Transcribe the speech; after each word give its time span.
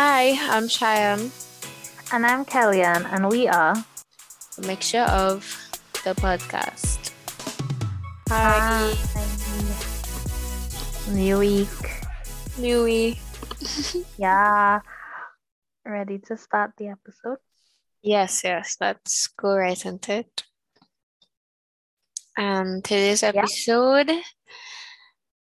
Hi, 0.00 0.32
I'm 0.48 0.64
Cheyenne. 0.66 1.30
And 2.10 2.24
I'm 2.24 2.46
Kellyanne, 2.46 3.04
and 3.12 3.28
we 3.28 3.46
are 3.48 3.76
a 3.76 4.60
mixture 4.66 5.04
of 5.04 5.44
the 6.04 6.14
podcast. 6.14 7.12
Hi. 8.30 8.96
Hi. 8.96 9.24
New 11.12 11.38
week. 11.40 11.68
New 12.56 12.84
week. 12.84 13.18
yeah. 14.16 14.80
Ready 15.84 16.16
to 16.32 16.36
start 16.38 16.72
the 16.78 16.88
episode? 16.96 17.36
Yes, 18.00 18.40
yes. 18.42 18.78
Let's 18.80 19.26
go 19.36 19.54
right 19.54 19.84
into 19.84 20.24
it. 20.24 20.44
And 22.38 22.82
today's 22.82 23.22
episode 23.22 24.08
yeah. 24.08 24.22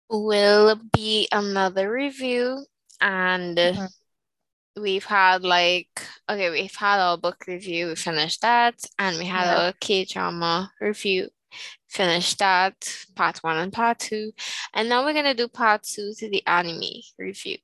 will 0.09 0.75
be 0.91 1.29
another 1.31 1.89
review 1.89 2.65
and 2.99 3.57
mm-hmm 3.57 3.85
we've 4.79 5.05
had 5.05 5.43
like 5.43 6.01
okay 6.29 6.49
we've 6.49 6.75
had 6.75 6.99
our 6.99 7.17
book 7.17 7.45
review 7.47 7.87
we 7.87 7.95
finished 7.95 8.41
that 8.41 8.75
and 8.97 9.17
we 9.17 9.25
had 9.25 9.45
yeah. 9.45 9.65
our 9.65 9.73
k-drama 9.79 10.71
review 10.79 11.27
finished 11.89 12.39
that 12.39 12.73
part 13.15 13.37
one 13.39 13.57
and 13.57 13.73
part 13.73 13.99
two 13.99 14.31
and 14.73 14.87
now 14.87 15.03
we're 15.03 15.13
gonna 15.13 15.33
do 15.33 15.47
part 15.47 15.83
two 15.83 16.13
to 16.17 16.29
the 16.29 16.45
anime 16.47 17.01
review. 17.19 17.57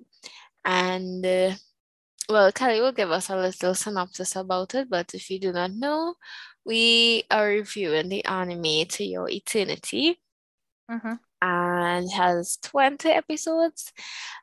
And 0.65 1.25
uh, 1.25 1.53
well 2.29 2.51
kelly 2.51 2.81
will 2.81 2.91
give 2.91 3.11
us 3.11 3.29
a 3.29 3.37
little 3.37 3.73
synopsis 3.73 4.35
about 4.35 4.75
it 4.75 4.89
but 4.89 5.13
if 5.13 5.29
you 5.29 5.39
do 5.39 5.53
not 5.53 5.71
know 5.71 6.15
we 6.65 7.23
are 7.31 7.47
reviewing 7.47 8.09
the 8.09 8.25
anime 8.25 8.85
to 8.89 9.05
your 9.05 9.29
eternity. 9.29 10.19
Mm-hmm 10.91 11.13
and 11.41 12.11
has 12.11 12.57
20 12.63 13.09
episodes. 13.09 13.91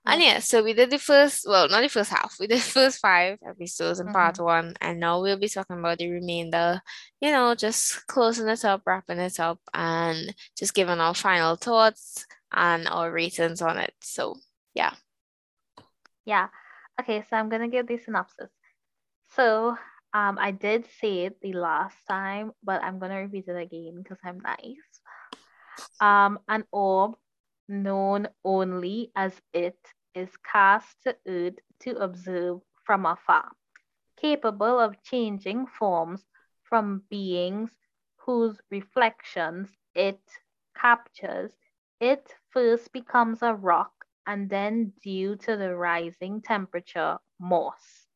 And 0.07 0.23
yeah, 0.23 0.39
so 0.39 0.63
we 0.63 0.75
did 0.75 0.91
the 0.91 0.99
first, 0.99 1.47
well, 1.49 1.69
not 1.69 1.83
the 1.83 1.89
first 1.89 2.11
half, 2.11 2.37
we 2.39 2.47
did 2.47 2.59
the 2.59 2.63
first 2.63 3.01
five 3.01 3.39
episodes 3.47 4.01
in 4.01 4.07
mm-hmm. 4.07 4.15
part 4.15 4.39
one. 4.39 4.75
And 4.81 5.01
now 5.01 5.21
we'll 5.21 5.39
be 5.39 5.49
talking 5.49 5.79
about 5.79 5.99
the 5.99 6.11
remainder, 6.11 6.81
you 7.21 7.31
know, 7.31 7.55
just 7.55 8.07
closing 8.07 8.49
it 8.49 8.65
up, 8.65 8.83
wrapping 8.87 9.19
it 9.19 9.41
up, 9.41 9.61
and 9.73 10.35
just 10.57 10.75
giving 10.75 11.01
our 11.01 11.15
final 11.15 11.57
thoughts 11.57 12.27
and 12.53 12.89
our 12.89 13.11
ratings 13.11 13.63
on 13.63 13.79
it. 13.79 13.95
So, 14.01 14.37
yeah. 14.75 14.95
Yeah. 16.25 16.49
Okay, 17.01 17.25
so 17.29 17.37
I'm 17.37 17.49
going 17.49 17.63
to 17.63 17.69
give 17.69 17.89
the 17.89 17.99
synopsis. 17.99 18.51
So, 19.35 19.77
um, 20.13 20.39
I 20.41 20.53
did 20.53 20.87
say 21.01 21.25
it 21.25 21.41
the 21.41 21.55
last 21.55 21.97
time, 22.09 22.53
but 22.63 22.85
I'm 22.85 23.01
going 23.01 23.11
to 23.11 23.19
repeat 23.19 23.49
it 23.49 23.57
again 23.57 23.97
because 24.01 24.19
I'm 24.25 24.39
nice 24.39 25.01
um, 26.01 26.39
an 26.49 26.65
orb 26.73 27.17
known 27.69 28.29
only 28.45 29.11
as 29.17 29.41
it 29.53 29.79
is 30.15 30.37
cast 30.39 31.03
to 31.03 31.17
earth 31.27 31.59
to 31.81 31.97
observe 31.97 32.61
from 32.85 33.07
afar, 33.07 33.51
capable 34.17 34.79
of 34.79 35.03
changing 35.03 35.67
forms 35.67 36.25
from 36.63 37.03
beings 37.11 37.71
whose 38.17 38.61
reflections 38.71 39.71
it 39.95 40.21
captures. 40.75 41.53
It 42.01 42.35
first 42.51 42.93
becomes 42.93 43.43
a 43.43 43.55
rock 43.55 43.93
and 44.27 44.49
then, 44.49 44.93
due 45.03 45.37
to 45.37 45.57
the 45.57 45.75
rising 45.77 46.41
temperature, 46.43 47.19
moss. 47.39 48.07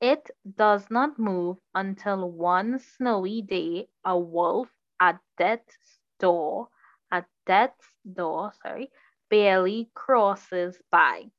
It 0.00 0.30
does 0.56 0.90
not 0.90 1.18
move 1.18 1.58
until 1.74 2.30
one 2.30 2.78
snowy 2.78 3.42
day 3.42 3.88
a 4.04 4.18
wolf 4.18 4.68
at 4.98 5.20
death's 5.38 5.99
door, 6.20 6.68
at 7.10 7.26
death's 7.46 7.96
door, 8.12 8.52
sorry, 8.62 8.92
barely 9.30 9.90
crosses 9.94 10.80
by. 10.92 11.30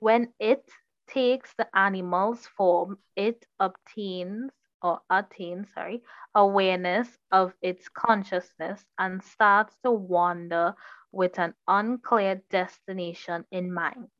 When 0.00 0.34
it 0.38 0.68
takes 1.08 1.54
the 1.54 1.68
animal's 1.76 2.46
form, 2.46 2.98
it 3.16 3.46
obtains 3.60 4.52
or 4.82 5.00
attains, 5.10 5.72
sorry, 5.74 6.02
awareness 6.34 7.18
of 7.32 7.54
its 7.62 7.88
consciousness 7.88 8.84
and 8.98 9.22
starts 9.22 9.76
to 9.84 9.92
wander 9.92 10.74
with 11.12 11.38
an 11.38 11.54
unclear 11.68 12.42
destination 12.50 13.46
in 13.50 13.72
mind. 13.72 14.10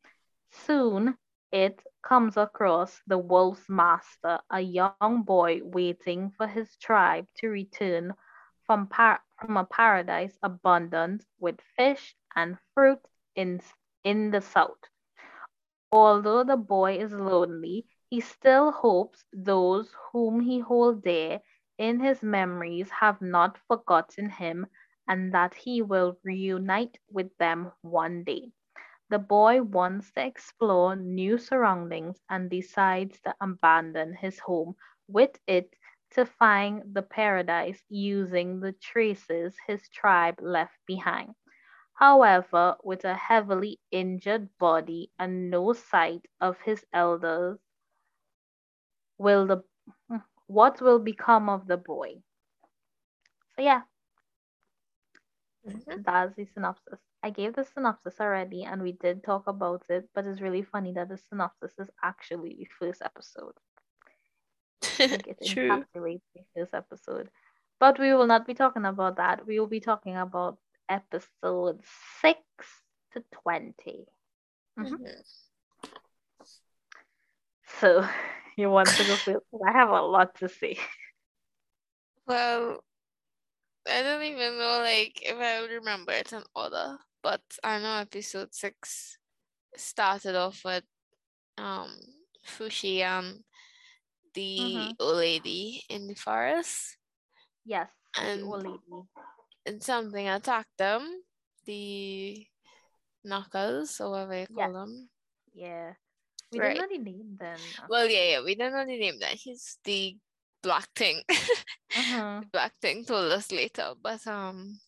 Soon 0.52 1.18
it 1.52 1.82
comes 2.02 2.36
across 2.36 3.02
the 3.06 3.18
wolf's 3.18 3.68
master, 3.68 4.40
a 4.50 4.60
young 4.60 5.22
boy 5.24 5.60
waiting 5.62 6.30
for 6.36 6.46
his 6.46 6.76
tribe 6.76 7.26
to 7.36 7.48
return 7.48 8.14
from, 8.66 8.88
par- 8.88 9.22
from 9.38 9.56
a 9.56 9.64
paradise 9.64 10.38
abundant 10.42 11.24
with 11.38 11.60
fish 11.76 12.16
and 12.34 12.58
fruit 12.74 13.00
in, 13.34 13.60
in 14.04 14.30
the 14.30 14.40
south. 14.40 14.78
Although 15.92 16.44
the 16.44 16.56
boy 16.56 16.98
is 16.98 17.12
lonely, 17.12 17.86
he 18.08 18.20
still 18.20 18.70
hopes 18.72 19.24
those 19.32 19.94
whom 20.12 20.40
he 20.40 20.58
holds 20.60 21.02
dear 21.02 21.40
in 21.78 22.00
his 22.00 22.22
memories 22.22 22.90
have 22.90 23.20
not 23.20 23.58
forgotten 23.66 24.28
him 24.30 24.66
and 25.08 25.32
that 25.34 25.54
he 25.54 25.82
will 25.82 26.18
reunite 26.24 26.98
with 27.10 27.36
them 27.38 27.72
one 27.82 28.24
day. 28.24 28.52
The 29.10 29.18
boy 29.18 29.62
wants 29.62 30.12
to 30.12 30.26
explore 30.26 30.96
new 30.96 31.38
surroundings 31.38 32.20
and 32.28 32.50
decides 32.50 33.20
to 33.20 33.34
abandon 33.40 34.14
his 34.14 34.38
home 34.40 34.76
with 35.08 35.38
it 35.46 35.74
to 36.14 36.24
find 36.26 36.94
the 36.94 37.02
paradise 37.02 37.82
using 37.88 38.60
the 38.60 38.72
traces 38.72 39.56
his 39.66 39.88
tribe 39.88 40.40
left 40.40 40.78
behind. 40.86 41.34
However, 41.94 42.76
with 42.84 43.04
a 43.04 43.14
heavily 43.14 43.80
injured 43.90 44.48
body 44.58 45.12
and 45.18 45.50
no 45.50 45.72
sight 45.72 46.26
of 46.40 46.60
his 46.60 46.84
elders, 46.92 47.58
will 49.18 49.46
the 49.46 49.62
what 50.46 50.80
will 50.80 50.98
become 50.98 51.48
of 51.48 51.66
the 51.66 51.76
boy? 51.76 52.22
So 53.56 53.62
yeah, 53.62 53.82
mm-hmm. 55.66 56.02
that's 56.04 56.34
the 56.36 56.46
synopsis. 56.46 57.00
I 57.22 57.30
gave 57.30 57.54
the 57.54 57.64
synopsis 57.64 58.20
already, 58.20 58.64
and 58.64 58.82
we 58.82 58.92
did 58.92 59.24
talk 59.24 59.46
about 59.46 59.84
it, 59.88 60.08
but 60.14 60.26
it's 60.26 60.40
really 60.40 60.62
funny 60.62 60.92
that 60.94 61.08
the 61.08 61.18
synopsis 61.18 61.72
is 61.78 61.90
actually 62.02 62.56
the 62.58 62.66
first 62.78 63.02
episode. 63.02 63.54
It 64.98 65.38
True. 65.46 65.84
this 66.54 66.68
episode. 66.72 67.30
But 67.80 67.98
we 67.98 68.14
will 68.14 68.26
not 68.26 68.46
be 68.46 68.54
talking 68.54 68.84
about 68.84 69.16
that. 69.16 69.46
We 69.46 69.58
will 69.60 69.66
be 69.66 69.80
talking 69.80 70.16
about 70.16 70.58
episode 70.88 71.80
6 72.22 72.40
to 73.12 73.24
20. 73.42 74.06
Mm-hmm. 74.78 74.94
Mm-hmm. 74.94 75.04
So, 77.80 78.06
you 78.56 78.70
want 78.70 78.88
to 78.88 79.04
go 79.04 79.16
first? 79.16 79.46
I 79.66 79.72
have 79.72 79.90
a 79.90 80.00
lot 80.02 80.34
to 80.36 80.48
say. 80.48 80.78
Well, 82.26 82.82
I 83.86 84.02
don't 84.02 84.22
even 84.22 84.58
know 84.58 84.80
like 84.82 85.20
if 85.22 85.36
I 85.36 85.60
would 85.60 85.70
remember 85.70 86.12
it 86.12 86.32
in 86.32 86.42
order, 86.54 86.96
but 87.22 87.42
I 87.62 87.80
know 87.80 87.96
episode 87.96 88.54
six 88.54 89.18
started 89.76 90.36
off 90.36 90.62
with 90.64 90.84
um 91.58 91.90
Fushi 92.46 93.00
and 93.00 93.44
the 94.34 94.58
mm-hmm. 94.60 94.90
old 95.00 95.16
lady 95.16 95.82
in 95.88 96.06
the 96.06 96.14
forest. 96.14 96.96
Yes, 97.64 97.88
and, 98.18 98.42
the 98.42 98.46
old 98.46 98.62
lady. 98.64 99.02
And 99.66 99.82
something 99.82 100.28
attacked 100.28 100.76
them. 100.76 101.22
The 101.64 102.46
knuckles, 103.24 104.00
or 104.00 104.10
whatever 104.10 104.40
you 104.40 104.46
call 104.46 104.72
them. 104.72 105.08
Yeah. 105.54 105.94
We 106.52 106.60
right. 106.60 106.74
didn't 106.74 106.90
know 106.90 106.96
the 106.96 107.10
name 107.10 107.36
then. 107.40 107.58
Well, 107.88 108.06
yeah, 108.06 108.24
yeah, 108.24 108.42
we 108.44 108.54
don't 108.54 108.72
know 108.72 108.84
the 108.84 108.98
name 108.98 109.18
then. 109.18 109.36
He's 109.36 109.78
the 109.84 110.16
black 110.62 110.88
thing. 110.94 111.22
uh-huh. 111.28 112.40
the 112.42 112.46
black 112.52 112.72
thing 112.80 113.04
told 113.04 113.32
us 113.32 113.50
later, 113.50 113.94
but 114.00 114.24
um, 114.26 114.78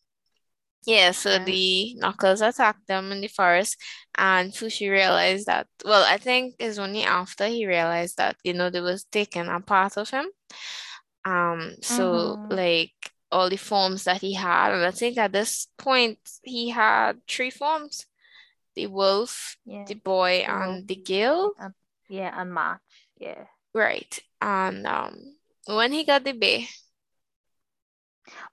yeah, 0.87 1.11
so 1.11 1.39
the 1.39 1.95
knuckles 1.97 2.41
attacked 2.41 2.87
them 2.87 3.11
in 3.11 3.21
the 3.21 3.29
forest, 3.29 3.77
and 4.17 4.53
Fushi 4.53 4.89
realized 4.89 5.47
that. 5.47 5.67
Well, 5.85 6.05
I 6.05 6.17
think 6.17 6.55
it's 6.61 6.79
only 6.79 7.03
after 7.03 7.47
he 7.47 7.67
realized 7.67 8.19
that 8.19 8.37
you 8.45 8.55
know 8.55 8.71
they 8.71 8.81
was 8.81 9.05
taking 9.05 9.49
a 9.49 9.61
part 9.61 9.97
of 9.97 10.11
him. 10.11 10.27
Um, 11.25 11.75
so 11.83 12.37
mm-hmm. 12.37 12.53
like 12.53 12.93
all 13.33 13.51
the 13.51 13.57
forms 13.57 14.05
that 14.05 14.21
he 14.21 14.35
had, 14.35 14.73
and 14.73 14.85
I 14.85 14.93
think 14.93 15.19
at 15.19 15.33
this 15.33 15.67
point 15.77 16.19
he 16.45 16.71
had 16.71 17.19
three 17.29 17.51
forms: 17.51 18.07
the 18.77 18.87
wolf, 18.87 19.57
yeah. 19.65 19.85
the 19.87 19.95
boy, 19.95 20.45
and 20.47 20.87
the 20.87 20.97
girl. 20.97 21.53
yeah, 22.09 22.33
and 22.41 22.53
March. 22.53 22.81
Yeah. 23.19 23.45
Right, 23.75 24.19
and 24.41 24.87
um, 24.87 25.37
when 25.67 25.93
he 25.93 26.05
got 26.05 26.23
the 26.23 26.33
bear, 26.33 26.61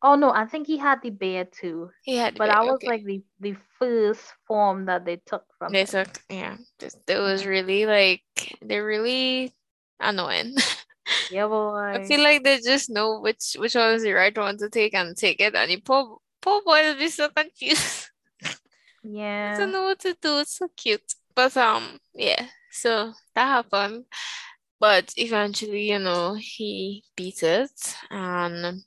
Oh 0.02 0.16
no, 0.16 0.32
I 0.32 0.46
think 0.46 0.68
he 0.68 0.78
had 0.78 1.02
the 1.02 1.10
bear 1.10 1.46
too. 1.46 1.90
He 2.04 2.18
had, 2.18 2.38
but 2.38 2.50
bear, 2.50 2.58
I 2.58 2.62
was 2.62 2.76
okay. 2.76 2.88
like 2.88 3.06
the 3.06 3.24
the 3.40 3.56
first 3.80 4.22
form 4.48 4.86
that 4.86 5.06
they 5.06 5.18
took 5.26 5.46
from. 5.58 5.72
They 5.74 5.82
him. 5.82 5.88
took, 5.88 6.22
yeah. 6.30 6.58
It 6.80 7.20
was 7.20 7.46
really 7.46 7.86
like 7.86 8.24
they're 8.62 8.86
really 8.86 9.54
annoying. 10.00 10.56
Yeah, 11.30 11.48
boy. 11.48 11.78
I 11.78 12.06
feel 12.06 12.22
like 12.22 12.44
they 12.44 12.60
just 12.62 12.90
know 12.90 13.20
which 13.20 13.56
which 13.60 13.76
one 13.76 13.96
is 13.96 14.04
the 14.04 14.14
right 14.14 14.36
one 14.38 14.58
to 14.60 14.70
take 14.70 14.94
and 14.94 15.18
take 15.18 15.42
it, 15.42 15.54
and 15.54 15.70
the 15.70 15.78
poor 15.78 16.18
poor 16.42 16.62
boy 16.64 16.82
will 16.84 16.98
be 16.98 17.10
so 17.10 17.30
confused. 17.30 18.10
Yeah. 19.04 19.56
I 19.56 19.60
don't 19.60 19.74
know 19.74 19.84
what 19.84 20.00
to 20.00 20.16
do. 20.22 20.40
It's 20.40 20.58
so 20.58 20.70
cute, 20.78 21.14
but 21.36 21.58
um, 21.58 22.00
yeah. 22.14 22.46
So 22.72 23.14
that 23.36 23.46
happened. 23.46 24.06
But 24.80 25.14
eventually, 25.18 25.92
you 25.92 26.00
know, 26.00 26.36
he 26.36 27.04
beat 27.16 27.44
it. 27.44 27.96
And 28.10 28.84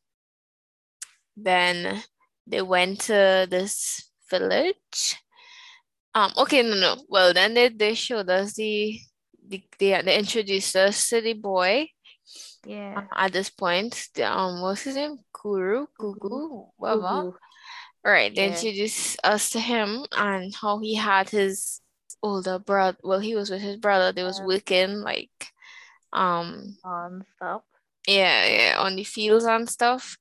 then 1.36 2.02
they 2.46 2.62
went 2.62 3.00
to 3.02 3.46
this 3.50 4.10
village. 4.30 5.16
Um, 6.14 6.32
okay, 6.38 6.62
no, 6.62 6.74
no. 6.76 6.96
Well, 7.08 7.34
then 7.34 7.54
they, 7.54 7.68
they 7.68 7.94
showed 7.94 8.30
us 8.30 8.54
the, 8.54 8.98
the 9.48 9.62
they, 9.78 10.00
they 10.02 10.18
introduced 10.18 10.74
us 10.76 11.08
to 11.10 11.20
the 11.20 11.34
boy. 11.34 11.88
Yeah. 12.64 13.02
At 13.14 13.32
this 13.32 13.50
point, 13.50 14.08
the, 14.14 14.24
um, 14.24 14.62
what's 14.62 14.82
his 14.82 14.96
name? 14.96 15.18
Guru, 15.32 15.86
Gugu, 16.00 16.68
whatever. 16.76 17.38
Right, 18.04 18.34
they 18.34 18.46
Yeah. 18.46 18.54
introduced 18.54 19.18
us 19.24 19.50
to 19.50 19.60
him 19.60 20.06
and 20.16 20.54
how 20.54 20.78
he 20.78 20.94
had 20.94 21.28
his 21.28 21.80
older 22.22 22.58
brother. 22.58 22.98
Well, 23.02 23.20
he 23.20 23.34
was 23.34 23.50
with 23.50 23.60
his 23.60 23.76
brother. 23.76 24.12
They 24.12 24.24
was 24.24 24.38
Yeah. 24.38 24.46
working 24.46 25.00
like, 25.02 25.30
um, 26.12 26.76
On 26.84 27.24
stuff. 27.36 27.62
yeah, 28.08 28.46
yeah, 28.46 28.78
on 28.78 28.96
the 28.96 29.04
fields 29.04 29.44
and 29.44 29.68
stuff. 29.68 30.16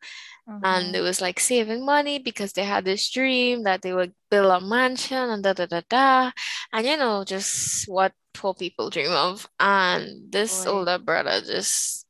And 0.64 0.88
Mhm. 0.88 0.94
they 0.94 1.02
was 1.02 1.22
like 1.22 1.40
saving 1.40 1.86
money 1.86 2.20
because 2.20 2.54
they 2.54 2.64
had 2.66 2.86
this 2.86 3.10
dream 3.10 3.64
that 3.64 3.82
they 3.82 3.94
would 3.94 4.14
build 4.30 4.52
a 4.52 4.62
mansion 4.62 5.30
and 5.30 5.44
da 5.44 5.54
da 5.54 5.66
da 5.68 5.82
da. 5.90 6.32
And 6.74 6.86
you 6.88 6.98
know, 6.98 7.24
just 7.24 7.88
what 7.88 8.14
poor 8.34 8.54
people 8.54 8.90
dream 8.90 9.12
of. 9.12 9.48
And 9.60 10.32
this 10.32 10.66
Boy. 10.66 10.72
older 10.72 10.98
brother 11.00 11.42
just 11.42 12.06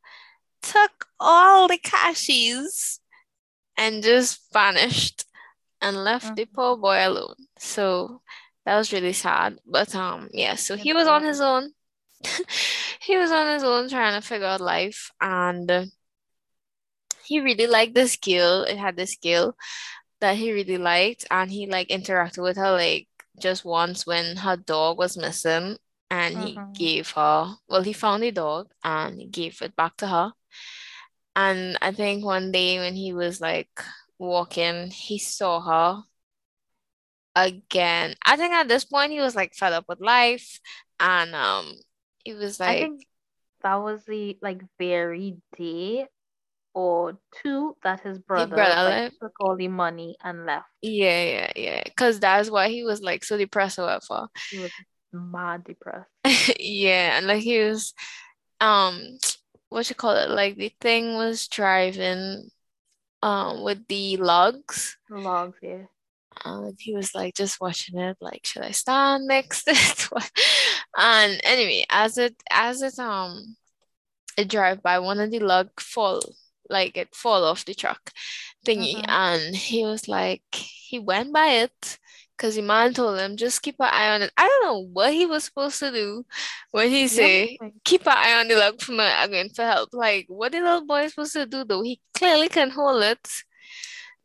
took 0.62 1.08
all 1.20 1.68
the 1.68 1.78
cashies 1.78 3.00
and 3.78 4.04
just 4.04 4.42
vanished 4.54 5.26
and 5.82 6.04
left 6.04 6.36
the 6.36 6.46
Mhm. 6.46 6.54
poor 6.54 6.78
boy 6.78 7.08
alone. 7.08 7.36
So 7.60 8.22
that 8.66 8.78
was 8.78 8.94
really 8.94 9.14
sad. 9.14 9.60
But 9.66 9.96
um 9.96 10.30
yeah, 10.34 10.56
so 10.56 10.76
he 10.78 10.94
was 10.94 11.08
on 11.08 11.24
his 11.24 11.42
own. 11.42 11.72
He 13.02 13.18
was 13.18 13.32
on 13.32 13.48
his 13.54 13.64
own 13.64 13.90
trying 13.90 14.20
to 14.20 14.28
figure 14.28 14.48
out 14.48 14.62
life 14.62 15.12
and 15.22 15.70
uh, 15.72 15.86
he 17.26 17.40
really 17.42 17.68
liked 17.68 17.96
the 17.96 18.08
skill. 18.08 18.64
It 18.64 18.78
had 18.78 18.98
the 18.98 19.08
skill 19.08 19.56
that 20.22 20.38
he 20.38 20.54
really 20.54 20.78
liked 20.78 21.26
and 21.32 21.52
he 21.52 21.68
like 21.68 21.90
interacted 21.90 22.44
with 22.44 22.58
her 22.58 22.72
like 22.72 23.08
just 23.40 23.66
once 23.66 24.06
when 24.08 24.38
her 24.38 24.58
dog 24.58 24.98
was 24.98 25.18
missing 25.18 25.78
and 26.12 26.40
he 26.40 26.64
Mhm. 26.64 26.76
gave 26.76 27.12
her 27.12 27.56
well 27.70 27.84
he 27.84 27.94
found 27.94 28.24
the 28.24 28.32
dog 28.32 28.72
and 28.84 29.20
he 29.20 29.28
gave 29.28 29.62
it 29.62 29.76
back 29.76 29.98
to 29.98 30.08
her. 30.08 30.34
And 31.36 31.78
I 31.82 31.92
think 31.94 32.26
one 32.26 32.52
day 32.52 32.78
when 32.80 32.96
he 32.96 33.14
was 33.14 33.40
like 33.42 33.70
walking, 34.20 34.92
he 34.92 35.18
saw 35.20 35.62
her 35.62 36.04
again. 37.36 38.16
I 38.26 38.38
think 38.38 38.54
at 38.54 38.68
this 38.68 38.86
point 38.86 39.12
he 39.12 39.20
was 39.22 39.36
like 39.36 39.54
fed 39.56 39.74
up 39.74 39.86
with 39.88 40.00
life 40.02 40.60
and 41.00 41.36
um 41.36 41.74
he 42.24 42.34
was 42.34 42.60
I 42.66 42.74
like 42.74 42.76
think 42.76 43.08
that 43.62 43.76
was 43.76 44.06
the 44.06 44.38
like 44.42 44.62
very 44.78 45.38
day 45.58 46.08
or 46.76 47.18
two 47.42 47.76
that 47.84 48.02
his 48.02 48.20
brother 48.20 48.58
brother 48.58 48.84
like 48.84 49.14
took 49.22 49.34
all 49.40 49.56
the 49.58 49.70
money 49.70 50.18
and 50.24 50.46
left. 50.46 50.68
yeah, 50.82 51.24
yeah, 51.24 51.52
yeah. 51.56 51.82
Because 51.84 52.20
that's 52.20 52.50
why 52.50 52.70
he 52.70 52.84
was 52.84 53.02
like 53.02 53.24
so 53.24 53.38
depressed 53.38 53.80
or 53.80 53.84
whatever. 53.84 54.28
He 54.50 54.58
was 54.60 54.72
mad 55.14 55.64
depressed. 55.64 56.10
Yeah, 56.60 57.18
and 57.18 57.28
like 57.28 57.42
he 57.44 57.60
was 57.60 57.94
um 58.62 59.18
what 59.70 59.90
you 59.90 59.96
call 59.96 60.16
it? 60.16 60.30
Like 60.30 60.58
the 60.58 60.74
thing 60.82 61.16
was 61.16 61.48
driving 61.48 62.50
um 63.24 63.64
with 63.64 63.88
the 63.88 64.18
logs. 64.18 64.98
The 65.10 65.18
logs, 65.18 65.58
yeah. 65.64 65.86
And 66.44 66.76
he 66.80 66.96
was 66.96 67.16
like 67.16 67.34
just 67.36 67.60
watching 67.62 67.98
it, 68.00 68.18
like, 68.22 68.46
should 68.46 68.62
I 68.64 68.72
stand 68.72 69.28
next 69.28 69.64
to 69.64 69.72
it? 69.72 70.02
What- 70.12 70.32
And 70.98 71.42
anyway, 71.44 71.86
as 71.90 72.18
it 72.18 72.36
as 72.50 72.82
it 72.82 72.98
um 73.00 73.58
it 74.38 74.50
drive 74.50 74.84
by, 74.84 75.00
one 75.00 75.20
of 75.20 75.32
the 75.32 75.40
log 75.40 75.70
fall, 75.80 76.22
like 76.70 76.98
it 76.98 77.16
fall 77.16 77.44
off 77.44 77.66
the 77.66 77.74
truck 77.76 78.12
thingy, 78.66 78.96
Mhm. 78.96 79.06
and 79.08 79.56
he 79.56 79.84
was 79.86 80.08
like, 80.08 80.44
he 80.54 80.98
went 81.00 81.32
by 81.34 81.48
it 81.66 82.00
because 82.36 82.56
the 82.56 82.62
man 82.62 82.94
told 82.94 83.20
him 83.20 83.38
just 83.38 83.62
keep 83.62 83.76
an 83.80 83.88
eye 83.92 84.10
on 84.16 84.22
it. 84.24 84.32
I 84.38 84.48
don't 84.48 84.66
know 84.66 84.80
what 84.92 85.14
he 85.14 85.26
was 85.26 85.44
supposed 85.46 85.80
to 85.80 85.92
do 85.92 86.26
when 86.72 86.90
he 86.90 87.08
say 87.08 87.58
like- 87.62 87.74
keep 87.84 88.02
an 88.08 88.14
eye 88.18 88.40
on 88.40 88.48
the 88.48 88.56
log 88.56 88.82
for 88.82 88.92
me 88.94 89.06
again 89.24 89.50
for 89.50 89.64
help. 89.64 89.90
Like 89.94 90.26
what 90.28 90.52
the 90.52 90.60
little 90.62 90.86
boy 90.86 91.08
supposed 91.08 91.34
to 91.34 91.46
do 91.46 91.64
though? 91.64 91.82
He 91.84 92.02
clearly 92.14 92.50
can 92.50 92.72
hold 92.72 93.04
it. 93.04 93.28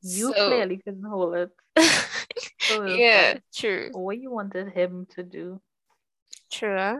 You 0.02 0.32
So- 0.34 0.48
clearly 0.48 0.78
can't 0.84 1.04
hold 1.04 1.34
it. 1.36 1.50
So 2.60 2.84
yeah, 2.86 3.32
like, 3.34 3.42
true. 3.54 3.90
what 3.92 4.18
you 4.18 4.30
wanted 4.30 4.72
him 4.72 5.06
to 5.16 5.22
do. 5.24 5.60
True. 6.52 6.98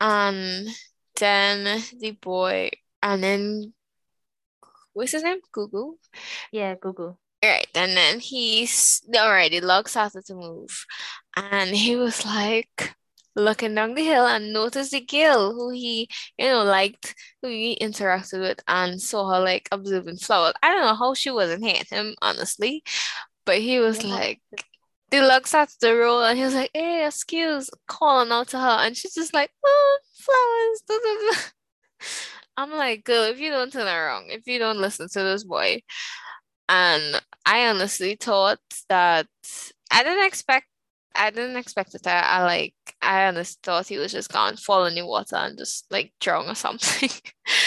And 0.00 0.68
then 1.16 1.82
the 1.98 2.12
boy, 2.12 2.70
and 3.02 3.22
then 3.22 3.74
what's 4.92 5.12
his 5.12 5.22
name? 5.22 5.38
Gugu. 5.54 5.94
Yeah, 6.52 6.74
Gugu. 6.76 7.16
All 7.42 7.48
right, 7.48 7.66
and 7.74 7.96
then 7.96 8.20
he's 8.20 9.00
already 9.16 9.60
log 9.60 9.88
started 9.88 10.26
to 10.26 10.34
move, 10.34 10.84
and 11.36 11.70
he 11.70 11.96
was 11.96 12.24
like 12.26 12.94
looking 13.34 13.74
down 13.74 13.94
the 13.94 14.04
hill 14.04 14.26
and 14.26 14.52
noticed 14.52 14.90
the 14.90 15.00
girl 15.00 15.54
who 15.54 15.70
he, 15.70 16.08
you 16.36 16.46
know, 16.46 16.64
liked, 16.64 17.14
who 17.40 17.48
he 17.48 17.78
interacted 17.80 18.40
with, 18.40 18.60
and 18.68 19.00
saw 19.00 19.30
her 19.32 19.40
like 19.40 19.68
observing 19.72 20.18
flowers. 20.18 20.52
I 20.62 20.68
don't 20.72 20.82
know 20.84 20.94
how 20.94 21.14
she 21.14 21.30
wasn't 21.30 21.64
hitting 21.64 21.86
him, 21.88 22.14
honestly, 22.20 22.82
but 23.46 23.58
he 23.58 23.78
was 23.78 24.02
Yeah. 24.04 24.10
like, 24.14 24.40
the 25.10 25.22
log 25.22 25.46
started 25.46 25.80
to 25.80 25.94
roll, 25.94 26.22
and 26.22 26.38
he 26.38 26.44
was 26.44 26.54
like, 26.54 26.70
"Hey, 26.74 27.06
excuse," 27.06 27.70
calling 27.88 28.30
out 28.32 28.48
to 28.48 28.58
her, 28.58 28.76
and 28.84 28.94
she's 28.96 29.14
just 29.14 29.32
like, 29.32 29.50
"Oh, 29.64 29.98
flowers." 30.12 30.82
da, 32.56 32.64
da, 32.64 32.70
da." 32.70 32.72
I'm 32.72 32.78
like, 32.78 33.04
girl, 33.04 33.24
if 33.24 33.40
you 33.40 33.50
don't 33.50 33.72
turn 33.72 33.86
around, 33.86 34.30
if 34.30 34.46
you 34.46 34.58
don't 34.58 34.78
listen 34.78 35.08
to 35.08 35.22
this 35.22 35.44
boy, 35.44 35.80
and 36.68 37.20
I 37.46 37.68
honestly 37.68 38.16
thought 38.16 38.60
that 38.88 39.26
I 39.90 40.02
didn't 40.04 40.26
expect 40.26 40.66
I 41.14 41.30
didn't 41.30 41.56
expect 41.56 41.94
it. 41.94 42.06
I, 42.06 42.20
I 42.20 42.44
like 42.44 42.74
I 43.02 43.26
honestly 43.26 43.58
thought 43.62 43.88
he 43.88 43.98
was 43.98 44.12
just 44.12 44.32
gonna 44.32 44.56
fall 44.56 44.86
in 44.86 44.94
the 44.94 45.06
water 45.06 45.36
and 45.36 45.58
just 45.58 45.90
like 45.90 46.12
drown 46.20 46.48
or 46.48 46.54
something. 46.54 47.10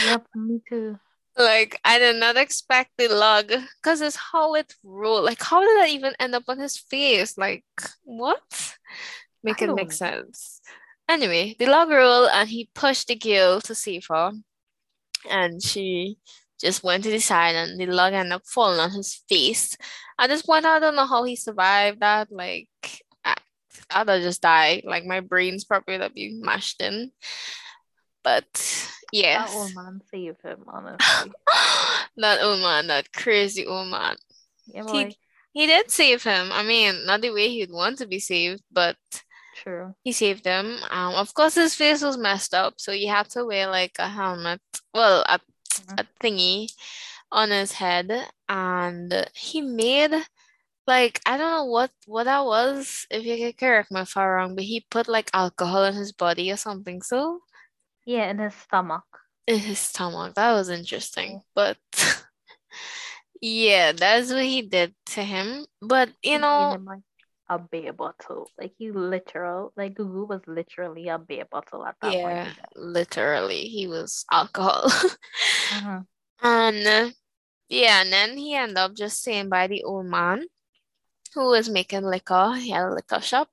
Yep, 0.06 0.28
me 0.36 0.62
too. 0.68 0.98
Like 1.38 1.80
I 1.84 2.00
did 2.00 2.16
not 2.18 2.38
expect 2.38 2.92
the 2.98 3.10
log 3.10 3.48
because 3.48 4.02
it's 4.02 4.16
how 4.16 4.56
it 4.56 4.74
rolled. 4.84 5.26
Like 5.26 5.42
how 5.42 5.62
did 5.62 5.78
that 5.80 5.90
even 5.90 6.14
end 6.20 6.36
up 6.36 6.44
on 6.48 6.60
his 6.60 6.78
face? 6.78 7.38
Like 7.38 7.66
what? 8.04 8.78
Make 9.44 9.62
it 9.62 9.74
make 9.74 9.92
sense. 9.92 10.62
Anyway, 11.10 11.56
the 11.60 11.66
log 11.66 11.90
rolled 11.90 12.30
and 12.34 12.48
he 12.48 12.70
pushed 12.74 13.08
the 13.08 13.16
girl 13.16 13.60
to 13.62 13.76
save 13.76 14.06
her, 14.10 14.32
and 15.30 15.62
she 15.62 16.18
just 16.62 16.84
went 16.84 17.04
to 17.04 17.12
the 17.12 17.20
side 17.20 17.56
and 17.56 17.80
the 17.80 17.86
log 17.88 18.14
ended 18.14 18.34
up 18.34 18.44
falling 18.46 18.80
on 18.80 18.92
his 18.92 19.22
face. 19.30 19.76
At 20.20 20.28
this 20.28 20.42
point, 20.44 20.66
I 20.66 20.80
don't 20.80 20.96
know 20.96 21.06
how 21.08 21.24
he 21.24 21.36
survived 21.36 22.00
that. 22.02 22.32
Like 22.32 22.70
I, 23.26 23.36
I'd 23.92 24.08
have 24.10 24.22
just 24.22 24.42
die. 24.42 24.82
Like 24.86 25.06
my 25.06 25.20
brain's 25.20 25.66
probably 25.66 25.98
would 25.98 26.14
be 26.14 26.40
mashed 26.42 26.82
in. 26.82 27.12
But 28.24 28.46
yes. 29.12 29.52
That 29.52 29.58
old 29.58 29.76
man 29.76 30.02
saved 30.10 30.42
him, 30.42 30.64
honestly. 30.68 31.32
that 32.18 32.42
old 32.42 32.62
man, 32.62 32.88
that 32.88 33.12
crazy 33.12 33.66
old 33.66 33.90
man. 33.90 34.16
Yeah, 34.68 34.86
He- 34.92 35.18
He 35.54 35.68
did 35.68 35.92
save 35.92 36.24
him. 36.24 36.52
I 36.52 36.64
mean, 36.64 37.06
not 37.06 37.22
the 37.22 37.30
way 37.32 37.50
he'd 37.50 37.72
want 37.72 37.98
to 38.00 38.08
be 38.08 38.18
saved, 38.20 38.64
but 38.72 38.98
True. 39.64 39.96
he 40.04 40.12
saved 40.12 40.46
him. 40.46 40.78
Um, 40.92 41.16
of 41.16 41.34
course, 41.34 41.56
his 41.56 41.74
face 41.76 42.04
was 42.04 42.18
messed 42.18 42.54
up, 42.54 42.76
so 42.78 42.92
he 42.92 43.08
had 43.08 43.30
to 43.32 43.46
wear 43.46 43.68
like 43.68 43.96
a 44.00 44.10
helmet, 44.10 44.62
well, 44.94 45.24
a, 45.28 45.40
Mhm. 45.80 46.00
a 46.00 46.04
thingy 46.22 46.74
on 47.32 47.50
his 47.52 47.72
head, 47.74 48.12
and 48.50 49.26
he 49.34 49.62
made 49.62 50.12
like 50.88 51.22
I 51.26 51.38
don't 51.38 51.52
know 51.52 51.66
what 51.66 51.92
what 52.08 52.26
that 52.26 52.46
was. 52.46 53.08
If 53.10 53.24
you 53.26 53.38
can 53.38 53.54
correct 53.54 53.92
me 53.92 54.02
if 54.02 54.18
I'm 54.18 54.28
wrong, 54.28 54.56
but 54.56 54.66
he 54.66 54.86
put 54.90 55.08
like 55.08 55.30
alcohol 55.34 55.86
in 55.86 55.96
his 55.96 56.12
body 56.12 56.52
or 56.52 56.58
something. 56.58 57.02
So 57.02 57.42
Yeah, 58.06 58.30
in 58.30 58.40
his 58.40 58.54
stomach. 58.56 59.06
in 59.48 59.60
his 59.60 59.80
stomach. 59.80 60.36
That 60.36 60.54
was 60.54 60.70
interesting. 60.70 61.42
But 61.56 61.78
yeah, 63.42 63.92
that's 63.94 64.32
what 64.32 64.44
he 64.46 64.62
did 64.62 64.94
to 65.16 65.24
him. 65.24 65.66
But 65.82 66.10
you 66.24 66.40
know, 66.40 66.78
a 67.50 67.60
beer 67.60 67.94
bottle. 67.94 68.50
Like 68.60 68.74
he 68.78 68.92
literal, 68.92 69.74
like 69.76 69.96
Gugu 69.96 70.28
was 70.28 70.42
literally 70.48 71.08
a 71.10 71.20
beer 71.20 71.46
bottle 71.50 71.86
at 71.86 71.96
that 72.02 72.14
yeah, 72.14 72.24
point. 72.24 72.38
Yeah, 72.58 72.66
literally, 72.76 73.62
he 73.68 73.88
was 73.88 74.26
alcohol. 74.32 74.90
Mhm. 75.70 76.06
And 76.42 76.86
uh, 76.86 77.10
yeah, 77.70 78.02
and 78.02 78.12
then 78.12 78.38
he 78.38 78.54
ended 78.54 78.78
up 78.78 78.94
just 78.96 79.22
staying 79.22 79.48
by 79.48 79.68
the 79.68 79.84
old 79.84 80.08
man 80.08 80.44
who 81.34 81.46
was 81.48 81.70
making 81.70 82.04
liquor. 82.04 82.54
He 82.58 82.72
had 82.72 82.84
a 82.84 82.94
liquor 82.94 83.22
shop. 83.22 83.50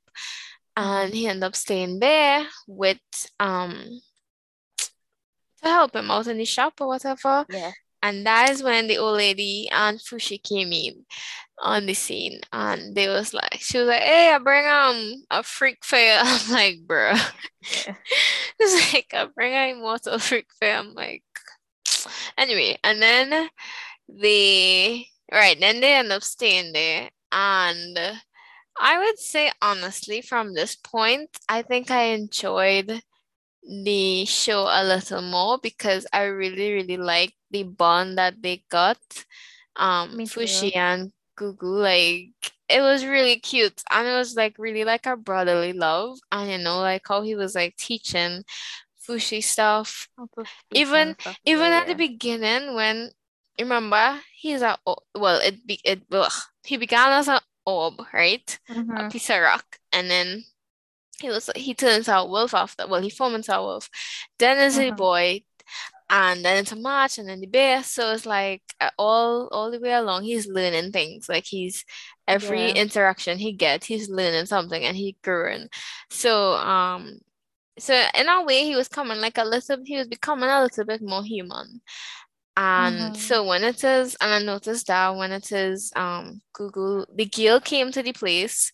And 0.77 1.15
he 1.15 1.27
ended 1.27 1.45
up 1.45 1.57
staying 1.57 2.01
there 2.01 2.47
with 2.67 2.99
um 3.39 4.01
to 5.63 5.69
help 5.69 5.95
him 5.95 6.11
out 6.11 6.27
in 6.27 6.39
the 6.39 6.45
shop 6.45 6.75
or 6.81 6.89
whatever. 6.89 7.47
Yeah. 7.49 7.73
And 8.03 8.27
that 8.27 8.51
is 8.51 8.63
when 8.63 8.87
the 8.89 8.99
old 8.99 9.19
lady 9.19 9.69
and 9.73 9.99
Fushi 9.99 10.43
came 10.43 10.73
in 10.73 11.05
on 11.61 11.87
the 11.87 11.95
scene. 11.95 12.41
And 12.53 12.95
they 12.97 13.09
was 13.09 13.35
like 13.35 13.59
she 13.61 13.79
was 13.79 13.89
like 13.89 14.03
hey 14.03 14.33
I 14.35 14.39
bring 14.39 14.67
um 14.67 15.25
a 15.31 15.43
freak 15.43 15.85
fair 15.85 16.21
I'm 16.25 16.53
like 16.53 16.79
bro 16.87 17.13
Yeah. 17.13 17.95
it's 18.61 18.95
like 18.95 19.13
I 19.15 19.27
bring 19.27 19.55
a 19.55 19.73
immortal 19.73 20.19
freak 20.19 20.49
fair 20.61 20.79
I'm 20.79 20.95
like 20.95 21.25
anyway 22.39 22.79
and 22.85 23.03
then 23.03 23.49
they 24.09 25.07
right 25.33 25.59
then 25.61 25.81
they 25.81 25.95
end 25.95 26.13
up 26.13 26.23
staying 26.25 26.73
there. 26.73 27.11
And 27.33 27.99
I 28.81 28.99
would 28.99 29.19
say 29.19 29.53
honestly 29.63 30.23
from 30.23 30.55
this 30.55 30.77
point 30.77 31.31
I 31.49 31.63
think 31.63 31.91
I 31.91 32.05
enjoyed 32.05 33.03
the 33.63 34.25
show 34.25 34.65
a 34.69 34.85
little 34.85 35.23
more 35.23 35.59
because 35.63 36.07
I 36.13 36.25
really 36.25 36.73
really 36.73 36.97
like 36.97 37.35
the 37.51 37.65
bond 37.65 38.19
that 38.19 38.43
they 38.43 38.65
got 38.71 38.99
um. 39.77 40.25
Fushi 40.27 40.75
and 40.77 41.13
Gugu. 41.39 41.63
Like 41.83 42.53
it 42.69 42.81
was 42.81 43.05
really 43.05 43.37
cute. 43.37 43.83
And 43.91 44.07
it 44.09 44.13
was 44.13 44.37
like 44.37 44.57
really 44.59 44.85
like 44.85 45.07
a 45.07 45.17
brotherly 45.17 45.73
love. 45.73 46.19
And 46.33 46.51
you 46.51 46.59
know 46.59 46.79
like 46.81 47.03
how 47.09 47.23
he 47.23 47.35
was 47.35 47.55
like 47.55 47.77
teaching 47.77 48.45
Fushi 49.09 49.43
stuff. 49.43 50.09
How 50.17 50.27
to 50.37 50.45
speak 50.47 50.81
even 50.81 51.17
stuff. 51.21 51.39
even 51.45 51.73
yeah, 51.73 51.73
at 51.73 51.87
the 51.87 51.95
beginning 51.95 52.75
when 52.75 53.11
remember 53.59 54.21
he's 54.35 54.63
a 54.63 54.79
well 55.15 55.41
it 55.41 55.67
be 55.67 55.81
it 55.85 56.03
ugh, 56.13 56.33
he 56.65 56.77
began 56.77 57.11
as 57.13 57.29
an 57.29 57.41
orb 57.67 58.01
right? 58.13 58.59
A 58.97 59.05
Mhm. 59.05 59.11
piece 59.11 59.31
of 59.31 59.41
rock. 59.41 59.79
And 59.93 60.11
then 60.11 60.45
he 61.21 61.29
was 61.29 61.51
he 61.57 61.75
turns 61.75 62.09
out 62.09 62.31
wolf 62.31 62.55
after 62.55 62.87
well 62.89 63.03
he 63.03 63.11
forms 63.11 63.35
into 63.37 63.57
a 63.57 63.63
wolf 63.63 63.89
then 64.39 64.59
is 64.59 64.79
a 64.79 64.91
Mhm. 64.91 64.93
boy 64.93 65.41
and 66.11 66.45
then 66.45 66.59
it's 66.59 66.73
a 66.73 66.77
march 66.77 67.19
and 67.19 67.29
then 67.29 67.41
the 67.41 67.47
bear 67.47 67.83
so 67.83 68.13
it's 68.13 68.27
like 68.27 68.63
uh, 68.81 68.91
all 68.99 69.49
all 69.53 69.71
the 69.71 69.81
way 69.81 69.93
along 69.93 70.23
he's 70.25 70.47
learning 70.49 70.93
things 70.93 71.29
like 71.29 71.45
he's 71.47 71.85
every 72.29 72.69
Yeah. 72.69 72.73
interaction 72.73 73.39
he 73.39 73.53
gets 73.53 73.87
he's 73.87 74.09
learning 74.11 74.47
something 74.47 74.85
and 74.85 74.97
he 74.97 75.17
growing 75.23 75.69
so 76.11 76.55
um 76.55 77.19
so 77.79 77.95
in 78.15 78.29
a 78.29 78.45
way 78.45 78.65
he 78.65 78.77
was 78.77 78.89
coming 78.89 79.19
like 79.21 79.39
a 79.39 79.45
little 79.45 79.79
he 79.85 79.97
was 79.97 80.09
becoming 80.09 80.49
a 80.51 80.63
little 80.63 80.85
bit 80.85 81.03
more 81.03 81.25
human 81.25 81.81
and 82.57 83.17
Mhm. 83.17 83.17
so 83.17 83.45
when 83.47 83.65
it 83.65 83.83
is 83.85 84.17
and 84.21 84.33
I 84.33 84.39
noticed 84.41 84.89
that 84.89 85.17
when 85.17 85.33
it 85.33 85.53
is 85.53 85.93
um 85.97 86.43
Gugu 86.55 87.07
the 87.15 87.27
girl 87.27 87.61
came 87.61 87.93
to 87.93 88.03
the 88.03 88.13
place 88.13 88.73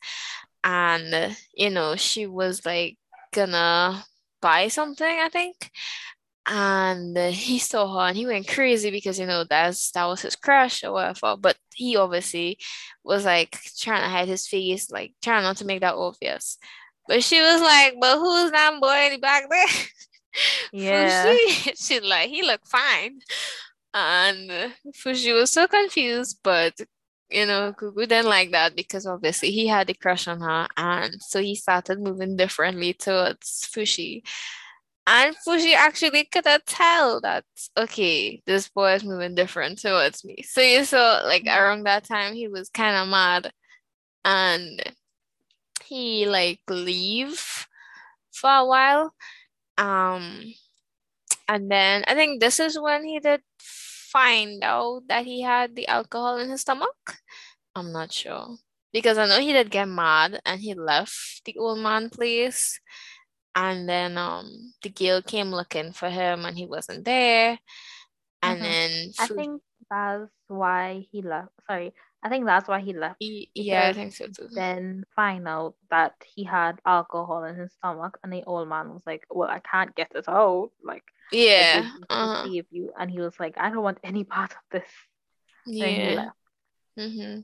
and 0.65 1.37
you 1.55 1.71
know 1.71 1.97
she 1.97 2.27
was 2.27 2.65
like 2.67 2.97
gonna 3.33 4.05
buy 4.41 4.69
something 4.69 5.07
I 5.07 5.29
think. 5.29 5.71
And 6.49 7.17
he 7.19 7.59
saw 7.59 7.93
her 7.93 8.09
and 8.09 8.17
he 8.17 8.25
went 8.25 8.47
crazy 8.47 8.91
because 8.91 9.19
you 9.19 9.27
know 9.27 9.45
that's 9.45 9.91
that 9.93 10.05
was 10.07 10.23
his 10.23 10.37
crush 10.37 10.85
or 10.85 10.93
whatever. 10.93 11.37
But 11.37 11.57
he 11.75 11.97
obviously 11.97 12.59
was 13.05 13.25
like 13.25 13.59
trying 13.79 14.03
to 14.03 14.09
hide 14.09 14.29
his 14.29 14.47
face 14.47 14.91
like 14.91 15.13
trying 15.23 15.43
not 15.43 15.57
to 15.59 15.65
make 15.65 15.81
that 15.81 15.95
obvious. 15.97 16.59
But 17.09 17.25
she 17.25 17.41
was 17.41 17.61
like 17.61 17.95
but 18.01 18.19
who's 18.19 18.53
that 18.53 18.81
boy 18.81 19.19
back 19.21 19.45
there? 19.51 19.67
Yeah. 20.73 21.25
Fushi 21.35 21.73
she's 21.87 22.03
like 22.03 22.29
he 22.29 22.43
looked 22.43 22.69
fine. 22.69 23.21
And 23.95 24.75
Fushi 24.95 25.35
was 25.35 25.51
so 25.51 25.67
confused 25.67 26.41
but 26.45 26.75
you 27.31 27.47
know 27.47 27.73
Gugu 27.73 28.09
didn't 28.09 28.27
like 28.27 28.53
that 28.53 28.77
because 28.77 29.07
obviously 29.07 29.51
he 29.51 29.67
had 29.67 29.91
a 29.91 29.95
crush 29.95 30.29
on 30.29 30.41
her 30.41 30.67
and 30.77 31.17
so 31.23 31.41
he 31.41 31.55
started 31.55 32.01
moving 32.01 32.37
differently 32.37 32.93
towards 32.93 33.69
Fushi 33.75 34.23
and 35.07 35.37
Fushi 35.47 35.75
actually 35.75 36.25
could 36.25 36.47
tell 36.67 37.21
that 37.21 37.45
okay, 37.79 38.43
this 38.47 38.69
boy 38.69 38.95
is 38.95 39.05
moving 39.05 39.35
different 39.37 39.81
towards 39.81 40.25
me. 40.25 40.43
So 40.43 40.61
you 40.61 40.85
saw 40.85 41.23
like 41.25 41.45
Mhm. 41.45 41.57
around 41.57 41.85
that 41.85 42.05
time 42.05 42.35
he 42.35 42.49
was 42.49 42.69
kind 42.71 42.97
of 42.97 43.09
mad 43.09 43.53
and 44.25 44.83
he 45.85 46.27
like 46.27 46.61
leave 46.69 47.67
for 48.33 48.51
a 48.51 48.67
while. 48.67 49.15
Um 49.79 50.53
and 51.49 51.71
then 51.71 52.05
I 52.09 52.15
think 52.15 52.41
this 52.41 52.61
is 52.61 52.79
when 52.79 53.05
he 53.05 53.21
did 53.21 53.43
find 54.13 54.63
out 54.65 55.03
that 55.09 55.27
he 55.27 55.43
had 55.43 55.77
the 55.77 55.87
alcohol 55.89 56.39
in 56.39 56.51
his 56.51 56.63
stomach. 56.63 57.19
I'm 57.75 57.93
not 57.93 58.13
sure. 58.13 58.57
Because 58.93 59.19
I 59.19 59.27
know 59.27 59.41
he 59.41 59.53
did 59.53 59.71
get 59.71 59.89
mad 59.89 60.41
and 60.47 60.61
he 60.61 60.75
left 60.75 61.43
the 61.45 61.57
old 61.59 61.79
man 61.81 62.11
place. 62.11 62.81
And 63.55 63.89
then 63.89 64.19
um 64.19 64.75
the 64.83 64.91
girl 64.91 65.23
came 65.23 65.51
looking 65.51 65.93
for 65.93 66.11
him 66.11 66.45
and 66.47 66.57
he 66.59 66.67
wasn't 66.67 67.05
there. 67.05 67.59
And 68.43 68.63
Mhm. 68.63 68.65
then 68.65 69.13
I 69.19 69.29
think 69.29 69.63
that's 69.91 70.31
why 70.49 71.07
he 71.11 71.23
left. 71.23 71.51
Sorry, 71.67 71.95
I 72.23 72.29
think 72.29 72.47
that's 72.47 72.69
why 72.69 72.81
he 72.81 72.93
left. 72.95 73.21
y- 73.21 73.49
yeah, 73.55 73.87
I 73.89 73.93
think 73.93 74.15
so 74.15 74.27
too. 74.29 74.49
then 74.51 75.05
find 75.15 75.49
out 75.49 75.77
that 75.91 76.15
he 76.25 76.45
had 76.45 76.81
alcohol 76.87 77.45
in 77.45 77.57
his 77.57 77.73
stomach, 77.75 78.19
and 78.23 78.33
the 78.33 78.45
old 78.45 78.69
man 78.69 78.93
was 78.95 79.07
like, 79.07 79.27
"Well, 79.31 79.49
I 79.51 79.61
can't 79.61 79.95
get 79.97 80.13
it 80.15 80.29
out. 80.29 80.73
Like, 80.83 81.05
Yeah. 81.33 81.83
to 81.83 82.07
Uh-huh. 82.11 82.45
save 82.45 82.67
you." 82.71 82.93
And 82.99 83.11
he 83.11 83.21
was 83.21 83.39
like, 83.41 83.55
"I 83.59 83.71
don't 83.71 83.83
want 83.83 83.99
any 84.03 84.25
part 84.25 84.53
of 84.53 84.59
this." 84.71 84.89
Yeah. 85.67 86.15
left. 86.15 86.37
Mm-hmm. 86.99 87.41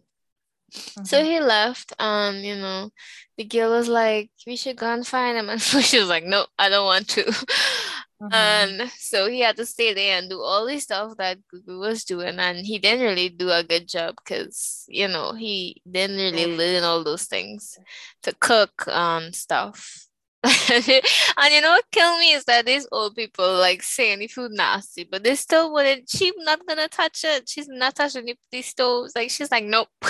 So 1.04 1.18
Mhm. 1.20 1.24
he 1.26 1.40
left, 1.40 1.92
um, 1.98 2.36
you 2.36 2.56
know, 2.56 2.90
the 3.36 3.44
girl 3.44 3.70
was 3.72 3.88
like, 3.88 4.30
we 4.46 4.56
should 4.56 4.76
go 4.76 4.90
and 4.92 5.06
find 5.06 5.36
him. 5.36 5.48
And 5.52 5.60
she 5.60 5.98
was 5.98 6.08
like, 6.08 6.24
no, 6.24 6.46
I 6.58 6.68
don't 6.68 6.86
want 6.86 7.08
to. 7.08 7.24
Mhm. 8.22 8.30
And 8.32 8.90
so 8.96 9.26
he 9.28 9.40
had 9.40 9.56
to 9.56 9.66
stay 9.66 9.92
there 9.92 10.16
and 10.16 10.30
do 10.30 10.40
all 10.40 10.64
the 10.64 10.78
stuff 10.78 11.16
that 11.18 11.38
Gugu 11.52 11.80
was 11.80 12.04
doing. 12.04 12.38
And 12.38 12.64
he 12.64 12.78
didn't 12.78 13.02
really 13.04 13.28
do 13.28 13.50
a 13.50 13.64
good 13.64 13.88
job 13.88 14.14
because, 14.22 14.84
you 14.86 15.08
know, 15.08 15.34
he 15.34 15.82
didn't 15.90 16.16
really 16.18 16.46
learn 16.46 16.84
all 16.84 17.02
those 17.02 17.24
things 17.24 17.76
to 18.22 18.32
cook 18.38 18.84
and 18.86 19.34
stuff. 19.34 20.06
And 20.44 21.52
you 21.54 21.60
know 21.60 21.70
what 21.70 21.84
killed 21.92 22.18
me 22.18 22.32
is 22.32 22.44
that 22.44 22.66
these 22.66 22.86
old 22.90 23.14
people 23.14 23.58
like 23.58 23.82
saying 23.82 24.18
the 24.20 24.26
food 24.26 24.52
nasty, 24.52 25.04
but 25.04 25.22
they 25.22 25.34
still 25.36 25.72
wouldn't. 25.72 26.10
She's 26.10 26.32
not 26.38 26.66
gonna 26.66 26.88
touch 26.88 27.24
it. 27.24 27.48
She's 27.48 27.68
not 27.68 27.94
touching 27.94 28.26
the, 28.26 28.36
the 28.50 28.62
stoves. 28.62 29.14
Like 29.14 29.30
she's 29.30 29.50
like, 29.50 29.64
nope. 29.64 29.88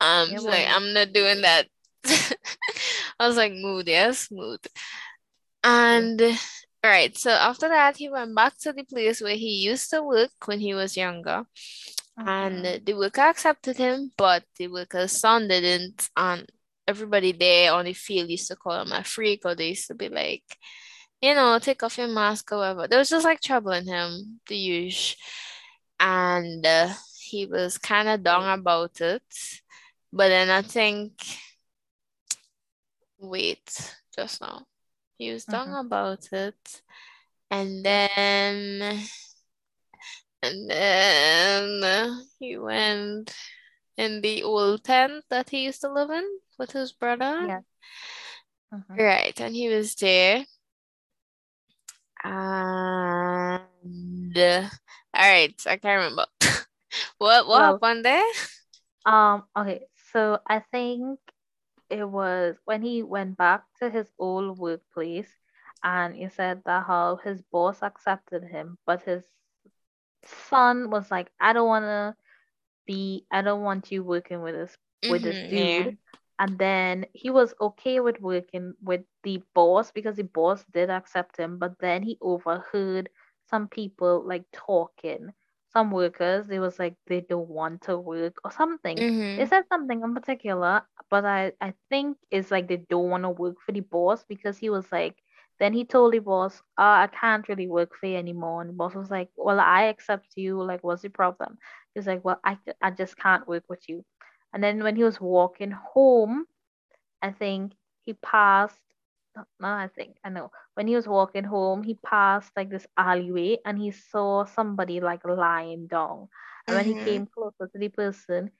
Um, 0.00 0.30
Yeah, 0.30 0.40
like, 0.40 0.66
I'm 0.68 0.92
not 0.94 1.12
doing 1.12 1.42
that. 1.42 1.66
I 3.20 3.26
was 3.26 3.36
like, 3.36 3.52
mood, 3.52 3.86
yes, 3.88 4.28
mood. 4.30 4.60
And 5.62 6.20
right, 6.84 7.16
so 7.16 7.30
after 7.30 7.68
that, 7.68 7.96
he 7.96 8.08
went 8.08 8.34
back 8.34 8.58
to 8.60 8.72
the 8.72 8.84
place 8.84 9.20
where 9.20 9.36
he 9.36 9.62
used 9.64 9.90
to 9.90 10.02
work 10.02 10.30
when 10.46 10.60
he 10.60 10.74
was 10.74 10.96
younger. 10.96 11.44
And 12.26 12.64
Mhm. 12.64 12.84
the 12.86 12.94
worker 12.94 13.22
accepted 13.22 13.76
him, 13.78 14.12
but 14.16 14.44
the 14.56 14.68
worker's 14.68 15.12
son 15.12 15.48
didn't. 15.48 16.08
And 16.16 16.48
everybody 16.90 17.32
there 17.32 17.72
on 17.72 17.84
the 17.86 17.92
field 17.94 18.28
used 18.30 18.48
to 18.48 18.56
call 18.56 18.82
him 18.82 18.92
a 18.92 19.02
freak, 19.04 19.42
or 19.44 19.54
they 19.54 19.68
used 19.68 19.86
to 19.88 19.94
be 19.94 20.08
like, 20.08 20.44
you 21.22 21.34
know, 21.34 21.58
take 21.58 21.82
off 21.82 21.98
your 21.98 22.08
mask 22.08 22.52
or 22.52 22.58
whatever. 22.58 22.88
There 22.88 22.98
was 22.98 23.10
just 23.10 23.24
like 23.24 23.40
troubling 23.40 23.86
him, 23.86 24.40
the 24.48 24.56
usual. 24.56 25.16
And 26.00 26.66
uh, 26.66 26.88
he 27.18 27.46
was 27.46 27.78
kind 27.78 28.08
of 28.08 28.22
down 28.22 28.58
about 28.58 29.00
it. 29.00 29.22
But 30.12 30.28
then 30.28 30.50
I 30.50 30.62
think, 30.62 31.12
wait, 33.18 33.94
just 34.16 34.40
now. 34.40 34.64
He 35.18 35.30
was 35.32 35.44
down 35.44 35.68
Mhm. 35.68 35.86
about 35.86 36.28
it. 36.32 36.82
And 37.50 37.84
then, 37.84 39.04
and 40.42 40.70
then 40.70 42.26
he 42.38 42.56
went 42.56 43.34
in 44.00 44.22
the 44.22 44.42
old 44.42 44.84
tent 44.84 45.24
that 45.30 45.50
he 45.50 45.64
used 45.64 45.82
to 45.82 45.92
live 45.92 46.10
in 46.10 46.40
with 46.58 46.72
his 46.72 46.92
brother. 46.92 47.36
Yeah. 47.38 47.62
Mhm. 48.72 49.00
Right, 49.00 49.40
and 49.40 49.56
he 49.56 49.68
was 49.68 49.96
there. 49.96 50.46
And 52.24 53.66
uh, 54.36 54.68
all 55.14 55.22
right, 55.30 55.54
I 55.66 55.76
can't 55.76 55.84
remember. 55.84 56.26
What 57.18 57.46
what 57.48 57.62
Well, 57.62 57.80
happened 57.80 58.04
there? 58.04 58.24
Um, 59.04 59.44
okay, 59.56 59.86
so 60.12 60.40
I 60.46 60.60
think 60.60 61.18
it 61.90 62.04
was 62.04 62.56
when 62.64 62.82
he 62.82 63.02
went 63.02 63.36
back 63.38 63.64
to 63.80 63.90
his 63.90 64.10
old 64.18 64.58
workplace 64.58 65.30
and 65.82 66.14
he 66.16 66.28
said 66.28 66.62
that 66.66 66.86
how 66.86 67.16
his 67.16 67.42
boss 67.42 67.82
accepted 67.82 68.44
him, 68.44 68.78
but 68.86 69.02
his 69.02 69.24
son 70.24 70.90
was 70.90 71.10
like, 71.10 71.30
I 71.40 71.52
don't 71.52 71.68
wanna 71.68 72.16
be 72.90 73.26
I 73.32 73.42
don't 73.42 73.62
want 73.62 73.92
you 73.92 74.04
working 74.04 74.42
with 74.42 74.54
this 74.54 74.76
with 75.08 75.22
this 75.22 75.40
Mhm, 75.40 75.52
yeah. 75.52 75.90
dude. 75.90 75.98
And 76.38 76.58
then 76.58 77.06
he 77.12 77.30
was 77.30 77.54
okay 77.60 78.00
with 78.00 78.20
working 78.20 78.74
with 78.82 79.02
the 79.24 79.42
boss 79.54 79.92
because 79.92 80.16
the 80.16 80.24
boss 80.24 80.64
did 80.72 80.90
accept 80.90 81.36
him, 81.38 81.58
but 81.58 81.78
then 81.80 82.02
he 82.02 82.18
overheard 82.22 83.10
some 83.46 83.68
people 83.68 84.22
like 84.26 84.44
talking. 84.52 85.32
Some 85.72 85.90
workers, 85.92 86.46
they 86.48 86.58
was 86.60 86.78
like 86.78 86.96
they 87.06 87.20
don't 87.20 87.48
want 87.48 87.82
to 87.82 87.98
work 87.98 88.36
or 88.44 88.50
something. 88.50 89.06
They 89.36 89.44
Mhm. 89.44 89.46
said 89.46 89.66
something 89.68 90.02
in 90.02 90.14
particular, 90.14 90.82
but 91.10 91.24
I 91.24 91.52
I 91.60 91.74
think 91.90 92.18
it's 92.30 92.50
like 92.50 92.68
they 92.68 92.76
don't 92.78 93.10
want 93.10 93.24
to 93.24 93.30
work 93.30 93.56
for 93.64 93.72
the 93.72 93.80
boss 93.80 94.24
because 94.24 94.58
he 94.58 94.70
was 94.70 94.90
like 94.92 95.16
Then 95.60 95.72
he 95.74 95.84
told 95.84 96.12
the 96.14 96.18
boss, 96.20 96.60
uh, 96.78 97.04
I 97.04 97.08
can't 97.08 97.48
really 97.48 97.68
work 97.68 97.94
for 97.94 98.06
you 98.06 98.16
anymore. 98.16 98.60
And 98.62 98.70
the 98.70 98.74
boss 98.74 98.94
was 98.94 99.10
like, 99.10 99.30
Well, 99.36 99.60
I 99.60 99.84
accept 99.84 100.36
you. 100.36 100.62
Like, 100.62 100.82
what's 100.84 101.02
the 101.02 101.10
problem? 101.10 101.58
He's 101.94 102.06
like, 102.06 102.24
Well, 102.24 102.40
I, 102.44 102.58
I 102.82 102.90
just 102.90 103.16
can't 103.16 103.46
work 103.48 103.64
with 103.68 103.88
you. 103.88 104.04
And 104.52 104.62
then 104.62 104.82
when 104.82 104.96
he 104.96 105.04
was 105.04 105.20
walking 105.20 105.70
home, 105.72 106.46
I 107.22 107.30
think 107.32 107.72
he 108.02 108.14
passed 108.14 108.80
no, 109.36 109.68
I 109.68 109.88
think 109.94 110.16
I 110.24 110.30
know. 110.30 110.50
When 110.74 110.86
he 110.88 110.94
was 110.96 111.06
walking 111.08 111.44
home, 111.44 111.82
he 111.82 111.94
passed 111.94 112.52
like 112.56 112.70
this 112.70 112.86
alleyway 112.96 113.58
and 113.64 113.78
he 113.78 113.90
saw 113.90 114.44
somebody 114.44 115.00
like 115.00 115.24
lying 115.24 115.86
down. 115.86 116.28
And 116.66 116.76
when 116.76 116.86
he 116.86 116.94
Mhm. 116.94 116.96
came 116.96 117.26
closer 117.26 117.66
to 117.68 117.78
the 117.78 117.88
person, 117.88 118.50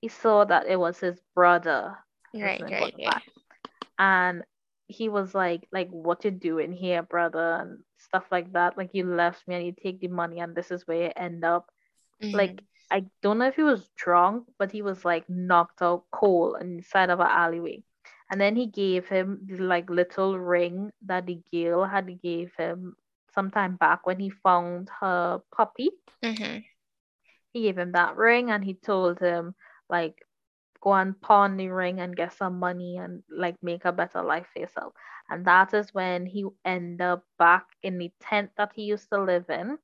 he 0.00 0.08
saw 0.08 0.44
that 0.44 0.66
it 0.66 0.78
was 0.78 1.00
his 1.00 1.20
brother. 1.34 1.96
Right, 2.40 2.64
right, 2.70 2.94
yeah. 2.96 3.18
And 3.98 4.44
he 4.86 5.08
was 5.08 5.34
like, 5.34 5.66
like, 5.72 5.88
what 5.90 6.24
you 6.24 6.30
doing 6.30 6.72
here, 6.72 7.02
brother? 7.02 7.56
And 7.60 7.78
stuff 7.98 8.24
like 8.30 8.52
that. 8.52 8.76
Like 8.76 8.90
you 8.94 9.04
left 9.04 9.46
me 9.46 9.56
and 9.56 9.66
you 9.66 9.72
take 9.72 10.00
the 10.00 10.08
money 10.08 10.40
and 10.40 10.54
this 10.54 10.70
is 10.70 10.86
where 10.86 11.04
you 11.04 11.12
end 11.16 11.44
up. 11.44 11.66
Like 12.32 12.60
Mhm. 12.60 12.66
I 12.90 13.06
don't 13.22 13.38
know 13.38 13.46
if 13.46 13.56
he 13.56 13.62
was 13.62 13.88
drunk, 13.96 14.46
but 14.58 14.70
he 14.72 14.82
was 14.82 15.04
like 15.04 15.28
knocked 15.28 15.82
out 15.82 16.04
cold 16.10 16.56
inside 16.60 17.10
of 17.10 17.20
an 17.20 17.26
alleyway. 17.28 17.82
And 18.30 18.40
then 18.40 18.56
he 18.56 18.66
gave 18.66 19.08
him 19.08 19.40
the 19.46 19.56
like 19.58 19.88
little 19.90 20.38
ring 20.38 20.90
that 21.06 21.26
the 21.26 21.40
girl 21.52 21.84
had 21.84 22.20
gave 22.22 22.54
him 22.56 22.96
sometime 23.30 23.76
back 23.76 24.06
when 24.06 24.18
he 24.18 24.30
found 24.30 24.88
her 25.00 25.40
puppy. 25.52 25.90
Mhm. 26.22 26.64
He 27.52 27.62
gave 27.62 27.78
him 27.78 27.92
that 27.92 28.16
ring 28.16 28.50
and 28.50 28.64
he 28.64 28.74
told 28.74 29.20
him 29.20 29.54
like 29.88 30.24
go 30.80 30.94
and 30.94 31.20
pawn 31.20 31.56
the 31.56 31.68
ring 31.68 32.00
and 32.00 32.16
get 32.16 32.32
some 32.32 32.58
money 32.58 32.96
and 32.98 33.22
like 33.30 33.62
make 33.62 33.84
a 33.84 33.92
better 33.92 34.22
life 34.22 34.48
for 34.52 34.60
yourself. 34.60 34.94
And 35.28 35.44
that 35.46 35.74
is 35.74 35.94
when 35.94 36.26
he 36.26 36.46
ended 36.64 37.00
up 37.02 37.24
back 37.38 37.66
in 37.82 37.98
the 37.98 38.12
tent 38.20 38.52
that 38.56 38.72
he 38.74 38.82
used 38.84 39.08
to 39.10 39.22
live 39.22 39.48
in 39.50 39.78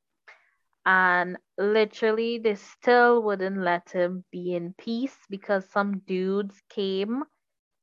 and 0.86 1.36
literally 1.58 2.38
they 2.38 2.54
still 2.54 3.22
wouldn't 3.22 3.58
let 3.58 3.90
him 3.90 4.24
be 4.30 4.54
in 4.54 4.74
peace 4.74 5.18
because 5.30 5.68
some 5.70 5.98
dudes 6.00 6.60
came. 6.68 7.24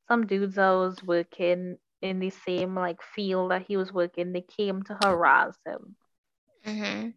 Some 0.07 0.25
dudes 0.27 0.55
that 0.55 0.71
was 0.71 1.03
working 1.03 1.77
in 2.01 2.19
the 2.19 2.29
same 2.29 2.75
like 2.75 3.01
field 3.01 3.51
that 3.51 3.63
he 3.67 3.77
was 3.77 3.93
working 3.93 4.31
they 4.33 4.41
came 4.41 4.81
to 4.83 4.93
harass 4.95 5.57
him. 5.65 5.95
Mhm. 6.65 7.13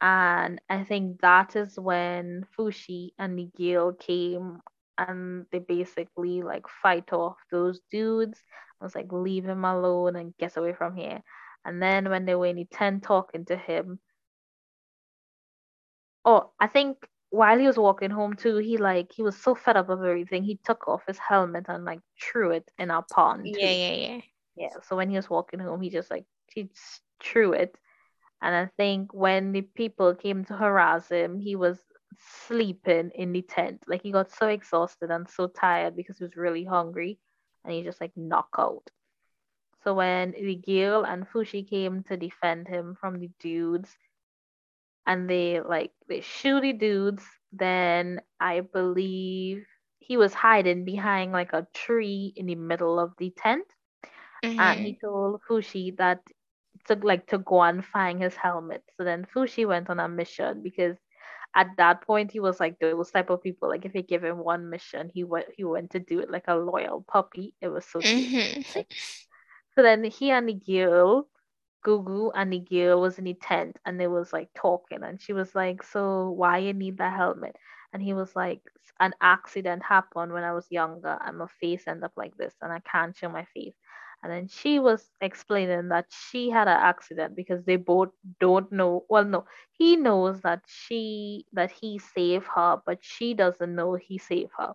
and 0.00 0.60
i 0.68 0.82
think 0.84 1.20
that 1.20 1.56
is 1.56 1.78
when 1.78 2.44
fushi 2.56 3.10
and 3.18 3.36
miguel 3.36 3.92
came 3.92 4.60
and 4.98 5.46
they 5.52 5.58
basically 5.58 6.42
like 6.42 6.66
fight 6.82 7.12
off 7.12 7.36
those 7.50 7.80
dudes. 7.90 8.42
I 8.80 8.84
was 8.84 8.94
like 8.94 9.10
leave 9.12 9.44
him 9.44 9.64
alone 9.64 10.16
and 10.16 10.34
get 10.38 10.56
away 10.56 10.74
from 10.74 10.94
here. 10.96 11.22
And 11.64 11.82
then 11.82 12.08
when 12.10 12.24
they 12.26 12.34
were 12.34 12.46
in 12.46 12.56
the 12.56 12.66
tent 12.66 13.02
talking 13.02 13.44
to 13.46 13.56
him 13.56 13.98
Oh, 16.24 16.50
I 16.60 16.66
think 16.66 17.08
while 17.30 17.58
he 17.58 17.66
was 17.66 17.78
walking 17.78 18.10
home 18.10 18.34
too, 18.34 18.56
he 18.58 18.76
like 18.76 19.12
he 19.12 19.22
was 19.22 19.36
so 19.36 19.54
fed 19.54 19.76
up 19.76 19.88
of 19.88 20.02
everything, 20.02 20.42
he 20.42 20.56
took 20.64 20.88
off 20.88 21.02
his 21.06 21.18
helmet 21.18 21.66
and 21.68 21.84
like 21.84 22.00
threw 22.20 22.50
it 22.50 22.70
in 22.78 22.90
our 22.90 23.04
pond 23.10 23.46
Yeah, 23.46 23.70
yeah, 23.70 23.92
yeah. 23.92 24.20
Yeah, 24.56 24.80
so 24.82 24.96
when 24.96 25.08
he 25.10 25.16
was 25.16 25.30
walking 25.30 25.60
home, 25.60 25.80
he 25.80 25.90
just 25.90 26.10
like 26.10 26.26
he 26.52 26.64
just 26.64 27.02
threw 27.22 27.52
it. 27.52 27.76
And 28.42 28.54
I 28.54 28.66
think 28.76 29.12
when 29.14 29.52
the 29.52 29.62
people 29.62 30.14
came 30.14 30.44
to 30.46 30.56
harass 30.56 31.08
him, 31.08 31.38
he 31.38 31.56
was 31.56 31.78
sleeping 32.46 33.10
in 33.14 33.32
the 33.32 33.42
tent. 33.42 33.84
Like 33.86 34.02
he 34.02 34.12
got 34.12 34.30
so 34.30 34.48
exhausted 34.48 35.10
and 35.10 35.28
so 35.28 35.46
tired 35.48 35.96
because 35.96 36.18
he 36.18 36.24
was 36.24 36.36
really 36.36 36.64
hungry 36.64 37.18
and 37.64 37.72
he 37.74 37.82
just 37.82 38.00
like 38.00 38.12
knocked 38.16 38.58
out. 38.58 38.90
So 39.82 39.94
when 39.94 40.32
the 40.32 40.56
girl 40.56 41.04
and 41.04 41.28
Fushi 41.28 41.68
came 41.68 42.02
to 42.04 42.16
defend 42.16 42.68
him 42.68 42.94
from 43.00 43.18
the 43.18 43.30
dudes, 43.40 43.96
and 45.06 45.28
they 45.28 45.60
like 45.60 45.92
they 46.08 46.20
shoot 46.20 46.60
the 46.62 46.72
dudes. 46.72 47.24
Then 47.52 48.20
I 48.40 48.60
believe 48.60 49.66
he 49.98 50.16
was 50.16 50.34
hiding 50.34 50.84
behind 50.84 51.32
like 51.32 51.52
a 51.52 51.66
tree 51.74 52.32
in 52.36 52.46
the 52.46 52.54
middle 52.56 52.98
of 52.98 53.12
the 53.18 53.30
tent, 53.36 53.64
and 54.58 54.84
he 54.84 54.94
Mhm. 54.94 55.00
told 55.00 55.40
Fushi 55.48 55.96
that 55.98 56.20
to 56.86 56.94
like 56.96 57.26
to 57.28 57.38
go 57.38 57.62
and 57.62 57.84
find 57.84 58.20
his 58.22 58.36
helmet. 58.36 58.82
So 58.96 59.04
then 59.04 59.26
Fushi 59.26 59.66
went 59.66 59.90
on 59.90 60.00
a 60.00 60.08
mission 60.08 60.62
because 60.62 60.96
at 61.54 61.68
that 61.78 62.02
point 62.02 62.32
he 62.32 62.40
was 62.40 62.60
like 62.60 62.78
those 62.80 63.04
type 63.04 63.22
of 63.22 63.34
people. 63.34 63.62
Like 63.62 63.76
if 63.76 63.86
you 63.86 63.94
give 63.94 64.16
him 64.16 64.32
one 64.32 64.64
mission, 64.64 65.04
he 65.08 65.20
went 65.20 65.42
he 65.50 65.60
went 65.64 65.90
to 65.90 65.98
do 65.98 66.18
it 66.20 66.30
like 66.30 66.44
a 66.46 66.54
loyal 66.54 67.04
puppy. 67.06 67.54
It 67.60 67.68
was 67.68 67.84
so 67.86 68.02
cute. 68.04 68.30
Mhm. 68.32 68.64
Like 68.74 68.88
so 69.74 69.82
then 69.82 70.04
he 70.04 70.30
and 70.30 70.48
the 70.48 70.54
girl 70.54 71.29
Gugu 71.84 72.30
and 72.34 72.68
girl 72.68 73.00
was 73.00 73.18
in 73.18 73.24
the 73.24 73.34
tent 73.34 73.78
and 73.84 73.98
they 74.00 74.06
was 74.08 74.32
like 74.32 74.48
talking 74.54 75.02
and 75.02 75.20
she 75.20 75.32
was 75.32 75.54
like, 75.54 75.82
So 75.82 76.30
why 76.30 76.58
you 76.58 76.72
need 76.72 76.98
that 76.98 77.16
helmet? 77.16 77.56
And 77.92 78.02
he 78.02 78.12
was 78.14 78.34
like, 78.36 78.62
An 79.00 79.14
accident 79.20 79.82
happened 79.84 80.32
when 80.32 80.44
I 80.44 80.52
was 80.52 80.66
younger 80.70 81.18
and 81.24 81.38
my 81.38 81.46
face 81.60 81.84
ended 81.86 82.04
up 82.04 82.12
like 82.16 82.36
this 82.36 82.54
and 82.62 82.72
I 82.72 82.80
can't 82.80 83.16
show 83.16 83.28
my 83.28 83.44
face. 83.54 83.74
And 84.22 84.32
then 84.32 84.48
she 84.48 84.78
was 84.78 85.10
explaining 85.20 85.88
that 85.88 86.06
she 86.10 86.50
had 86.50 86.68
an 86.68 86.76
accident 86.78 87.34
because 87.36 87.64
they 87.64 87.76
both 87.76 88.10
don't 88.40 88.70
know 88.72 89.04
well 89.08 89.24
no, 89.24 89.44
he 89.72 89.96
knows 89.96 90.40
that 90.42 90.62
she 90.66 91.46
that 91.52 91.70
he 91.70 91.98
saved 91.98 92.46
her, 92.54 92.80
but 92.86 92.98
she 93.02 93.34
doesn't 93.34 93.74
know 93.74 93.94
he 93.94 94.18
saved 94.18 94.52
her. 94.58 94.74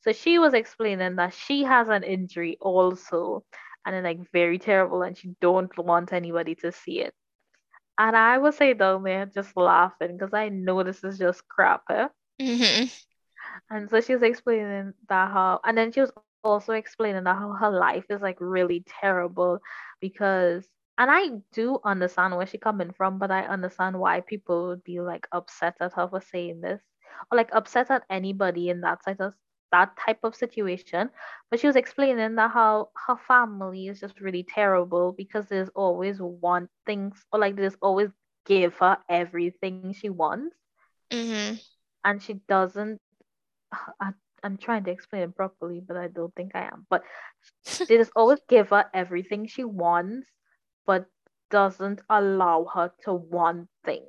So 0.00 0.12
she 0.12 0.38
was 0.38 0.54
explaining 0.54 1.16
that 1.16 1.34
she 1.34 1.62
has 1.64 1.88
an 1.88 2.02
injury 2.04 2.56
also, 2.60 3.44
and 3.88 3.96
it's 3.96 4.04
like 4.04 4.30
very 4.32 4.58
terrible, 4.58 5.02
and 5.02 5.16
she 5.16 5.34
don't 5.40 5.76
want 5.78 6.12
anybody 6.12 6.54
to 6.56 6.70
see 6.70 7.00
it. 7.00 7.14
And 7.98 8.16
I 8.16 8.38
was 8.38 8.56
say 8.56 8.74
down 8.74 9.02
there 9.02 9.26
just 9.26 9.56
laughing 9.56 10.16
because 10.16 10.34
I 10.34 10.50
know 10.50 10.82
this 10.84 11.02
is 11.02 11.18
just 11.18 11.48
crap. 11.48 11.82
Eh? 11.90 12.08
Mhm. 12.40 13.04
And 13.70 13.90
so 13.90 14.00
she 14.00 14.14
was 14.14 14.22
explaining 14.22 14.92
that 15.08 15.30
how, 15.32 15.60
and 15.64 15.76
then 15.76 15.90
she 15.90 16.00
was 16.00 16.12
also 16.44 16.74
explaining 16.74 17.24
that 17.24 17.36
how 17.36 17.52
her 17.52 17.70
life 17.70 18.04
is 18.10 18.20
like 18.20 18.36
really 18.40 18.84
terrible 19.00 19.58
because, 20.00 20.68
and 20.98 21.10
I 21.10 21.40
do 21.52 21.80
understand 21.84 22.36
where 22.36 22.46
she's 22.46 22.60
coming 22.60 22.92
from, 22.92 23.18
but 23.18 23.30
I 23.30 23.42
understand 23.42 23.98
why 23.98 24.20
people 24.20 24.68
would 24.68 24.84
be 24.84 25.00
like 25.00 25.26
upset 25.32 25.74
at 25.80 25.94
her 25.94 26.08
for 26.08 26.20
saying 26.20 26.60
this, 26.60 26.80
or 27.32 27.36
like 27.36 27.50
upset 27.52 27.90
at 27.90 28.04
anybody 28.10 28.68
in 28.68 28.82
that 28.82 29.04
type 29.04 29.20
of 29.20 29.34
that 29.72 29.96
type 29.96 30.18
of 30.22 30.34
situation. 30.34 31.10
But 31.50 31.60
she 31.60 31.66
was 31.66 31.76
explaining 31.76 32.34
that 32.36 32.50
how 32.52 32.90
her 33.06 33.16
family 33.16 33.88
is 33.88 34.00
just 34.00 34.20
really 34.20 34.44
terrible 34.44 35.12
because 35.12 35.48
there's 35.48 35.70
always 35.74 36.20
want 36.20 36.70
things, 36.86 37.24
or 37.32 37.40
like 37.40 37.56
there's 37.56 37.76
always 37.82 38.10
give 38.46 38.76
her 38.78 38.98
everything 39.08 39.82
she 39.82 39.98
wants, 39.98 40.46
Mhm. 41.10 41.58
and 42.04 42.22
she 42.22 42.34
doesn't 42.48 43.00
I, 44.00 44.12
I'm 44.42 44.56
trying 44.56 44.84
to 44.84 44.90
explain 44.90 45.22
it 45.22 45.36
properly, 45.36 45.80
but 45.86 45.96
I 45.96 46.08
don't 46.08 46.34
think 46.34 46.52
I 46.54 46.62
am. 46.64 46.86
But 46.90 47.02
they 47.88 47.96
just 47.96 48.12
always 48.16 48.40
give 48.48 48.70
her 48.70 48.86
everything 48.94 49.46
she 49.46 49.64
wants, 49.64 50.28
but 50.86 51.06
doesn't 51.50 52.00
allow 52.08 52.64
her 52.74 52.92
to 53.04 53.12
want 53.14 53.68
things. 53.84 54.06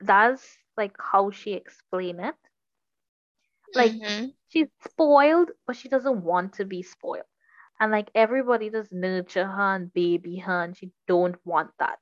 That's 0.00 0.58
like 0.76 0.96
how 0.98 1.30
she 1.30 1.52
explained 1.54 2.20
it. 2.20 2.36
Like 3.74 3.96
Mhm. 4.04 4.35
She's 4.48 4.68
spoiled, 4.86 5.50
but 5.66 5.76
she 5.76 5.88
doesn't 5.88 6.22
want 6.22 6.54
to 6.54 6.64
be 6.64 6.82
spoiled. 6.82 7.26
And 7.80 7.90
like 7.92 8.10
everybody 8.14 8.70
just 8.70 8.92
nurture 8.92 9.46
her 9.46 9.74
and 9.76 9.92
baby 9.92 10.36
her, 10.38 10.62
and 10.62 10.76
she 10.76 10.92
don't 11.06 11.36
want 11.44 11.70
that. 11.78 11.98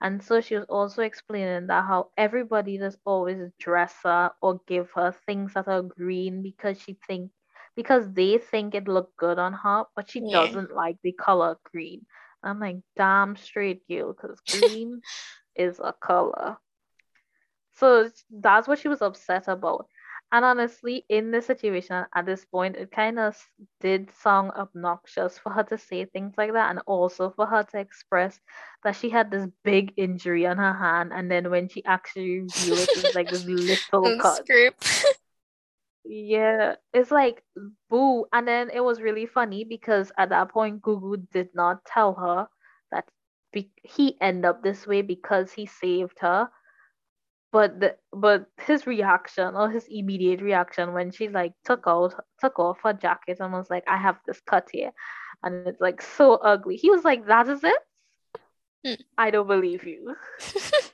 And 0.00 0.22
so 0.22 0.40
she 0.40 0.56
was 0.56 0.64
also 0.68 1.02
explaining 1.02 1.66
that 1.68 1.84
how 1.84 2.10
everybody 2.16 2.78
just 2.78 2.98
always 3.04 3.38
dress 3.58 3.94
her 4.04 4.32
or 4.42 4.60
give 4.66 4.90
her 4.92 5.12
things 5.12 5.54
that 5.54 5.68
are 5.68 5.82
green 5.82 6.42
because 6.42 6.80
she 6.80 6.94
think 7.06 7.30
because 7.76 8.12
they 8.12 8.38
think 8.38 8.74
it 8.74 8.88
look 8.88 9.16
good 9.16 9.38
on 9.38 9.52
her, 9.52 9.84
but 9.94 10.10
she 10.10 10.20
Yeah. 10.20 10.32
doesn't 10.32 10.72
like 10.74 10.96
the 11.02 11.12
color 11.12 11.56
green. 11.64 12.06
I'm 12.42 12.60
like, 12.60 12.76
damn 12.96 13.36
straight 13.36 13.86
girl, 13.88 14.12
because 14.12 14.40
green 14.50 15.02
is 15.54 15.80
a 15.80 15.92
color. 15.92 16.58
So 17.74 18.10
that's 18.30 18.68
what 18.68 18.78
she 18.78 18.88
was 18.88 19.02
upset 19.02 19.48
about. 19.48 19.88
And 20.32 20.46
honestly, 20.46 21.04
in 21.10 21.30
this 21.30 21.46
situation 21.46 22.06
at 22.14 22.24
this 22.24 22.46
point, 22.46 22.76
it 22.76 22.90
kind 22.90 23.18
of 23.18 23.36
did 23.80 24.10
sound 24.22 24.52
obnoxious 24.52 25.36
for 25.36 25.52
her 25.52 25.62
to 25.64 25.76
say 25.76 26.06
things 26.06 26.32
like 26.38 26.54
that, 26.54 26.70
and 26.70 26.80
also 26.86 27.30
for 27.36 27.44
her 27.44 27.62
to 27.64 27.78
express 27.78 28.40
that 28.82 28.96
she 28.96 29.10
had 29.10 29.30
this 29.30 29.46
big 29.62 29.92
injury 29.98 30.46
on 30.46 30.56
her 30.56 30.72
hand, 30.72 31.12
and 31.12 31.30
then 31.30 31.50
when 31.50 31.68
she 31.68 31.84
actually 31.84 32.40
revealed 32.40 32.78
it, 32.78 32.88
it 32.96 33.04
was 33.04 33.14
like 33.14 33.30
this 33.30 33.42
little 33.92 34.18
cut. 34.20 34.38
Script. 34.38 35.04
Yeah, 36.04 36.74
it's 36.92 37.12
like 37.12 37.44
boo. 37.88 38.26
And 38.32 38.46
then 38.46 38.70
it 38.70 38.80
was 38.80 39.00
really 39.00 39.26
funny 39.26 39.64
because 39.64 40.10
at 40.18 40.30
that 40.30 40.50
point, 40.50 40.82
Gugu 40.82 41.28
did 41.30 41.50
not 41.54 41.84
tell 41.84 42.14
her 42.14 42.48
that 42.90 43.04
be- 43.52 43.70
he 43.84 44.20
ended 44.20 44.46
up 44.46 44.62
this 44.62 44.84
way 44.84 45.02
because 45.02 45.52
he 45.52 45.66
saved 45.66 46.18
her 46.18 46.50
but 47.52 47.78
the 47.78 47.96
but 48.12 48.46
his 48.66 48.86
reaction 48.86 49.54
or 49.54 49.70
his 49.70 49.86
immediate 49.88 50.40
reaction 50.40 50.94
when 50.94 51.10
she 51.10 51.28
like 51.28 51.52
took 51.64 51.84
out 51.86 52.14
took 52.40 52.58
off 52.58 52.78
her 52.82 52.94
jacket 52.94 53.38
and 53.40 53.52
was 53.52 53.70
like, 53.70 53.84
I 53.86 53.98
have 53.98 54.16
this 54.26 54.40
cut 54.40 54.68
here 54.72 54.92
and 55.42 55.66
it's 55.68 55.80
like 55.80 56.00
so 56.02 56.34
ugly. 56.34 56.76
He 56.76 56.90
was 56.90 57.04
like, 57.04 57.26
That 57.26 57.48
is 57.48 57.62
it? 57.62 57.82
Hmm. 58.84 59.02
I 59.18 59.30
don't 59.30 59.46
believe 59.46 59.84
you. 59.84 60.16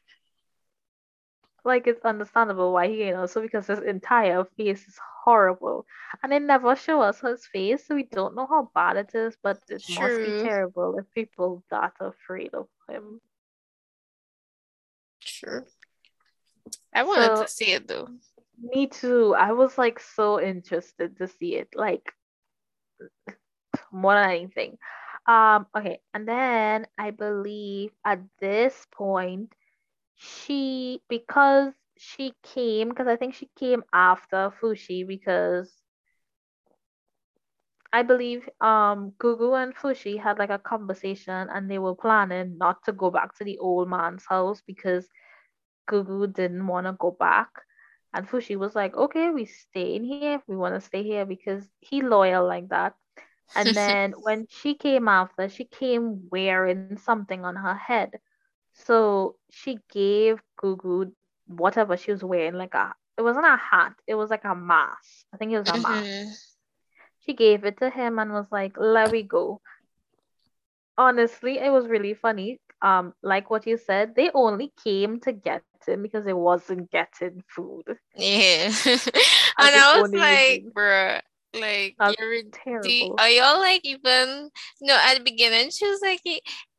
like 1.65 1.87
it's 1.87 2.05
understandable 2.05 2.73
why 2.73 2.89
he, 2.89 3.05
you 3.05 3.13
know, 3.13 3.27
so 3.27 3.41
because 3.41 3.67
his 3.67 3.81
entire 3.81 4.45
face 4.57 4.87
is 4.89 4.99
horrible. 5.25 5.87
And 6.23 6.33
they 6.33 6.39
never 6.39 6.75
show 6.75 7.03
us 7.03 7.21
his 7.21 7.47
face, 7.47 7.87
so 7.87 7.95
we 7.95 8.05
don't 8.05 8.35
know 8.35 8.47
how 8.47 8.71
bad 8.75 8.97
it 8.97 9.15
is, 9.15 9.37
but 9.43 9.59
it 9.69 9.83
must 9.89 10.17
be 10.17 10.43
terrible 10.43 10.99
if 10.99 11.05
people 11.15 11.63
that 11.71 11.93
afraid 12.01 12.55
of 12.55 12.67
him. 12.89 13.21
True. 15.21 15.65
I 16.95 17.03
wanted 17.05 17.35
So 17.35 17.37
to 17.37 17.49
see 17.49 17.73
it 17.73 17.89
though. 17.89 18.09
me 18.61 18.87
too. 18.87 19.35
I 19.35 19.53
was 19.53 19.79
like 19.79 19.99
so 20.01 20.41
interested 20.41 21.17
to 21.19 21.27
see 21.29 21.57
it. 21.57 21.69
Like 21.75 22.13
more 23.93 24.15
than 24.15 24.31
anything. 24.31 24.79
Um, 25.27 25.67
okay, 25.77 26.01
and 26.15 26.27
then 26.29 26.87
I 26.99 27.11
believe 27.11 27.91
at 28.05 28.21
this 28.41 28.87
point 28.93 29.53
she 30.17 31.03
because 31.09 31.73
she 31.99 32.33
came 32.43 32.89
because 32.89 33.07
I 33.09 33.17
think 33.17 33.35
she 33.35 33.49
came 33.59 33.83
after 33.93 34.53
Fushi 34.61 35.07
because 35.07 35.73
I 37.93 38.03
believe 38.03 38.49
um 38.61 39.13
Gugu 39.19 39.55
and 39.63 39.75
Fushi 39.75 40.19
had 40.21 40.39
like 40.39 40.51
a 40.51 40.59
conversation 40.59 41.49
and 41.51 41.71
they 41.71 41.79
were 41.79 41.95
planning 41.95 42.57
not 42.59 42.83
to 42.85 42.93
go 42.93 43.11
back 43.11 43.35
to 43.37 43.45
the 43.45 43.59
old 43.59 43.89
man's 43.89 44.25
house 44.27 44.63
because 44.67 45.09
Gugu 45.89 46.33
didn't 46.33 46.67
want 46.69 46.87
to 46.87 46.93
go 46.95 47.13
back. 47.13 47.51
And 48.15 48.29
Fushi 48.29 48.57
was 48.57 48.77
like, 48.77 48.97
okay, 48.97 49.31
we 49.31 49.47
stay 49.47 49.97
in 49.97 50.05
here. 50.05 50.43
We 50.43 50.57
want 50.57 50.75
to 50.75 50.81
stay 50.81 51.03
here 51.03 51.25
because 51.27 51.69
he 51.81 52.03
loyal 52.03 52.47
like 52.47 52.69
that. 52.69 52.95
And 53.55 53.75
then 53.77 54.13
when 54.21 54.47
she 54.49 54.75
came 54.75 55.09
after, 55.09 55.49
she 55.49 55.65
came 55.65 56.29
wearing 56.31 56.85
something 56.85 57.33
on 57.33 57.45
her 57.45 57.63
head. 57.63 58.05
So 58.63 59.37
she 59.51 59.79
gave 59.91 60.43
Gugu 60.61 61.13
whatever 61.47 61.97
she 61.97 62.11
was 62.13 62.23
wearing, 62.25 62.55
like 62.55 62.75
a 62.75 62.95
it 63.17 63.23
wasn't 63.23 63.47
a 63.47 63.57
hat, 63.57 63.95
it 64.07 64.15
was 64.15 64.31
like 64.31 64.45
a 64.45 64.55
mask. 64.55 65.27
I 65.33 65.37
think 65.37 65.53
it 65.53 65.59
was 65.59 65.69
a 65.69 65.77
mask. 65.77 66.11
Mhm. 66.17 66.37
She 67.19 67.35
gave 67.35 67.65
it 67.65 67.79
to 67.79 67.91
him 67.91 68.19
and 68.19 68.33
was 68.33 68.51
like, 68.51 68.77
let 68.79 69.11
me 69.11 69.23
go. 69.23 69.61
Honestly, 70.99 71.59
it 71.59 71.71
was 71.71 71.89
really 71.89 72.15
funny. 72.15 72.61
Um, 72.83 73.15
like 73.23 73.51
what 73.51 73.67
you 73.67 73.77
said, 73.77 74.15
they 74.15 74.31
only 74.35 74.73
came 74.83 75.21
to 75.21 75.33
get 75.33 75.63
him 75.89 76.03
because 76.03 76.25
they 76.25 76.33
wasn't 76.35 76.91
getting 76.91 77.43
food. 77.49 77.85
Yeah. 78.17 78.73
And 79.61 79.75
I 79.77 80.01
was 80.01 80.13
like, 80.13 80.65
reason. 80.65 80.73
bruh, 80.75 81.21
like 81.55 81.97
That's 81.99 82.17
you're 82.19 82.43
terrible. 82.53 83.17
are 83.19 83.29
y'all 83.29 83.59
like 83.59 83.81
even 83.85 84.51
no 84.81 84.95
at 85.07 85.15
the 85.17 85.25
beginning 85.25 85.71
she 85.71 85.87
was 85.87 86.01
like 86.03 86.21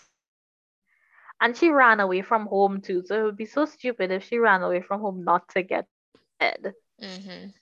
And 1.42 1.56
she 1.56 1.70
ran 1.70 2.00
away 2.00 2.22
from 2.22 2.48
home 2.48 2.82
too. 2.82 3.02
So 3.04 3.20
it 3.20 3.24
would 3.24 3.38
be 3.38 3.46
so 3.46 3.66
stupid 3.66 4.12
if 4.12 4.24
she 4.24 4.38
ran 4.40 4.64
away 4.64 4.82
from 4.82 5.02
home 5.02 5.24
not 5.24 5.50
to 5.50 5.64
get 5.64 5.88
fed. 6.40 6.74
mhm. 7.00 7.54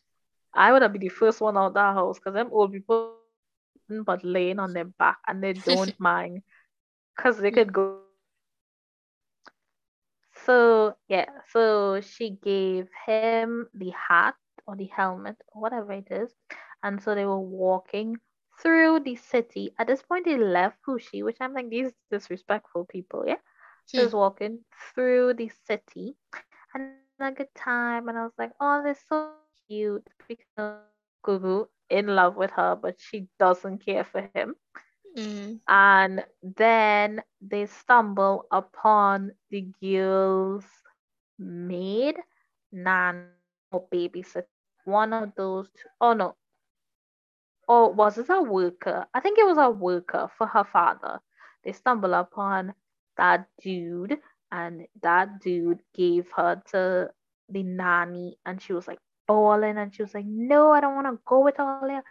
I 0.54 0.72
would 0.72 0.82
have 0.82 0.94
been 0.94 1.02
the 1.02 1.10
first 1.10 1.42
one 1.42 1.58
out 1.58 1.74
that 1.76 1.94
house 1.96 2.20
because 2.20 2.34
them 2.34 2.50
old 2.52 2.72
people 2.74 3.20
but 4.00 4.24
laying 4.24 4.60
on 4.60 4.74
their 4.74 4.86
back 4.86 5.18
and 5.28 5.44
they 5.44 5.54
don't 5.54 6.00
mind 6.00 6.42
because 7.16 7.38
they 7.40 7.52
could 7.52 7.74
go. 7.74 8.07
So 10.48 10.98
yeah, 11.10 11.30
so 11.54 12.02
she 12.02 12.32
gave 12.32 12.90
him 13.08 13.70
the 13.76 13.92
hat 13.92 14.36
or 14.68 14.76
the 14.76 14.86
helmet 14.88 15.38
or 15.54 15.62
whatever 15.62 15.92
it 15.94 16.08
is, 16.12 16.36
and 16.84 17.02
so 17.02 17.16
they 17.16 17.26
were 17.26 17.40
walking 17.40 18.18
through 18.62 19.02
the 19.02 19.16
city. 19.16 19.74
At 19.80 19.88
this 19.88 20.04
point, 20.04 20.26
they 20.26 20.38
left 20.38 20.80
Fushi, 20.86 21.24
which 21.24 21.38
I'm 21.42 21.54
like 21.54 21.70
these 21.70 21.94
disrespectful 22.12 22.86
people. 22.86 23.26
Yeah, 23.28 23.40
Hmm. 23.94 24.08
Was 24.08 24.14
walking 24.16 24.66
through 24.94 25.34
the 25.36 25.50
city, 25.50 26.16
and 26.74 27.22
a 27.22 27.32
good 27.32 27.54
time, 27.56 28.08
and 28.10 28.18
I 28.18 28.24
was 28.24 28.34
like, 28.38 28.52
oh, 28.62 28.82
they're 28.84 28.96
so 28.96 29.32
cute 29.68 30.08
because 30.28 30.84
Gugu 31.26 31.68
in 31.90 32.08
love 32.16 32.36
with 32.38 32.52
her, 32.52 32.76
but 32.76 33.00
she 33.00 33.28
doesn't 33.40 33.86
care 33.86 34.04
for 34.04 34.22
him. 34.22 34.56
Mhm. 35.16 35.60
And 35.68 36.26
then 36.42 37.24
they 37.40 37.66
stumble 37.66 38.46
upon 38.52 39.34
the 39.50 39.62
girl's 39.82 40.66
maid, 41.38 42.18
nan, 42.72 43.32
or 43.72 43.88
babysitter. 43.90 44.48
One 44.86 45.14
of 45.14 45.34
those. 45.36 45.70
Two. 45.70 45.90
Oh 46.02 46.14
no. 46.14 46.36
Or 47.68 47.92
was 47.94 48.18
it 48.18 48.30
a 48.30 48.42
worker? 48.42 49.08
I 49.14 49.20
think 49.20 49.38
it 49.38 49.46
was 49.46 49.58
a 49.58 49.70
worker 49.70 50.30
for 50.38 50.48
her 50.48 50.64
father. 50.64 51.22
They 51.64 51.72
stumble 51.72 52.14
upon 52.14 52.74
that 53.18 53.48
dude, 53.62 54.20
and 54.52 54.88
that 55.02 55.40
dude 55.40 55.82
gave 55.94 56.30
her 56.32 56.62
to 56.72 57.14
the 57.50 57.64
nanny, 57.64 58.38
and 58.46 58.62
she 58.62 58.74
was 58.74 58.88
like 58.88 59.00
bawling, 59.28 59.78
and 59.78 59.94
she 59.94 60.02
was 60.04 60.14
like, 60.14 60.26
"No, 60.26 60.72
I 60.72 60.82
don't 60.82 60.96
want 60.96 61.08
to 61.08 61.22
go 61.26 61.40
with 61.40 61.60
all 61.60 61.82
that." 61.88 62.04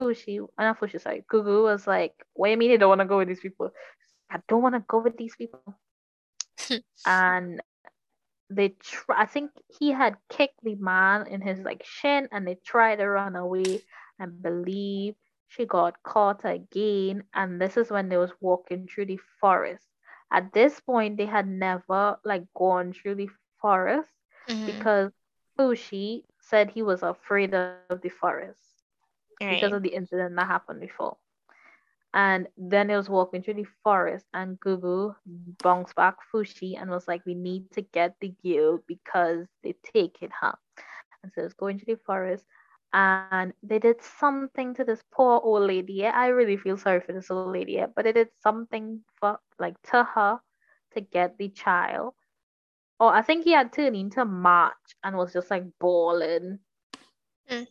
Fushi, 0.00 0.46
not 0.58 0.78
Fushi, 0.78 1.00
sorry, 1.00 1.24
Gugu 1.30 1.64
was 1.64 1.86
like, 1.86 2.14
"What 2.34 2.48
do 2.48 2.50
you 2.52 2.56
mean 2.58 2.70
you 2.70 2.78
don't 2.78 2.88
want 2.90 3.00
to 3.00 3.06
go 3.06 3.18
with 3.18 3.28
these 3.28 3.40
people?" 3.40 3.72
I 4.30 4.40
don't 4.48 4.62
want 4.62 4.74
to 4.74 4.84
go 4.86 4.98
with 4.98 5.16
these 5.16 5.36
people. 5.36 5.62
and 7.06 7.62
they 8.50 8.70
try. 8.80 9.22
I 9.22 9.26
think 9.26 9.50
he 9.80 9.90
had 9.92 10.16
kicked 10.28 10.62
the 10.62 10.74
man 10.76 11.26
in 11.26 11.40
his 11.40 11.60
like 11.60 11.82
shin, 11.84 12.28
and 12.32 12.46
they 12.46 12.56
tried 12.64 12.96
to 12.96 13.08
run 13.08 13.36
away. 13.36 13.82
And 14.18 14.42
believe 14.42 15.14
she 15.48 15.66
got 15.66 16.02
caught 16.02 16.44
again, 16.44 17.24
and 17.34 17.60
this 17.60 17.76
is 17.76 17.90
when 17.90 18.08
they 18.08 18.16
was 18.16 18.32
walking 18.40 18.86
through 18.86 19.06
the 19.06 19.20
forest. 19.40 19.86
At 20.32 20.52
this 20.52 20.80
point, 20.80 21.16
they 21.18 21.26
had 21.26 21.46
never 21.46 22.18
like 22.24 22.44
gone 22.54 22.92
through 22.92 23.16
the 23.16 23.30
forest 23.60 24.10
Mhm. 24.48 24.66
because 24.66 25.12
Fushi 25.58 26.24
said 26.40 26.70
he 26.70 26.82
was 26.82 27.02
afraid 27.02 27.54
of 27.54 28.00
the 28.00 28.08
forest 28.08 28.65
because 29.48 29.72
of 29.72 29.82
the 29.82 29.94
incident 29.94 30.34
that 30.36 30.46
happened 30.46 30.80
before. 30.80 31.16
And 32.14 32.48
then 32.56 32.90
it 32.90 32.96
was 32.96 33.08
walking 33.10 33.42
through 33.42 33.54
the 33.54 33.66
forest, 33.82 34.26
and 34.32 34.58
Gugu 34.60 35.14
bounced 35.62 35.94
back 35.96 36.16
Fushi 36.32 36.76
and 36.80 36.90
was 36.90 37.06
like, 37.08 37.24
"We 37.26 37.34
need 37.34 37.70
to 37.72 37.82
get 37.82 38.16
the 38.20 38.34
girl 38.44 38.80
because 38.86 39.46
they 39.62 39.74
take 39.82 40.22
it, 40.22 40.30
her." 40.40 40.54
And 41.22 41.32
so 41.32 41.42
it's 41.42 41.54
going 41.54 41.78
to 41.80 41.86
the 41.86 41.96
forest, 41.96 42.46
and 42.92 43.52
they 43.62 43.78
did 43.78 44.00
something 44.02 44.74
to 44.74 44.84
this 44.84 45.02
poor 45.12 45.40
old 45.42 45.62
lady. 45.66 46.06
I 46.06 46.28
really 46.28 46.56
feel 46.56 46.76
sorry 46.76 47.00
for 47.00 47.12
this 47.12 47.30
old 47.30 47.46
lady, 47.52 47.82
but 47.94 47.96
they 48.04 48.12
did 48.12 48.28
something 48.32 49.02
for 49.18 49.38
like 49.58 49.80
to 49.90 50.02
her 50.04 50.40
to 50.92 51.00
get 51.00 51.36
the 51.38 51.48
child. 51.50 52.14
Oh, 53.00 53.08
I 53.08 53.22
think 53.22 53.44
he 53.44 53.52
had 53.52 53.72
turned 53.72 53.96
into 53.96 54.24
March 54.24 54.96
and 55.04 55.16
was 55.16 55.32
just 55.32 55.50
like 55.50 55.64
bawling 55.78 56.60
Mm. 57.50 57.66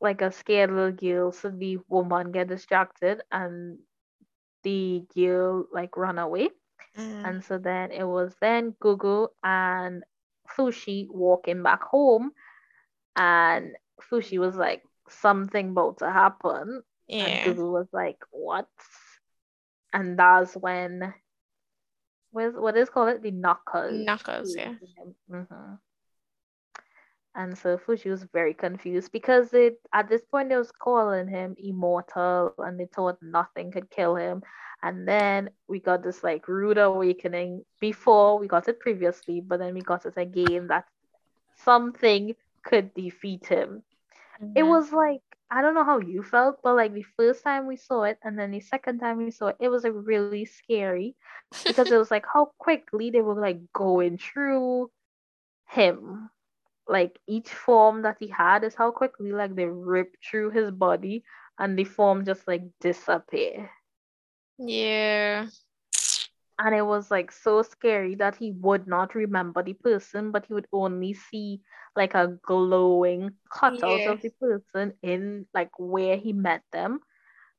Like 0.00 0.20
a 0.22 0.30
scared 0.32 0.70
little 0.70 0.92
girl. 0.92 1.32
So 1.32 1.50
the 1.50 1.78
woman 1.88 2.32
get 2.32 2.48
distracted 2.48 3.22
and 3.30 3.78
the 4.62 5.04
girl 5.14 5.66
like 5.72 5.96
run 5.96 6.18
away. 6.18 6.50
Mhm. 6.96 7.22
And 7.24 7.42
so 7.44 7.58
then 7.58 7.90
it 7.92 8.04
was 8.04 8.34
then 8.40 8.72
Gugu 8.82 9.28
and 9.42 10.02
Fushi 10.56 11.06
walking 11.10 11.62
back 11.62 11.82
home, 11.82 12.32
and 13.16 13.74
Fushi 14.10 14.38
was 14.38 14.56
like, 14.56 14.82
something 15.08 15.70
about 15.70 15.98
to 15.98 16.10
happen, 16.10 16.82
and 17.18 17.40
Yeah. 17.40 17.42
Gugu 17.42 17.70
was 17.72 17.88
like, 17.92 18.18
what? 18.30 18.68
And 19.92 20.18
that's 20.18 20.56
when, 20.56 21.14
what 22.32 22.44
is, 22.46 22.54
what 22.56 22.76
is 22.76 22.88
called 22.90 23.08
it? 23.08 23.22
The 23.22 23.30
knockers. 23.30 24.06
Knuckles, 24.06 24.56
yeah. 24.56 24.74
hmm 25.28 25.74
And 27.36 27.58
so 27.58 27.78
Fushi 27.78 28.10
was 28.10 28.24
very 28.24 28.54
confused 28.54 29.12
because 29.12 29.54
it 29.54 29.78
at 29.94 30.08
this 30.08 30.22
point 30.24 30.50
they 30.50 30.56
was 30.56 30.72
calling 30.72 31.28
him 31.28 31.56
immortal 31.58 32.52
and 32.52 32.68
they 32.80 32.86
thought 32.86 33.18
nothing 33.22 33.72
could 33.72 33.90
kill 33.90 34.16
him. 34.16 34.42
And 34.82 35.06
then 35.08 35.50
we 35.68 35.80
got 35.80 36.02
this 36.02 36.22
like 36.24 36.48
rude 36.48 36.78
awakening 36.78 37.64
before 37.80 38.38
we 38.38 38.46
got 38.48 38.68
it 38.68 38.80
previously, 38.80 39.40
but 39.40 39.58
then 39.58 39.74
we 39.74 39.82
got 39.82 40.06
it 40.06 40.16
again 40.16 40.68
that 40.68 40.86
something 41.56 42.34
could 42.64 42.94
defeat 42.94 43.46
him. 43.46 43.82
It 44.54 44.64
Mhm. 44.64 44.64
was 44.64 44.92
like 44.92 45.22
I 45.50 45.62
don't 45.62 45.74
know 45.74 45.84
how 45.84 45.98
you 45.98 46.22
felt, 46.22 46.60
but 46.62 46.74
like 46.76 46.92
the 46.94 47.02
first 47.02 47.44
time 47.44 47.66
we 47.66 47.76
saw 47.76 48.02
it 48.04 48.18
and 48.22 48.38
then 48.38 48.52
the 48.52 48.60
second 48.60 48.98
time 49.00 49.18
we 49.18 49.30
saw 49.30 49.48
it, 49.48 49.56
it 49.60 49.68
was 49.68 49.84
like 49.84 49.92
really 49.94 50.36
scary 50.36 51.06
because 51.58 51.84
it 51.84 51.90
was 51.90 52.04
like 52.04 52.20
how 52.26 52.46
quickly 52.58 53.10
they 53.10 53.20
were 53.20 53.34
like 53.40 53.60
going 53.72 54.18
through 54.18 54.90
him. 55.68 56.30
Like 56.88 57.18
each 57.26 57.50
form 57.52 58.02
that 58.02 58.16
he 58.18 58.28
had 58.28 58.64
is 58.64 58.74
how 58.74 58.90
quickly 58.90 59.32
like 59.32 59.54
they 59.54 59.66
rip 59.66 60.16
through 60.22 60.50
his 60.50 60.70
body 60.70 61.24
and 61.58 61.78
the 61.78 61.84
form 61.84 62.24
just 62.24 62.46
like 62.48 62.62
disappear. 62.80 63.70
Yeah. 64.58 65.46
And 66.58 66.74
it 66.74 66.82
was 66.82 67.10
like 67.10 67.30
so 67.32 67.62
scary 67.62 68.14
that 68.16 68.36
he 68.36 68.52
would 68.52 68.86
not 68.86 69.14
remember 69.14 69.62
the 69.62 69.74
person, 69.74 70.30
but 70.32 70.46
he 70.46 70.54
would 70.54 70.68
only 70.72 71.12
see 71.14 71.62
like 71.96 72.14
a 72.14 72.38
glowing 72.42 73.38
cutout 73.50 74.06
Yeah. 74.06 74.06
of 74.06 74.20
the 74.22 74.30
person 74.30 74.94
in 75.02 75.46
like 75.54 75.70
where 75.78 76.16
he 76.16 76.32
met 76.32 76.62
them, 76.72 77.00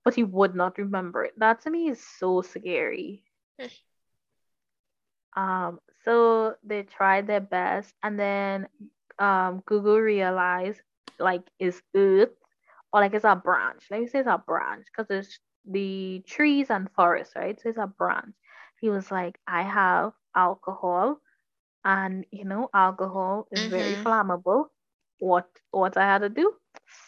but 0.04 0.16
he 0.16 0.24
would 0.24 0.56
not 0.56 0.78
remember 0.78 1.24
it. 1.26 1.38
That 1.40 1.62
to 1.62 1.70
me 1.72 1.90
is 1.90 2.06
so 2.06 2.42
scary. 2.42 3.24
Um, 5.36 5.80
so 6.04 6.56
they 6.64 6.84
tried 6.84 7.28
their 7.28 7.42
best, 7.42 7.96
and 8.04 8.20
then 8.20 8.68
um, 9.20 9.62
Gugu 9.70 10.02
realized 10.02 10.82
like 11.20 11.44
is 11.60 11.82
Earth 11.96 12.30
or 12.94 13.02
like 13.02 13.14
it's 13.14 13.26
a 13.26 13.36
branch. 13.36 13.86
Let 13.90 14.02
me 14.02 14.08
say 14.08 14.20
it's 14.20 14.28
a 14.28 14.44
branch 14.46 14.86
because 14.88 15.08
there's 15.08 15.40
the 15.66 16.24
trees 16.28 16.70
and 16.70 16.90
forests, 16.96 17.36
right? 17.36 17.60
So 17.60 17.70
it's 17.70 17.78
a 17.78 17.88
branch. 17.88 18.36
He 18.80 18.90
was 18.90 19.12
like, 19.12 19.40
I 19.48 19.64
have 19.64 20.14
alcohol, 20.36 21.20
and 21.84 22.26
you 22.32 22.46
know, 22.46 22.70
alcohol 22.74 23.48
is 23.52 23.68
very 23.68 23.96
Mhm. 23.96 23.98
flammable. 23.98 24.68
What 25.20 25.48
what 25.72 25.98
I 25.98 26.04
had 26.06 26.20
to 26.22 26.30
do? 26.30 26.54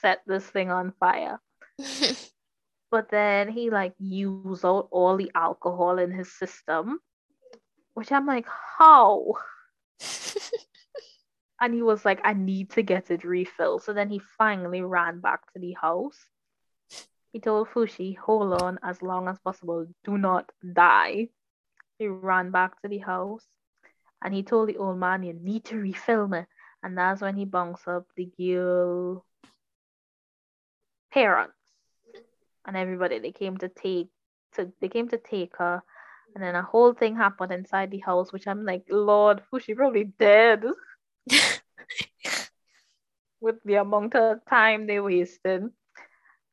Set 0.01 0.21
this 0.27 0.49
thing 0.49 0.71
on 0.71 0.93
fire. 0.99 1.39
But 2.91 3.09
then 3.09 3.49
he 3.49 3.69
like 3.69 3.95
used 3.99 4.49
out 4.65 4.73
all 4.91 5.01
the 5.17 5.31
alcohol 5.35 5.97
in 5.99 6.11
his 6.11 6.31
system, 6.37 6.99
which 7.93 8.11
I'm 8.11 8.25
like, 8.25 8.45
how? 8.77 9.33
And 11.61 11.73
he 11.73 11.81
was 11.81 12.05
like, 12.05 12.21
I 12.23 12.33
need 12.33 12.69
to 12.71 12.81
get 12.81 13.11
it 13.11 13.23
refilled. 13.23 13.83
So 13.83 13.93
then 13.93 14.09
he 14.09 14.19
finally 14.37 14.81
ran 14.81 15.19
back 15.19 15.51
to 15.53 15.59
the 15.59 15.73
house. 15.73 16.17
He 17.33 17.39
told 17.39 17.67
Fushi, 17.69 18.17
hold 18.17 18.61
on 18.61 18.79
as 18.81 19.01
long 19.01 19.27
as 19.27 19.37
possible. 19.39 19.85
Do 20.03 20.17
not 20.17 20.49
die. 20.73 21.29
He 21.97 22.07
ran 22.07 22.51
back 22.51 22.81
to 22.81 22.87
the 22.87 22.99
house 22.99 23.45
and 24.21 24.33
he 24.33 24.43
told 24.43 24.69
the 24.69 24.77
old 24.77 24.97
man, 24.97 25.23
You 25.23 25.33
need 25.33 25.65
to 25.65 25.77
refill 25.77 26.27
me. 26.27 26.45
And 26.81 26.97
that's 26.97 27.21
when 27.21 27.35
he 27.35 27.45
bounced 27.45 27.87
up 27.87 28.07
the 28.15 28.29
girl 28.37 29.25
parents 31.11 31.53
and 32.65 32.77
everybody. 32.77 33.19
They 33.19 33.31
came 33.31 33.57
to 33.57 33.69
take 33.69 34.07
to 34.55 34.71
they 34.79 34.89
came 34.89 35.09
to 35.09 35.17
take 35.17 35.57
her. 35.57 35.83
And 36.35 36.43
then 36.43 36.55
a 36.55 36.61
whole 36.61 36.93
thing 36.93 37.15
happened 37.15 37.51
inside 37.51 37.91
the 37.91 37.99
house, 37.99 38.31
which 38.31 38.47
I'm 38.47 38.63
like, 38.63 38.85
Lord, 38.89 39.41
Fushi 39.51 39.75
probably 39.75 40.05
dead. 40.05 40.63
with 43.41 43.55
the 43.65 43.75
amount 43.75 44.15
of 44.15 44.45
time 44.45 44.87
they 44.87 44.99
wasted. 44.99 45.63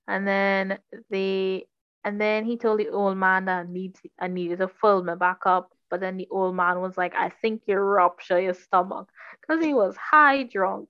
And 0.09 0.27
then 0.27 0.79
they 1.11 1.67
and 2.05 2.21
then 2.21 2.45
he 2.45 2.57
told 2.57 2.79
the 2.79 2.91
old 2.91 3.17
man 3.19 3.47
that 3.47 3.67
I 3.67 3.71
need 3.71 3.97
I 4.21 4.29
needed 4.29 4.59
to 4.61 4.69
fill 4.69 5.03
me 5.03 5.15
back 5.17 5.41
up. 5.47 5.73
But 5.91 6.01
then 6.01 6.17
the 6.17 6.29
old 6.31 6.57
man 6.57 6.81
was 6.81 6.97
like, 6.97 7.15
I 7.15 7.31
think 7.31 7.63
you 7.67 7.77
rupture 7.77 8.41
your 8.41 8.55
stomach. 8.55 9.09
Because 9.41 9.65
he 9.65 9.75
was 9.75 9.97
high 9.97 10.45
drunk, 10.45 10.89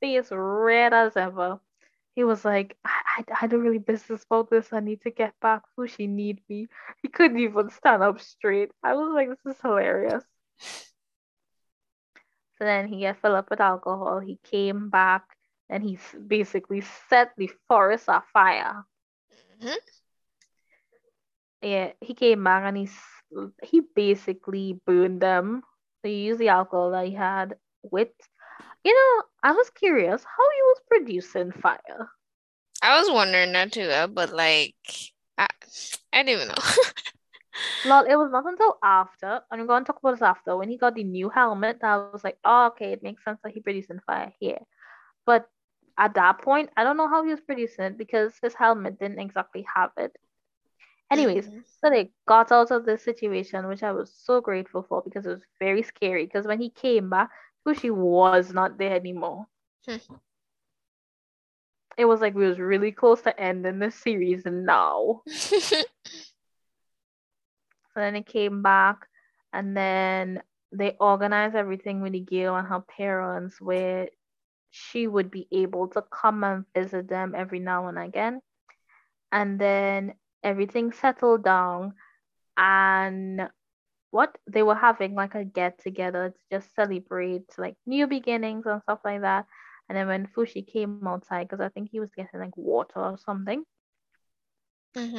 face 0.00 0.28
red 0.30 0.92
as 0.92 1.16
ever. 1.16 1.60
He 2.14 2.24
was 2.24 2.44
like, 2.44 2.76
I, 2.84 3.00
I, 3.18 3.24
I 3.42 3.46
don't 3.46 3.60
really 3.60 3.78
business 3.78 4.24
about 4.24 4.50
this. 4.50 4.72
I 4.72 4.80
need 4.80 5.02
to 5.02 5.10
get 5.10 5.34
back. 5.40 5.62
Fushi 5.78 6.08
need 6.08 6.40
me. 6.48 6.68
He 7.02 7.08
couldn't 7.08 7.38
even 7.38 7.70
stand 7.70 8.02
up 8.02 8.20
straight. 8.20 8.70
I 8.82 8.94
was 8.94 9.12
like, 9.14 9.28
this 9.28 9.54
is 9.54 9.60
hilarious. 9.60 10.24
So 12.58 12.64
then 12.64 12.88
he 12.88 13.02
got 13.02 13.20
filled 13.20 13.34
up 13.36 13.50
with 13.50 13.60
alcohol. 13.60 14.20
He 14.20 14.38
came 14.44 14.88
back 14.88 15.24
and 15.68 15.82
he 15.82 15.98
basically 16.26 16.82
set 17.08 17.32
the 17.36 17.50
forest 17.68 18.04
afire. 18.08 18.84
Mhm. 19.60 19.76
Yeah, 21.62 21.92
he 22.00 22.14
came 22.14 22.44
back 22.44 22.64
and 22.64 22.76
he 22.76 22.88
he 23.62 23.80
basically 23.94 24.80
burned 24.86 25.20
them. 25.20 25.62
So 26.02 26.08
he 26.08 26.24
used 26.26 26.40
the 26.40 26.48
alcohol 26.48 26.92
that 26.92 27.06
he 27.06 27.14
had 27.14 27.56
with. 27.82 28.08
You 28.84 28.94
know, 28.94 29.24
I 29.42 29.52
was 29.52 29.68
curious 29.70 30.22
how 30.22 30.50
he 30.50 30.62
was 30.62 30.80
producing 30.88 31.52
fire. 31.52 32.10
I 32.82 33.00
was 33.00 33.10
wondering 33.10 33.52
that 33.52 33.72
too, 33.72 33.90
but 34.12 34.32
like 34.32 34.76
I, 35.36 35.48
I 36.12 36.22
didn't 36.22 36.28
even 36.40 36.48
know. 36.48 36.54
Well, 37.84 38.04
it 38.04 38.16
was 38.16 38.30
not 38.30 38.46
until 38.46 38.78
after, 38.82 39.42
and 39.50 39.60
we're 39.60 39.66
going 39.66 39.84
to 39.84 39.86
talk 39.86 40.00
about 40.00 40.12
this 40.12 40.22
after, 40.22 40.56
when 40.56 40.68
he 40.68 40.76
got 40.78 40.94
the 40.94 41.04
new 41.04 41.28
helmet, 41.28 41.78
that 41.80 41.88
I 41.90 41.96
was 41.96 42.24
like, 42.24 42.38
oh, 42.44 42.66
okay, 42.68 42.92
it 42.92 43.02
makes 43.02 43.24
sense 43.24 43.26
that 43.30 43.52
he 43.52 43.60
producing 43.60 44.00
fire 44.06 44.32
here. 44.40 44.58
But 45.24 45.48
at 45.98 46.14
that 46.14 46.40
point, 46.42 46.70
I 46.76 46.84
don't 46.84 46.96
know 46.96 47.08
how 47.08 47.24
he 47.24 47.30
was 47.30 47.40
producing 47.40 47.84
it 47.84 47.98
because 47.98 48.34
his 48.42 48.54
helmet 48.54 48.98
didn't 48.98 49.20
exactly 49.20 49.66
have 49.74 49.92
it. 49.96 50.16
Anyways, 51.10 51.48
Mhm. 51.48 51.64
so 51.80 51.90
they 51.90 52.10
got 52.26 52.50
out 52.52 52.70
of 52.72 52.84
this 52.84 53.02
situation, 53.04 53.66
which 53.68 53.82
I 53.82 53.92
was 53.92 54.12
so 54.12 54.40
grateful 54.40 54.82
for 54.82 55.02
because 55.02 55.26
it 55.26 55.30
was 55.30 55.44
very 55.58 55.82
scary. 55.82 56.26
Because 56.26 56.46
when 56.46 56.60
he 56.60 56.70
came 56.70 57.10
back, 57.10 57.30
Fushi 57.66 57.90
was 57.94 58.52
not 58.52 58.78
there 58.78 58.94
anymore. 58.94 59.46
It 61.98 62.04
was 62.06 62.20
like 62.20 62.34
we 62.34 62.46
was 62.46 62.58
really 62.58 62.92
close 62.92 63.22
to 63.22 63.38
ending 63.40 63.78
the 63.78 63.90
series 63.90 64.44
now. 64.46 65.22
So 67.96 68.00
then 68.02 68.14
it 68.14 68.26
came 68.26 68.60
back, 68.60 69.08
and 69.54 69.74
then 69.74 70.42
they 70.70 70.96
organized 71.00 71.56
everything 71.56 72.02
with 72.02 72.12
the 72.12 72.20
girl 72.20 72.56
and 72.56 72.68
her 72.68 72.80
parents, 72.80 73.58
where 73.58 74.10
she 74.70 75.06
would 75.06 75.30
be 75.30 75.48
able 75.50 75.88
to 75.88 76.02
come 76.02 76.44
and 76.44 76.66
visit 76.74 77.08
them 77.08 77.34
every 77.34 77.58
now 77.58 77.88
and 77.88 77.98
again. 77.98 78.42
And 79.32 79.58
then 79.58 80.14
everything 80.44 80.92
settled 80.92 81.42
down, 81.44 81.94
and 82.58 83.48
what 84.10 84.36
they 84.46 84.62
were 84.62 84.74
having 84.74 85.14
like 85.14 85.34
a 85.34 85.44
get 85.44 85.78
together 85.78 86.30
to 86.30 86.38
just 86.52 86.74
celebrate 86.74 87.46
like 87.56 87.76
new 87.86 88.06
beginnings 88.06 88.66
and 88.66 88.82
stuff 88.82 89.00
like 89.04 89.22
that. 89.22 89.46
And 89.88 89.96
then 89.96 90.06
when 90.06 90.26
Fushi 90.26 90.66
came 90.70 91.06
outside, 91.06 91.48
because 91.48 91.64
I 91.64 91.70
think 91.70 91.88
he 91.90 92.00
was 92.00 92.10
getting 92.14 92.40
like 92.40 92.56
water 92.56 93.00
or 93.00 93.16
something, 93.18 93.64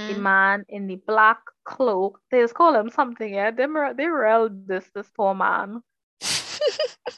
the 0.08 0.14
Mhm. 0.14 0.16
man 0.16 0.66
in 0.70 0.88
the 0.88 0.96
black 0.98 1.40
cloak, 1.66 2.22
they 2.32 2.40
just 2.42 2.56
call 2.56 2.76
him 2.76 2.90
something, 2.90 3.34
yeah. 3.34 3.52
They 3.52 3.68
were 3.68 3.94
they 3.94 4.08
railed 4.08 4.58
this 4.58 4.90
this 4.90 5.00
poor 5.04 5.34
man. 5.36 5.72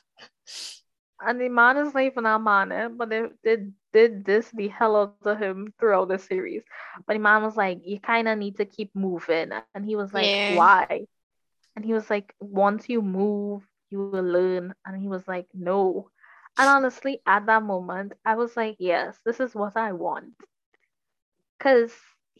And 1.21 1.39
the 1.41 1.49
man 1.49 1.77
is 1.77 1.93
not 1.93 2.03
even 2.03 2.25
a 2.25 2.39
man, 2.39 2.71
eh, 2.71 2.87
but 2.89 3.09
they, 3.09 3.23
they 3.43 3.57
did 3.93 4.25
this 4.25 4.51
the 4.51 4.67
hell 4.69 4.95
out 4.97 5.13
of 5.13 5.25
him 5.25 5.59
throughout 5.65 5.93
the 6.09 6.17
series. 6.17 6.49
But 6.93 7.03
the 7.03 7.19
man 7.19 7.43
was 7.43 7.57
like, 7.57 7.79
You 7.83 7.99
kinda 7.99 8.35
need 8.35 8.57
to 8.57 8.65
keep 8.65 8.95
moving. 8.95 9.51
And 9.53 9.85
he 9.85 9.95
was 9.95 10.13
like, 10.13 10.35
Yeah. 10.37 10.47
Why? 10.47 11.05
And 11.75 11.85
he 11.85 11.93
was 11.93 12.09
like, 12.09 12.33
Once 12.39 12.89
you 12.89 13.01
move, 13.01 13.63
you 13.89 13.99
will 13.99 14.11
learn. 14.23 14.73
And 14.85 14.97
he 15.01 15.07
was 15.07 15.27
like, 15.27 15.47
No. 15.53 16.09
And 16.57 16.67
honestly, 16.69 17.21
at 17.25 17.45
that 17.45 17.63
moment, 17.63 18.13
I 18.25 18.35
was 18.35 18.55
like, 18.55 18.75
Yes, 18.79 19.19
this 19.25 19.39
is 19.39 19.55
what 19.55 19.75
I 19.77 19.91
want. 19.93 20.33
Because 21.57 21.93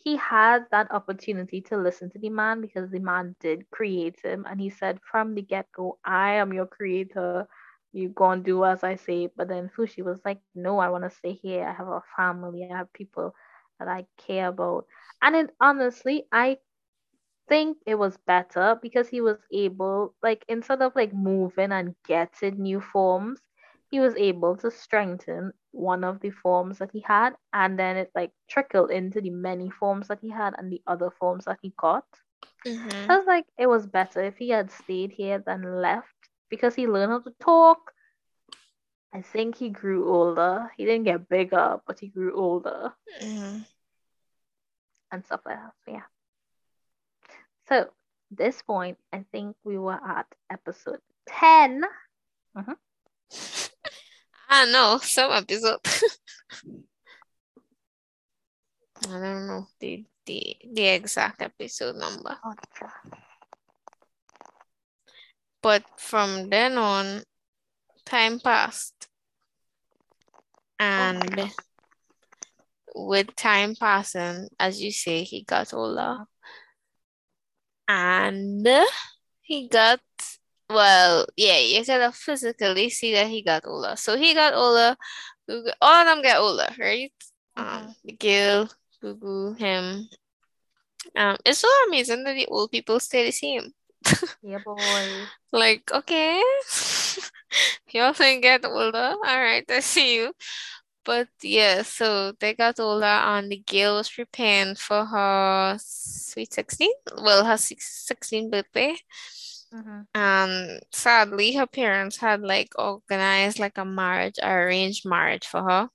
he 0.04 0.16
had 0.18 0.66
that 0.72 0.92
opportunity 0.92 1.62
to 1.62 1.78
listen 1.78 2.10
to 2.12 2.20
the 2.20 2.30
man 2.30 2.62
because 2.62 2.90
the 2.92 3.00
man 3.00 3.36
did 3.40 3.70
create 3.72 4.20
him. 4.24 4.46
And 4.50 4.60
he 4.60 4.70
said 4.70 5.00
from 5.12 5.36
the 5.36 5.42
get 5.42 5.68
go, 5.76 6.00
I 6.06 6.34
am 6.36 6.54
your 6.54 6.68
creator. 6.68 7.48
You 7.92 8.10
go 8.10 8.32
and 8.32 8.44
do 8.44 8.64
as 8.66 8.84
I 8.84 8.96
say. 8.96 9.28
But 9.36 9.48
then 9.50 9.70
Fushi 9.76 10.04
was 10.04 10.22
like, 10.26 10.40
No, 10.56 10.80
I 10.80 10.90
want 10.90 11.04
to 11.06 11.10
stay 11.10 11.34
here. 11.34 11.68
I 11.68 11.74
have 11.74 11.88
a 11.88 12.02
family. 12.18 12.68
I 12.70 12.78
have 12.78 12.94
people 12.94 13.34
that 13.80 13.88
I 13.88 14.06
care 14.18 14.48
about. 14.50 14.86
And 15.22 15.36
it 15.36 15.56
honestly, 15.60 16.26
I 16.32 16.60
think 17.48 17.78
it 17.86 17.96
was 17.96 18.18
better 18.18 18.78
because 18.82 19.08
he 19.10 19.22
was 19.22 19.38
able, 19.52 20.16
like, 20.24 20.46
instead 20.48 20.82
of 20.82 20.96
like 20.96 21.14
moving 21.14 21.72
and 21.72 21.96
getting 22.06 22.62
new 22.62 22.80
forms, 22.82 23.42
he 23.90 24.00
was 24.00 24.16
able 24.16 24.56
to 24.58 24.72
strengthen 24.72 25.54
one 25.72 26.04
of 26.04 26.20
the 26.22 26.32
forms 26.32 26.80
that 26.80 26.92
he 26.92 27.02
had, 27.02 27.36
and 27.54 27.78
then 27.80 27.98
it 27.98 28.12
like 28.16 28.32
trickled 28.48 28.92
into 28.92 29.22
the 29.22 29.30
many 29.32 29.70
forms 29.70 30.08
that 30.08 30.20
he 30.22 30.30
had 30.30 30.54
and 30.58 30.72
the 30.72 30.82
other 30.88 31.10
forms 31.12 31.46
that 31.46 31.60
he 31.62 31.74
got. 31.78 32.06
Mhm. 32.66 33.10
I 33.10 33.18
was 33.18 33.26
like, 33.28 33.46
it 33.58 33.68
was 33.68 33.88
better 33.88 34.22
if 34.24 34.38
he 34.38 34.50
had 34.50 34.72
stayed 34.72 35.12
here 35.12 35.40
than 35.40 35.82
left 35.82 36.30
because 36.50 36.76
he 36.76 36.88
learned 36.88 37.12
how 37.12 37.20
to 37.20 37.32
talk. 37.40 37.94
I 39.14 39.22
think 39.22 39.56
he 39.56 39.70
grew 39.70 40.10
older. 40.10 40.72
He 40.78 40.86
didn't 40.86 41.06
get 41.06 41.30
bigger, 41.30 41.80
but 41.88 42.00
he 42.00 42.08
grew 42.10 42.36
older 42.36 42.94
Mhm. 43.24 43.66
and 45.12 45.26
stuff 45.26 45.42
like 45.46 45.58
that. 45.58 45.74
So 45.86 45.92
yeah. 45.92 46.06
So 47.68 47.94
this 48.32 48.62
point, 48.62 48.98
I 49.12 49.24
think 49.32 49.56
we 49.64 49.78
were 49.78 50.00
at 50.06 50.28
episode 50.50 51.02
10. 51.28 51.84
I 52.56 52.64
Ah, 54.50 54.64
don't 54.64 54.72
know 54.72 54.98
some 55.02 55.32
episode. 55.32 55.80
I 59.08 59.12
don't 59.12 59.48
know 59.48 59.68
the 59.80 60.06
the, 60.26 60.58
the 60.74 60.88
exact 60.88 61.42
episode 61.42 61.96
number. 61.96 62.38
But 65.62 65.84
from 65.98 66.50
then 66.50 66.78
on, 66.78 67.24
time 68.06 68.40
passed. 68.40 69.08
And 70.80 71.40
oh. 71.40 71.50
with 72.96 73.36
time 73.36 73.76
passing, 73.76 74.50
as 74.60 74.82
you 74.82 74.92
say, 74.92 75.24
he 75.24 75.44
got 75.44 75.74
older. 75.74 76.20
And 77.88 78.68
he 79.42 79.68
got, 79.68 80.00
well, 80.70 81.26
yeah, 81.36 81.58
you 81.58 81.84
gotta 81.84 82.12
physically 82.12 82.90
see 82.90 83.14
that 83.14 83.28
he 83.28 83.42
got 83.42 83.66
older. 83.66 83.96
So 83.96 84.18
he 84.18 84.34
got 84.34 84.54
older. 84.54 84.96
All 85.82 85.94
of 85.94 86.06
them 86.06 86.22
get 86.22 86.38
older, 86.38 86.68
right? 86.80 87.12
Mm-hmm. 87.58 87.88
Um, 87.88 87.96
Gil, 88.18 88.70
Gugu, 89.04 89.58
him. 89.58 90.08
Um, 91.16 91.38
it's 91.46 91.60
so 91.60 91.68
amazing 91.88 92.24
that 92.24 92.34
the 92.34 92.46
old 92.48 92.72
people 92.72 93.00
stay 93.00 93.26
the 93.26 93.32
same. 93.32 93.74
yeah, 94.44 94.60
boy. 94.66 94.78
like, 95.52 95.92
okay. 95.92 96.42
Y'all 97.92 98.14
get 98.14 98.66
older. 98.66 98.98
All 98.98 99.40
right, 99.40 99.66
I 99.70 99.80
see 99.80 100.16
you. 100.16 100.34
But 101.04 101.30
yeah, 101.42 101.82
so 101.82 102.34
they 102.40 102.54
got 102.54 102.80
older 102.80 103.06
and 103.06 103.52
the 103.52 103.64
girl 103.66 103.96
was 103.96 104.10
preparing 104.10 104.76
for 104.76 105.06
her 105.06 105.78
sweet 105.80 106.54
16. 106.54 106.92
Well, 107.24 107.46
her 107.46 107.56
16th 107.56 108.52
birthday. 108.52 108.96
Mm-hmm. 109.74 110.02
And 110.16 110.82
sadly, 110.92 111.54
her 111.54 111.68
parents 111.68 112.18
had 112.18 112.42
like 112.42 112.70
organized 112.78 113.60
like 113.60 113.78
a 113.78 113.86
marriage, 113.86 114.40
arranged 114.42 115.08
marriage 115.08 115.46
for 115.46 115.64
her, 115.64 115.90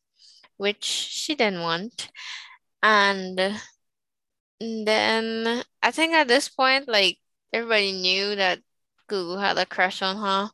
which 0.56 0.84
she 0.84 1.34
didn't 1.34 1.60
want. 1.60 2.08
And 2.82 3.60
then 4.60 5.62
I 5.82 5.90
think 5.90 6.14
at 6.14 6.28
this 6.28 6.48
point, 6.48 6.88
like 6.88 7.18
everybody 7.52 7.92
knew 7.92 8.37
that 8.37 8.60
Gugu 9.08 9.40
had 9.40 9.58
a 9.58 9.66
crush 9.66 10.02
on 10.02 10.16
her. 10.16 10.50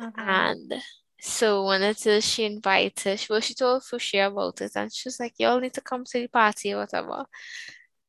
Mm-hmm. 0.00 0.20
And 0.20 0.82
so 1.20 1.66
when 1.66 1.82
it 1.82 2.04
is 2.06 2.24
she 2.26 2.44
invited, 2.44 3.24
well, 3.28 3.40
she 3.40 3.54
told 3.54 3.82
Fushi 3.82 4.26
about 4.26 4.60
it 4.60 4.72
and 4.74 4.92
she 4.92 5.06
was 5.08 5.20
like, 5.20 5.34
Y'all 5.38 5.60
need 5.60 5.74
to 5.74 5.80
come 5.80 6.04
to 6.04 6.20
the 6.20 6.28
party 6.28 6.72
or 6.72 6.78
whatever. 6.78 7.26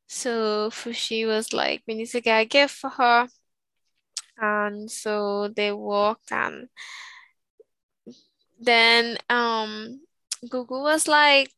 So 0.08 0.70
Fushi 0.70 1.26
was 1.26 1.52
like, 1.52 1.82
We 1.86 1.94
need 1.94 2.06
to 2.06 2.20
get 2.20 2.40
a 2.40 2.44
gift 2.44 2.74
for 2.74 2.90
her. 2.90 3.28
And 4.38 4.90
so 4.90 5.48
they 5.48 5.72
walked 5.72 6.32
and 6.32 6.68
then 8.60 9.18
um 9.28 10.00
Gugu 10.44 10.82
was 10.82 11.06
like, 11.08 11.52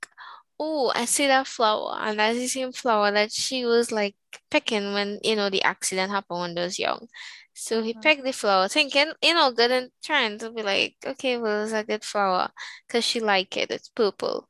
Oh, 0.58 0.92
I 0.94 1.04
see 1.06 1.26
that 1.26 1.46
flower. 1.46 1.96
And 2.00 2.18
that's 2.18 2.38
the 2.38 2.46
same 2.48 2.72
flower 2.72 3.10
that 3.10 3.32
she 3.32 3.64
was 3.64 3.90
like 3.90 4.14
picking 4.50 4.94
when, 4.94 5.18
you 5.22 5.36
know, 5.36 5.50
the 5.50 5.62
accident 5.62 6.12
happened 6.12 6.40
when 6.40 6.54
they 6.54 6.62
was 6.62 6.78
young. 6.78 7.08
So 7.54 7.82
he 7.82 7.92
mm-hmm. 7.92 8.00
picked 8.00 8.24
the 8.24 8.32
flower, 8.32 8.68
thinking, 8.68 9.12
you 9.22 9.34
know, 9.34 9.52
good 9.52 9.70
and 9.70 9.90
trying 10.02 10.38
to 10.38 10.50
be 10.50 10.62
like, 10.62 10.96
okay, 11.04 11.38
well, 11.38 11.64
it's 11.64 11.72
a 11.72 11.84
good 11.84 12.04
flower 12.04 12.50
because 12.86 13.04
she 13.04 13.20
like 13.20 13.56
it. 13.56 13.70
It's 13.70 13.88
purple. 13.88 14.48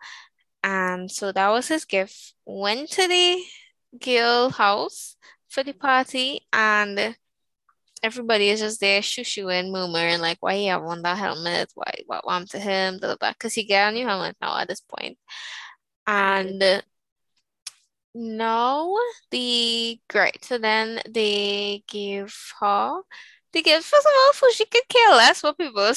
And 0.62 1.10
so 1.10 1.32
that 1.32 1.48
was 1.50 1.68
his 1.68 1.84
gift. 1.84 2.34
Went 2.46 2.90
to 2.92 3.08
the 3.08 3.42
girl 4.02 4.50
house 4.50 5.16
for 5.48 5.62
the 5.62 5.72
party 5.72 6.46
and 6.52 7.16
everybody 8.04 8.50
is 8.50 8.60
just 8.60 8.80
there 8.80 9.02
shoo-shooing, 9.02 9.74
and 9.74 10.22
like, 10.22 10.36
why 10.40 10.54
he 10.56 10.66
have 10.66 10.82
on 10.82 11.02
that 11.02 11.18
helmet? 11.18 11.72
Why 11.74 11.92
what 12.06 12.26
want 12.26 12.50
to 12.50 12.58
him? 12.60 13.00
Because 13.00 13.54
he 13.54 13.66
got 13.66 13.92
a 13.92 13.96
new 13.96 14.06
helmet 14.06 14.36
now 14.40 14.58
at 14.58 14.68
this 14.68 14.80
point. 14.80 15.18
And 16.06 16.84
no, 18.14 19.00
the 19.30 19.98
great. 20.08 20.44
So 20.44 20.58
then 20.58 21.00
they 21.08 21.82
give 21.88 22.36
her 22.60 23.00
give 23.62 23.84
first 23.84 24.06
of 24.06 24.12
all 24.16 24.32
for 24.32 24.50
she 24.52 24.64
could 24.66 24.88
care 24.88 25.10
less 25.16 25.42
what 25.42 25.58
people 25.58 25.82
are 25.82 25.94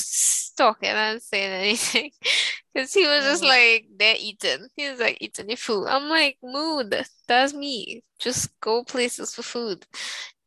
talking 0.57 0.89
and 0.89 1.21
saying 1.21 1.51
anything. 1.51 2.11
Cause 2.75 2.93
he 2.93 3.07
was 3.07 3.23
just 3.23 3.43
like 3.43 3.85
they're 3.97 4.15
eating. 4.19 4.67
He 4.75 4.89
was 4.89 4.99
like 4.99 5.17
eating 5.21 5.47
the 5.47 5.55
food. 5.55 5.87
I'm 5.87 6.09
like, 6.09 6.37
mood, 6.43 6.95
that's 7.27 7.53
me. 7.53 8.03
Just 8.19 8.59
go 8.61 8.83
places 8.83 9.33
for 9.33 9.41
food. 9.41 9.85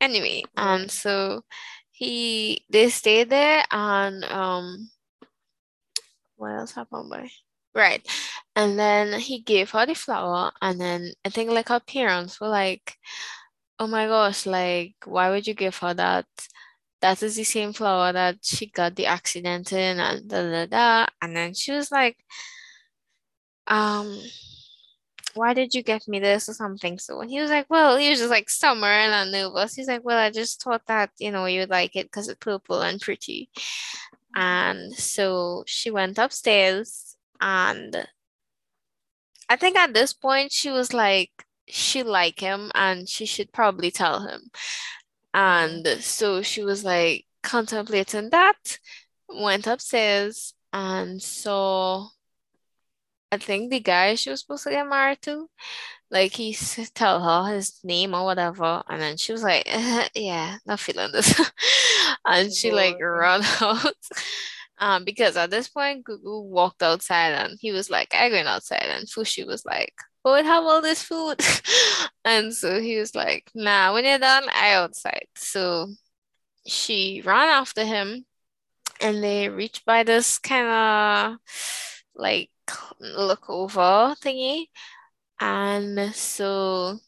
Anyway, 0.00 0.42
um, 0.56 0.88
so 0.88 1.42
he 1.92 2.64
they 2.70 2.88
stayed 2.88 3.30
there 3.30 3.64
and 3.70 4.24
um 4.24 4.90
what 6.36 6.52
else 6.52 6.72
happened 6.72 7.10
by? 7.10 7.28
Right. 7.74 8.06
And 8.56 8.78
then 8.78 9.20
he 9.20 9.40
gave 9.40 9.70
her 9.70 9.86
the 9.86 9.94
flower, 9.94 10.52
and 10.62 10.80
then 10.80 11.12
I 11.24 11.28
think 11.28 11.50
like 11.50 11.68
her 11.68 11.80
parents 11.80 12.40
were 12.40 12.48
like, 12.48 12.96
oh 13.78 13.86
my 13.86 14.06
gosh, 14.06 14.46
like, 14.46 14.94
why 15.04 15.30
would 15.30 15.46
you 15.46 15.54
give 15.54 15.76
her 15.78 15.94
that? 15.94 16.26
That 17.00 17.22
is 17.22 17.36
the 17.36 17.44
same 17.44 17.72
flower 17.72 18.12
that 18.12 18.38
she 18.44 18.66
got 18.66 18.96
the 18.96 19.06
accident 19.06 19.72
in, 19.72 19.98
and 20.00 20.28
da 20.28 20.42
da 20.42 20.66
da. 20.66 21.06
And 21.22 21.36
then 21.36 21.54
she 21.54 21.72
was 21.72 21.90
like, 21.90 22.18
um, 23.66 24.20
why 25.34 25.54
did 25.54 25.74
you 25.74 25.82
give 25.82 26.06
me 26.08 26.18
this 26.18 26.48
or 26.48 26.54
something? 26.54 26.98
So 26.98 27.20
he 27.20 27.40
was 27.40 27.50
like, 27.50 27.66
well, 27.70 27.96
he 27.96 28.10
was 28.10 28.18
just 28.18 28.30
like 28.30 28.50
summer 28.50 28.88
and 28.88 29.30
nervous. 29.32 29.74
He's 29.74 29.88
like, 29.88 30.04
well, 30.04 30.18
I 30.18 30.30
just 30.30 30.62
thought 30.62 30.86
that, 30.86 31.10
you 31.18 31.30
know, 31.30 31.46
you'd 31.46 31.70
like 31.70 31.94
it 31.96 32.06
because 32.06 32.28
it's 32.28 32.38
purple 32.38 32.80
and 32.82 33.00
pretty. 33.00 33.48
And 34.34 34.92
so 34.94 35.64
she 35.66 35.90
went 35.90 36.18
upstairs 36.18 37.16
and 37.40 38.06
I 39.48 39.56
think 39.56 39.76
at 39.76 39.94
this 39.94 40.12
point 40.12 40.52
she 40.52 40.70
was 40.70 40.92
like 40.92 41.30
she 41.68 42.02
like 42.02 42.40
him 42.40 42.70
and 42.74 43.08
she 43.08 43.26
should 43.26 43.52
probably 43.52 43.90
tell 43.90 44.26
him. 44.26 44.50
And 45.32 45.86
so 46.00 46.42
she 46.42 46.64
was 46.64 46.84
like 46.84 47.26
contemplating 47.42 48.30
that, 48.30 48.78
went 49.28 49.66
upstairs 49.66 50.54
and 50.72 51.22
saw 51.22 52.08
I 53.32 53.38
think 53.38 53.70
the 53.70 53.80
guy 53.80 54.14
she 54.16 54.30
was 54.30 54.40
supposed 54.40 54.64
to 54.64 54.70
get 54.70 54.88
married 54.88 55.22
to, 55.22 55.48
like 56.10 56.32
he 56.32 56.52
tell 56.94 57.22
her 57.22 57.54
his 57.54 57.78
name 57.84 58.14
or 58.14 58.24
whatever, 58.24 58.82
and 58.88 59.00
then 59.00 59.16
she 59.16 59.32
was 59.32 59.42
like, 59.44 59.66
"Yeah, 60.14 60.58
not 60.66 60.80
feeling 60.80 61.12
this," 61.12 61.40
and 62.26 62.52
she 62.52 62.72
like 62.72 63.00
run 63.00 63.42
out. 63.60 63.94
Um, 64.78 65.04
because 65.04 65.36
at 65.36 65.50
this 65.50 65.68
point, 65.68 66.06
Gugu 66.06 66.44
walked 66.44 66.82
outside 66.82 67.32
and 67.32 67.58
he 67.60 67.70
was 67.70 67.90
like, 67.90 68.14
I 68.14 68.30
going 68.30 68.46
outside. 68.46 68.86
And 68.88 69.06
Fushi 69.06 69.46
was 69.46 69.64
like, 69.66 69.92
I 70.26 70.42
have 70.42 70.64
all 70.64 70.82
this 70.82 71.02
food. 71.02 71.40
and 72.24 72.54
so 72.54 72.80
he 72.80 72.98
was 72.98 73.14
like, 73.14 73.50
Nah, 73.54 73.92
when 73.92 74.04
you're 74.04 74.18
done, 74.18 74.44
I 74.54 74.74
outside. 74.74 75.26
So 75.34 75.88
she 76.66 77.22
ran 77.24 77.48
after 77.48 77.84
him 77.84 78.24
and 79.00 79.22
they 79.22 79.48
reached 79.48 79.84
by 79.84 80.02
this 80.02 80.38
kind 80.38 80.66
of 80.66 81.38
like 82.14 82.50
look 83.00 83.48
over 83.48 84.14
thingy. 84.20 84.66
And 85.40 86.14
so, 86.14 86.98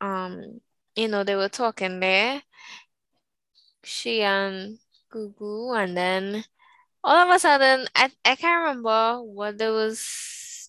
um, 0.00 0.60
you 0.96 1.08
know, 1.08 1.24
they 1.24 1.36
were 1.36 1.48
talking 1.50 2.00
there. 2.00 2.42
She 3.84 4.22
and 4.22 4.78
Gugu, 5.12 5.76
and 5.76 5.96
then 5.96 6.44
all 7.04 7.16
of 7.16 7.34
a 7.34 7.38
sudden, 7.38 7.86
I, 7.94 8.10
I 8.24 8.36
can't 8.36 8.60
remember 8.62 9.22
what 9.22 9.58
they 9.58 9.70
was 9.70 10.00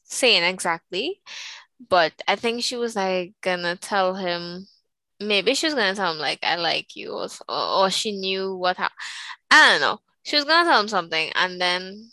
saying 0.05 0.43
exactly, 0.43 1.21
but 1.87 2.13
I 2.27 2.35
think 2.35 2.63
she 2.63 2.75
was 2.75 2.95
like 2.95 3.33
gonna 3.41 3.75
tell 3.75 4.15
him, 4.15 4.67
maybe 5.19 5.53
she 5.53 5.67
was 5.67 5.75
gonna 5.75 5.95
tell 5.95 6.11
him 6.13 6.19
like 6.19 6.39
I 6.43 6.55
like 6.55 6.95
you, 6.95 7.13
or 7.13 7.27
or 7.47 7.89
she 7.89 8.11
knew 8.11 8.55
what 8.55 8.77
ha- 8.77 8.91
I 9.51 9.71
don't 9.71 9.81
know. 9.81 9.99
She 10.23 10.35
was 10.35 10.45
gonna 10.45 10.69
tell 10.69 10.81
him 10.81 10.87
something, 10.89 11.31
and 11.35 11.59
then 11.61 12.11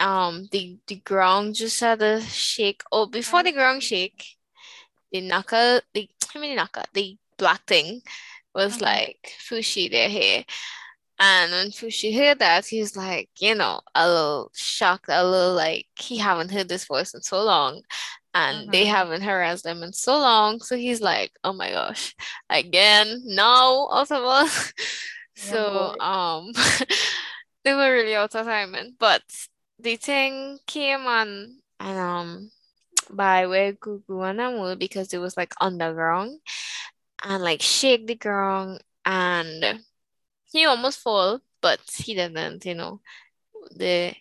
um 0.00 0.48
the 0.52 0.78
the 0.86 0.96
ground 0.96 1.54
just 1.54 1.80
had 1.80 2.02
a 2.02 2.20
shake. 2.22 2.82
Oh, 2.92 3.06
before 3.06 3.42
the 3.42 3.52
ground 3.52 3.82
shake, 3.82 4.24
the 5.12 5.20
knuckle, 5.20 5.80
the 5.94 6.08
I 6.34 6.38
mean 6.38 6.56
knuckle, 6.56 6.84
the 6.94 7.18
black 7.38 7.64
thing 7.66 8.02
was 8.54 8.74
mm-hmm. 8.74 8.84
like 8.84 9.34
Fushi 9.48 9.90
hair. 9.92 10.44
And 11.18 11.52
when 11.52 11.66
Fushi 11.68 12.16
heard 12.16 12.40
that, 12.40 12.66
he's 12.66 12.96
like, 12.96 13.28
you 13.38 13.54
know, 13.54 13.80
a 13.94 14.08
little 14.08 14.50
shocked, 14.54 15.06
a 15.08 15.24
little 15.24 15.54
like 15.54 15.86
he 15.98 16.18
haven't 16.18 16.50
heard 16.50 16.68
this 16.68 16.86
voice 16.86 17.14
in 17.14 17.22
so 17.22 17.42
long, 17.44 17.82
and 18.34 18.62
mm-hmm. 18.62 18.70
they 18.70 18.86
haven't 18.86 19.22
harassed 19.22 19.64
them 19.64 19.82
in 19.82 19.92
so 19.92 20.18
long. 20.18 20.60
So 20.60 20.76
he's 20.76 21.00
like, 21.00 21.32
oh 21.44 21.52
my 21.52 21.70
gosh, 21.70 22.14
again, 22.48 23.22
no, 23.24 23.88
also 23.90 24.46
so 25.36 25.98
um, 26.00 26.52
they 27.64 27.74
were 27.74 27.92
really 27.92 28.14
out 28.14 28.34
of 28.34 28.46
timing, 28.46 28.94
but 28.98 29.22
the 29.78 29.96
thing 29.96 30.58
came 30.66 31.06
on 31.06 31.56
and 31.80 31.98
um 31.98 32.50
by 33.10 33.46
where 33.46 33.72
Gugu 33.72 34.28
and 34.28 34.40
Amu 34.40 34.76
because 34.76 35.12
it 35.12 35.18
was 35.18 35.36
like 35.36 35.52
underground 35.60 36.38
and 37.24 37.42
like 37.42 37.60
shake 37.60 38.06
the 38.06 38.14
ground 38.14 38.80
and 39.04 39.80
he 40.52 40.66
almost 40.66 41.00
fall, 41.00 41.40
but 41.60 41.80
he 41.96 42.14
didn't, 42.14 42.64
you 42.64 42.74
know. 42.74 43.00
The 43.74 44.14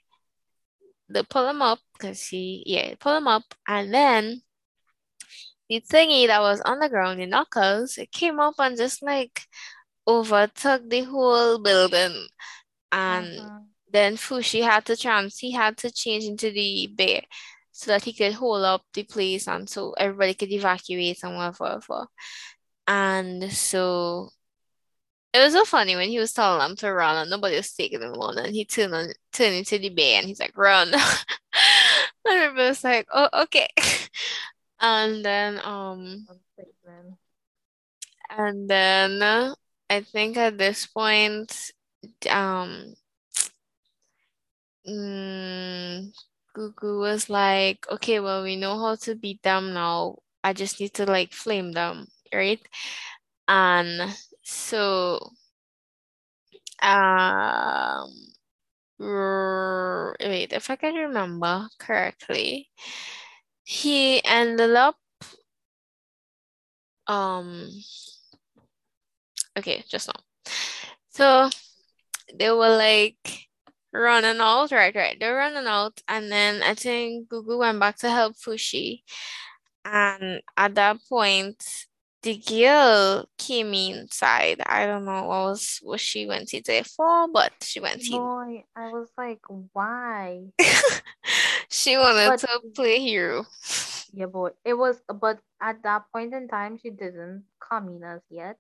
the 1.14 1.24
pull 1.24 1.48
him 1.50 1.62
up 1.62 1.80
because 1.94 2.28
he 2.28 2.64
yeah, 2.66 2.96
pull 3.00 3.18
him 3.18 3.28
up 3.28 3.44
and 3.68 3.94
then 3.94 4.42
the 5.70 5.82
thingy 5.82 6.28
that 6.28 6.42
was 6.42 6.62
on 6.62 6.80
the 6.80 6.90
ground, 6.90 7.20
the 7.20 7.26
knuckles, 7.26 7.98
it 7.98 8.12
came 8.12 8.40
up 8.40 8.56
and 8.60 8.78
just 8.78 9.02
like 9.02 9.42
overtook 10.08 10.90
the 10.90 11.04
whole 11.04 11.60
building. 11.60 12.28
And 12.92 13.40
Uh-huh. 13.40 13.62
then 13.92 14.16
Fushi 14.18 14.64
had 14.64 14.86
to 14.86 14.98
trans 14.98 15.38
he 15.40 15.52
had 15.52 15.78
to 15.80 15.92
change 15.92 16.26
into 16.26 16.52
the 16.52 16.88
bear 16.96 17.22
so 17.72 17.92
that 17.92 18.04
he 18.06 18.14
could 18.14 18.34
hold 18.34 18.64
up 18.64 18.84
the 18.94 19.04
place 19.04 19.48
and 19.48 19.70
so 19.70 19.94
everybody 19.94 20.34
could 20.34 20.52
evacuate 20.52 21.20
and 21.24 21.36
whatever. 21.38 22.08
And 22.88 23.52
so 23.52 24.30
it 25.34 25.40
was 25.40 25.54
so 25.54 25.64
funny 25.66 25.96
when 25.96 26.10
he 26.10 26.20
was 26.20 26.34
telling 26.34 26.60
them 26.60 26.76
to 26.78 26.92
run 26.94 27.18
and 27.18 27.30
nobody 27.30 27.56
was 27.56 27.74
taking 27.74 28.02
him 28.02 28.14
on 28.14 28.38
and 28.38 28.54
he 28.54 28.66
turned 28.66 28.94
on 28.94 29.08
turned 29.32 29.56
into 29.56 29.78
the 29.78 29.90
bear 29.90 30.20
and 30.20 30.28
he's 30.28 30.40
like, 30.40 30.58
run. 30.58 30.94
And 32.26 32.36
everybody 32.38 32.70
was 32.70 32.84
like, 32.84 33.08
oh, 33.14 33.30
okay. 33.44 33.68
And 34.80 35.24
then 35.24 35.60
um 35.64 36.28
and 38.30 38.70
then 38.70 39.22
I 39.90 40.02
think 40.02 40.38
at 40.38 40.58
this 40.58 40.86
point 40.88 41.72
um 42.30 42.96
mm, 44.88 46.12
Gugu 46.56 47.00
was 47.00 47.30
like, 47.30 47.86
okay, 47.92 48.20
well 48.20 48.44
we 48.44 48.56
know 48.56 48.78
how 48.80 48.96
to 48.96 49.16
beat 49.16 49.42
them 49.44 49.74
now. 49.74 50.18
I 50.44 50.54
just 50.54 50.80
need 50.80 50.94
to 50.96 51.06
like 51.06 51.34
flame 51.34 51.72
them, 51.74 52.08
right? 52.34 52.62
And 53.48 54.02
so 54.44 55.32
um 56.82 58.10
wait, 59.00 60.54
if 60.54 60.70
I 60.70 60.76
can 60.76 60.96
remember 60.96 61.68
correctly, 61.80 62.70
he 63.64 64.24
ended 64.26 64.76
up 64.76 64.98
um 67.08 67.70
okay, 69.58 69.84
just 69.90 70.08
now. 70.08 70.54
So 71.10 71.50
they 72.36 72.52
were 72.52 72.76
like 72.78 73.18
running 73.94 74.42
out, 74.42 74.72
right, 74.72 74.96
right. 74.96 75.18
They're 75.20 75.36
running 75.36 75.68
out, 75.68 76.02
and 76.08 76.32
then 76.32 76.64
I 76.64 76.76
think 76.76 77.30
Gugu 77.30 77.60
went 77.60 77.80
back 77.80 77.98
to 78.00 78.10
help 78.10 78.36
Fushi. 78.38 79.04
And 79.86 80.42
at 80.58 80.76
that 80.76 80.98
point, 81.10 81.64
the 82.24 82.38
girl 82.38 83.26
came 83.38 83.74
inside. 83.74 84.62
I 84.66 84.86
don't 84.86 85.06
know 85.06 85.24
what 85.26 85.44
was 85.50 85.80
what 85.82 86.00
she 86.00 86.26
went 86.28 86.54
in 86.54 86.62
there 86.66 86.84
for, 86.84 87.28
but 87.32 87.52
she 87.62 87.80
went 87.80 88.02
in. 88.06 88.12
Boy, 88.18 88.64
I 88.76 88.90
was 88.92 89.10
like, 89.18 89.42
why? 89.74 90.46
She 91.70 91.96
wanted 91.98 92.28
But- 92.30 92.40
to 92.42 92.60
play 92.76 93.00
hero. 93.00 93.46
Yeah, 94.14 94.26
boy. 94.26 94.52
It 94.66 94.74
was, 94.74 95.00
but 95.08 95.40
at 95.62 95.84
that 95.84 96.04
point 96.14 96.34
in 96.34 96.48
time, 96.50 96.78
she 96.78 96.90
didn't 96.90 97.46
come 97.64 97.88
in 97.90 98.04
as 98.04 98.22
yet. 98.30 98.60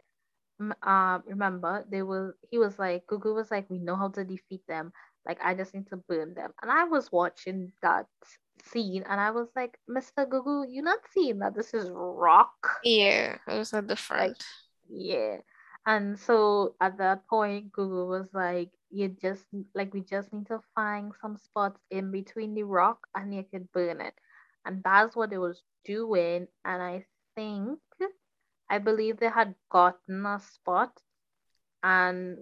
M- 0.61 0.73
Uh, 0.81 1.19
remember, 1.27 1.83
they 1.91 2.01
were. 2.03 2.37
He 2.49 2.57
was 2.57 2.79
like, 2.79 3.03
Gugu 3.07 3.35
was 3.35 3.51
like, 3.51 3.69
we 3.69 3.77
know 3.79 3.97
how 3.97 4.07
to 4.15 4.23
defeat 4.23 4.63
them. 4.67 4.93
Like, 5.27 5.39
I 5.43 5.53
just 5.53 5.73
need 5.75 5.87
to 5.91 5.97
burn 5.97 6.33
them. 6.33 6.53
And 6.61 6.71
I 6.71 6.85
was 6.85 7.11
watching 7.11 7.73
that 7.83 8.07
scene, 8.65 9.03
and 9.09 9.19
I 9.19 9.31
was 9.31 9.49
like, 9.55 9.77
Mr. 9.89 10.25
Gugu, 10.25 10.65
you're 10.69 10.83
not 10.83 10.99
seeing 11.11 11.39
that 11.39 11.55
this 11.55 11.73
is 11.73 11.89
rock? 11.91 12.79
Yeah, 12.83 13.37
it 13.47 13.57
was 13.57 13.73
at 13.73 13.87
the 13.87 13.95
front. 13.95 14.43
Yeah. 14.89 15.37
And 15.85 16.19
so 16.19 16.75
at 16.79 16.97
that 16.99 17.27
point, 17.27 17.71
Gugu 17.71 18.07
was 18.07 18.27
like, 18.33 18.69
you 18.91 19.09
just 19.21 19.45
like 19.73 19.93
we 19.93 20.01
just 20.01 20.31
need 20.33 20.47
to 20.47 20.59
find 20.75 21.13
some 21.21 21.37
spots 21.37 21.79
in 21.89 22.11
between 22.11 22.53
the 22.53 22.63
rock 22.63 22.99
and 23.15 23.33
you 23.33 23.43
could 23.49 23.71
burn 23.71 24.01
it. 24.01 24.13
And 24.65 24.83
that's 24.83 25.15
what 25.15 25.29
they 25.29 25.37
was 25.37 25.63
doing. 25.85 26.47
And 26.65 26.81
I 26.81 27.05
think 27.35 27.79
I 28.69 28.77
believe 28.77 29.17
they 29.17 29.29
had 29.29 29.55
gotten 29.69 30.25
a 30.25 30.39
spot 30.39 30.91
and 31.83 32.37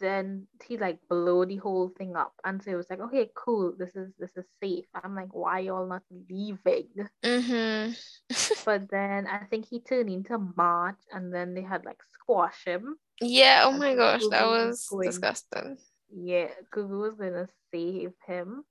then 0.00 0.46
he 0.64 0.78
like 0.78 0.98
blow 1.08 1.44
the 1.44 1.56
whole 1.56 1.90
thing 1.96 2.16
up. 2.16 2.32
And 2.44 2.62
so 2.62 2.70
it 2.70 2.76
was 2.76 2.88
like, 2.88 3.00
okay, 3.00 3.30
cool, 3.34 3.74
this 3.78 3.94
is 3.94 4.12
this 4.18 4.30
is 4.36 4.44
safe. 4.62 4.86
I'm 4.94 5.14
like, 5.14 5.34
why 5.34 5.60
y'all 5.60 5.86
not 5.86 6.02
leaving? 6.28 6.88
Mm-hmm. 7.24 7.92
But 8.64 8.90
then 8.90 9.26
I 9.26 9.44
think 9.50 9.66
he 9.68 9.80
turned 9.80 10.10
into 10.10 10.38
March 10.56 10.98
and 11.12 11.32
then 11.32 11.54
they 11.54 11.62
had 11.62 11.84
like 11.84 12.00
squash 12.12 12.64
him. 12.64 12.96
Yeah, 13.20 13.62
oh 13.64 13.72
my 13.72 13.94
gosh, 13.94 14.22
that 14.30 14.46
was 14.46 14.86
going- 14.90 15.08
disgusting. 15.08 15.78
Yeah, 16.10 16.48
Gugu 16.74 17.00
was 17.00 17.14
gonna 17.14 17.48
save 17.72 18.12
him. 18.26 18.64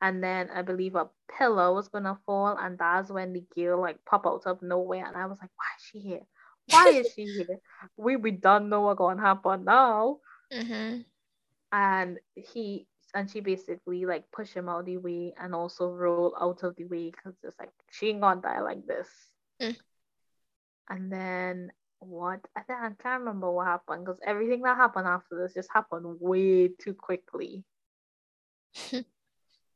And 0.00 0.22
then 0.22 0.48
I 0.54 0.62
believe 0.62 0.94
a 0.94 1.08
pillow 1.36 1.74
was 1.74 1.88
gonna 1.88 2.18
fall, 2.24 2.56
and 2.56 2.78
that's 2.78 3.10
when 3.10 3.32
the 3.32 3.44
girl 3.54 3.80
like 3.80 3.98
pop 4.06 4.26
out 4.26 4.46
of 4.46 4.62
nowhere, 4.62 5.04
and 5.04 5.16
I 5.16 5.26
was 5.26 5.38
like, 5.40 5.50
"Why 5.56 5.66
is 5.76 5.84
she 5.84 5.98
here? 5.98 6.26
Why 6.70 6.88
is 6.90 7.12
she 7.14 7.24
here? 7.24 7.58
We 7.96 8.16
we 8.16 8.30
don't 8.30 8.68
know 8.68 8.82
what's 8.82 8.98
gonna 8.98 9.20
happen 9.20 9.64
now." 9.64 10.18
Mm-hmm. 10.52 11.00
And 11.72 12.18
he 12.34 12.86
and 13.14 13.30
she 13.30 13.40
basically 13.40 14.04
like 14.04 14.24
push 14.32 14.52
him 14.52 14.68
out 14.68 14.86
the 14.86 14.96
way 14.96 15.34
and 15.40 15.54
also 15.54 15.90
roll 15.90 16.34
out 16.40 16.62
of 16.62 16.76
the 16.76 16.84
way 16.84 17.10
because 17.10 17.34
it's 17.42 17.58
like 17.58 17.70
she 17.90 18.08
ain't 18.08 18.20
gonna 18.20 18.40
die 18.40 18.60
like 18.60 18.86
this. 18.86 19.08
Mm. 19.60 19.76
And 20.90 21.12
then 21.12 21.72
what? 22.00 22.40
I 22.56 22.62
think 22.62 22.78
I 22.78 22.88
can't 23.02 23.20
remember 23.20 23.50
what 23.50 23.66
happened 23.66 24.04
because 24.04 24.20
everything 24.26 24.62
that 24.62 24.76
happened 24.76 25.06
after 25.06 25.38
this 25.38 25.54
just 25.54 25.70
happened 25.72 26.18
way 26.20 26.68
too 26.68 26.94
quickly. 26.94 27.64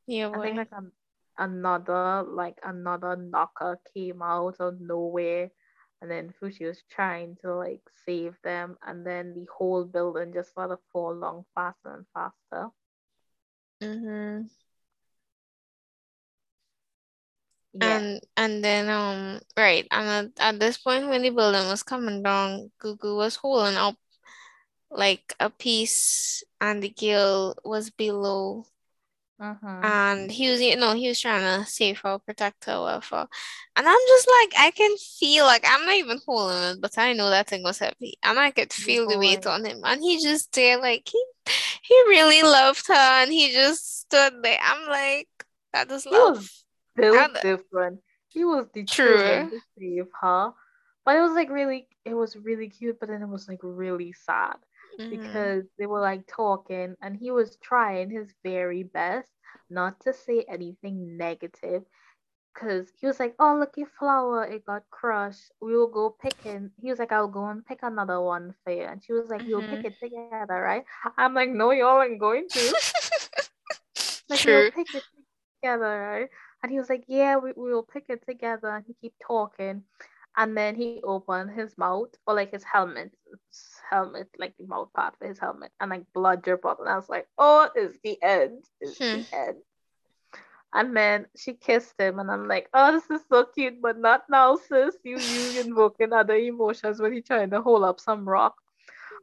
Yeah, 0.06 0.30
I 0.34 0.40
think 0.40 0.56
like 0.56 0.72
an, 0.72 0.90
another 1.38 2.24
like 2.24 2.58
another 2.64 3.16
knocker 3.16 3.78
came 3.94 4.20
out 4.20 4.56
of 4.58 4.80
nowhere 4.80 5.50
and 6.02 6.10
then 6.10 6.34
Fushi 6.42 6.66
was 6.66 6.82
trying 6.90 7.36
to 7.42 7.54
like 7.54 7.80
save 8.04 8.34
them 8.42 8.76
and 8.84 9.06
then 9.06 9.34
the 9.34 9.46
whole 9.56 9.84
building 9.84 10.32
just 10.34 10.52
sort 10.52 10.72
of 10.72 10.80
fall 10.92 11.12
along 11.12 11.44
faster 11.54 11.94
and 11.94 12.04
faster. 12.12 12.70
Mm-hmm. 13.80 14.46
Yeah. 17.74 17.98
And 17.98 18.20
and 18.36 18.64
then 18.64 18.90
um 18.90 19.40
right 19.56 19.86
and 19.92 20.32
at, 20.38 20.54
at 20.54 20.60
this 20.60 20.76
point 20.76 21.08
when 21.08 21.22
the 21.22 21.30
building 21.30 21.68
was 21.68 21.84
coming 21.84 22.22
down, 22.22 22.72
Gugu 22.82 23.16
was 23.16 23.36
holding 23.36 23.76
up 23.76 23.94
like 24.90 25.34
a 25.38 25.50
piece 25.50 26.42
and 26.60 26.82
the 26.82 26.90
girl 26.90 27.54
was 27.64 27.90
below 27.90 28.66
Mhm. 29.42 29.84
and 29.84 30.30
he 30.30 30.48
was 30.50 30.60
you 30.60 30.76
know 30.76 30.94
he 30.94 31.08
was 31.08 31.20
trying 31.20 31.42
to 31.42 31.68
save 31.68 31.98
her, 32.00 32.18
protect 32.20 32.66
her, 32.66 32.80
whatever. 32.80 33.26
And 33.74 33.88
I'm 33.88 33.98
just 34.08 34.28
like 34.28 34.52
I 34.66 34.70
can 34.70 34.96
feel 35.18 35.44
like 35.44 35.64
I'm 35.66 35.84
not 35.84 35.96
even 35.96 36.20
holding 36.24 36.76
it, 36.76 36.80
but 36.80 36.96
I 36.96 37.12
know 37.12 37.28
that 37.30 37.48
thing 37.48 37.64
was 37.64 37.78
heavy 37.80 38.18
and 38.22 38.38
I 38.38 38.52
could 38.52 38.72
feel 38.72 39.08
the 39.08 39.18
weight 39.18 39.46
on 39.46 39.64
him 39.64 39.80
and 39.84 40.00
he 40.00 40.22
just 40.22 40.52
there 40.52 40.78
like 40.78 41.08
he 41.10 41.24
he 41.82 41.94
really 42.08 42.42
loved 42.42 42.86
her 42.86 42.94
and 42.94 43.32
he 43.32 43.52
just 43.52 44.02
stood 44.02 44.34
there. 44.42 44.58
I'm 44.62 44.88
like 44.88 45.28
that 45.72 45.90
is 45.90 46.06
love. 46.06 46.48
was 46.96 47.40
different. 47.42 48.00
He 48.28 48.44
was 48.44 48.66
the 48.72 48.84
True. 48.84 49.50
to 49.50 49.60
save 49.78 50.06
her. 50.20 50.52
But 51.04 51.16
it 51.16 51.20
was 51.20 51.32
like 51.32 51.50
really 51.50 51.88
it 52.04 52.14
was 52.14 52.36
really 52.36 52.68
cute, 52.68 53.00
but 53.00 53.08
then 53.08 53.22
it 53.22 53.28
was 53.28 53.48
like 53.48 53.60
really 53.62 54.12
sad. 54.12 54.56
Mhm. 54.98 55.10
because 55.10 55.64
they 55.78 55.86
were 55.86 56.00
like 56.00 56.26
talking 56.26 56.94
and 57.02 57.16
he 57.16 57.30
was 57.30 57.56
trying 57.62 58.10
his 58.10 58.32
very 58.42 58.82
best 58.82 59.30
not 59.70 60.00
to 60.00 60.12
say 60.12 60.44
anything 60.48 61.16
negative 61.16 61.82
because 62.54 62.90
he 62.98 63.06
was 63.06 63.18
like 63.20 63.34
oh 63.38 63.56
look 63.58 63.72
your 63.76 63.88
flower 63.98 64.44
it 64.44 64.64
got 64.66 64.82
crushed 64.90 65.50
we 65.60 65.74
will 65.76 65.88
go 65.88 66.14
picking 66.22 66.70
he 66.80 66.90
was 66.90 66.98
like 66.98 67.12
i'll 67.12 67.28
go 67.28 67.46
and 67.46 67.66
pick 67.66 67.80
another 67.82 68.20
one 68.20 68.54
for 68.64 68.72
you 68.72 68.82
and 68.84 69.02
she 69.04 69.12
was 69.12 69.28
like 69.30 69.42
we'll 69.46 69.62
pick 69.62 69.80
Mhm. 69.80 69.84
it 69.84 69.98
together 70.02 70.46
right 70.60 70.84
i'm 71.18 71.34
like 71.34 71.48
no 71.50 71.70
y'all 71.70 72.02
ain't 72.02 72.20
going 72.20 72.48
to 72.52 72.74
like 74.28 74.44
True. 74.44 74.64
we'll 74.64 74.64
pick 74.74 74.88
it 74.94 75.04
together 75.62 75.98
right 76.00 76.28
and 76.62 76.72
he 76.72 76.78
was 76.78 76.88
like 76.90 77.04
yeah 77.08 77.36
we, 77.36 77.52
we 77.56 77.72
will 77.72 77.82
pick 77.84 78.04
it 78.08 78.22
together 78.26 78.68
and 78.68 78.84
he 78.86 78.94
keep 79.00 79.14
talking 79.26 79.82
and 80.36 80.56
then 80.56 80.74
he 80.76 80.92
opened 80.94 81.40
his 81.40 81.66
mouth 81.66 82.00
or 82.16 82.22
like 82.22 82.40
his 82.40 82.52
helmet 82.54 83.04
his 83.48 83.72
helmet 83.90 84.28
like 84.38 84.54
the 84.56 84.64
mouth 84.64 84.88
part 84.92 85.16
for 85.16 85.26
his 85.26 85.38
helmet 85.38 85.70
and 85.80 85.90
like 85.90 86.04
blood 86.12 86.42
drip 86.42 86.64
out 86.66 86.78
and 86.80 86.88
i 86.88 86.96
was 86.96 87.08
like 87.08 87.26
oh 87.38 87.68
it's 87.74 87.98
the 88.02 88.20
end 88.22 88.64
it's 88.80 88.98
Hmm. 88.98 89.12
the 89.12 89.26
end 89.32 89.56
and 90.74 90.96
then 90.96 91.26
she 91.36 91.54
kissed 91.54 91.98
him 91.98 92.18
and 92.18 92.30
i'm 92.30 92.46
like 92.48 92.68
oh 92.74 92.92
this 92.92 93.10
is 93.10 93.26
so 93.28 93.44
cute 93.44 93.80
but 93.80 93.98
not 93.98 94.22
now 94.30 94.54
sis 94.56 94.96
you 95.04 95.20
you 95.20 95.48
invoking 95.58 96.12
other 96.12 96.36
emotions 96.36 97.00
when 97.00 97.12
he 97.12 97.20
trying 97.20 97.50
to 97.50 97.60
hold 97.60 97.84
up 97.84 98.00
some 98.00 98.28
rock 98.28 98.56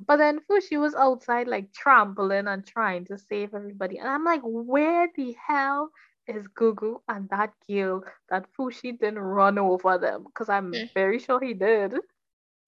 but 0.08 0.18
then 0.18 0.40
Fushi 0.40 0.80
was 0.80 0.94
outside 0.96 1.48
like 1.48 1.72
trampling 1.74 2.48
and 2.48 2.66
trying 2.66 3.06
to 3.06 3.18
save 3.18 3.54
everybody. 3.54 3.98
And 3.98 4.08
I'm 4.08 4.24
like, 4.24 4.42
where 4.44 5.08
the 5.16 5.36
hell 5.48 5.92
is 6.30 6.48
Gugu 6.48 7.02
and 7.10 7.30
that 7.30 7.54
girl 7.68 8.04
that 8.30 8.46
Fushi 8.54 8.98
didn't 9.00 9.20
run 9.20 9.58
over 9.58 9.98
them? 9.98 10.24
Because 10.26 10.50
I'm 10.50 10.74
Mm. 10.74 10.90
very 10.94 11.20
sure 11.20 11.40
he 11.42 11.54
did. 11.54 11.96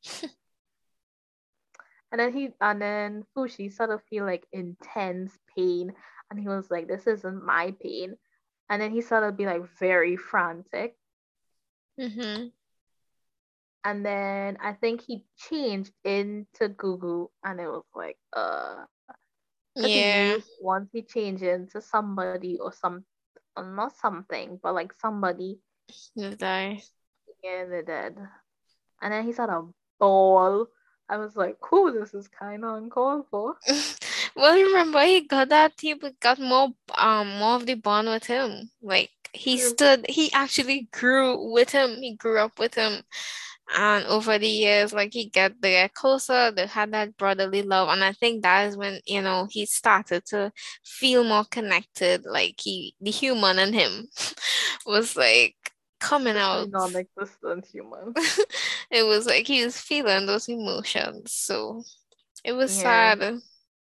and 2.12 2.20
then 2.20 2.34
he 2.34 2.49
and 2.62 2.82
then 2.82 3.24
Fushi 3.36 3.72
sort 3.72 3.91
of 3.91 4.01
feel 4.09 4.26
like 4.26 4.47
intense 4.51 5.38
pain. 5.55 5.93
And 6.30 6.39
he 6.39 6.47
was 6.47 6.70
like, 6.72 6.88
This 6.88 7.07
isn't 7.07 7.45
my 7.45 7.74
pain. 7.82 8.16
And 8.70 8.82
then 8.82 8.91
he 8.91 9.01
started 9.01 9.28
to 9.28 9.34
be 9.34 9.45
like 9.45 9.64
very 9.80 10.16
frantic. 10.18 10.95
Mm-hmm. 11.99 12.47
And 13.84 14.05
then 14.05 14.57
I 14.62 14.74
think 14.74 15.01
he 15.01 15.26
changed 15.38 15.93
into 16.03 16.70
Gugu, 16.70 17.30
and 17.43 17.59
it 17.59 17.68
was 17.68 17.86
like, 17.95 18.18
uh, 18.36 18.86
he 19.76 19.95
Yeah. 19.97 20.38
knew 20.38 20.43
once 20.62 20.89
he 20.93 21.01
changed 21.03 21.43
into 21.43 21.82
somebody 21.82 22.59
or 22.59 22.72
some, 22.72 23.05
not 23.58 23.97
something, 23.97 24.60
but 24.62 24.74
like 24.74 24.93
somebody, 24.99 25.60
He'll 26.16 26.36
die. 26.36 26.82
yeah, 27.43 27.66
they 27.66 27.82
did. 27.82 28.18
And 29.02 29.14
then 29.14 29.26
he 29.26 29.34
said 29.34 29.49
a 29.49 29.64
ball. 29.99 30.68
I 31.10 31.18
was 31.18 31.36
like, 31.36 31.60
cool, 31.60 31.91
this 31.91 32.14
is 32.14 32.28
kind 32.30 32.64
of 32.64 32.78
uncalled 32.78 33.26
for. 33.30 33.56
Well, 34.34 34.56
remember 34.56 35.02
he 35.04 35.28
got 35.28 35.49
that 35.49 35.74
he 35.80 35.93
got 36.22 36.39
more 36.39 36.70
um 36.95 37.38
more 37.38 37.56
of 37.56 37.66
the 37.66 37.74
bond 37.74 38.08
with 38.08 38.26
him. 38.26 38.72
Like 38.82 39.12
he 39.34 39.58
stood 39.58 40.06
he 40.08 40.32
actually 40.32 40.88
grew 40.93 41.52
with 41.52 41.72
him. 41.72 41.97
He 42.02 42.16
grew 42.16 42.39
up 42.39 42.58
with 42.58 42.76
him. 42.76 43.04
And 43.78 44.05
over 44.05 44.38
the 44.38 44.47
years, 44.47 44.93
like 44.93 45.13
he 45.13 45.30
got 45.30 45.59
got 45.61 45.93
closer, 45.93 46.51
they 46.51 46.67
had 46.67 46.91
that 46.93 47.17
brotherly 47.17 47.61
love. 47.63 47.89
And 47.89 48.03
I 48.03 48.11
think 48.13 48.43
that 48.43 48.67
is 48.67 48.78
when, 48.78 48.99
you 49.05 49.22
know, 49.22 49.47
he 49.49 49.65
started 49.65 50.26
to 50.28 50.51
feel 50.84 51.24
more 51.24 51.45
connected. 51.45 52.26
Like 52.26 52.59
he 52.61 52.95
the 53.01 53.11
human 53.11 53.59
in 53.59 53.74
him 53.74 54.07
was 54.86 55.15
like 55.15 55.55
coming 55.99 56.38
out. 56.38 56.69
non-existent 56.72 57.65
human. 57.65 58.15
It 58.91 59.03
was 59.03 59.26
like 59.26 59.47
he 59.47 59.63
was 59.63 59.80
feeling 59.80 60.26
those 60.26 60.49
emotions. 60.49 61.32
So 61.34 61.84
it 62.43 62.53
was 62.53 62.74
Yeah. 62.74 63.11
sad. 63.11 63.41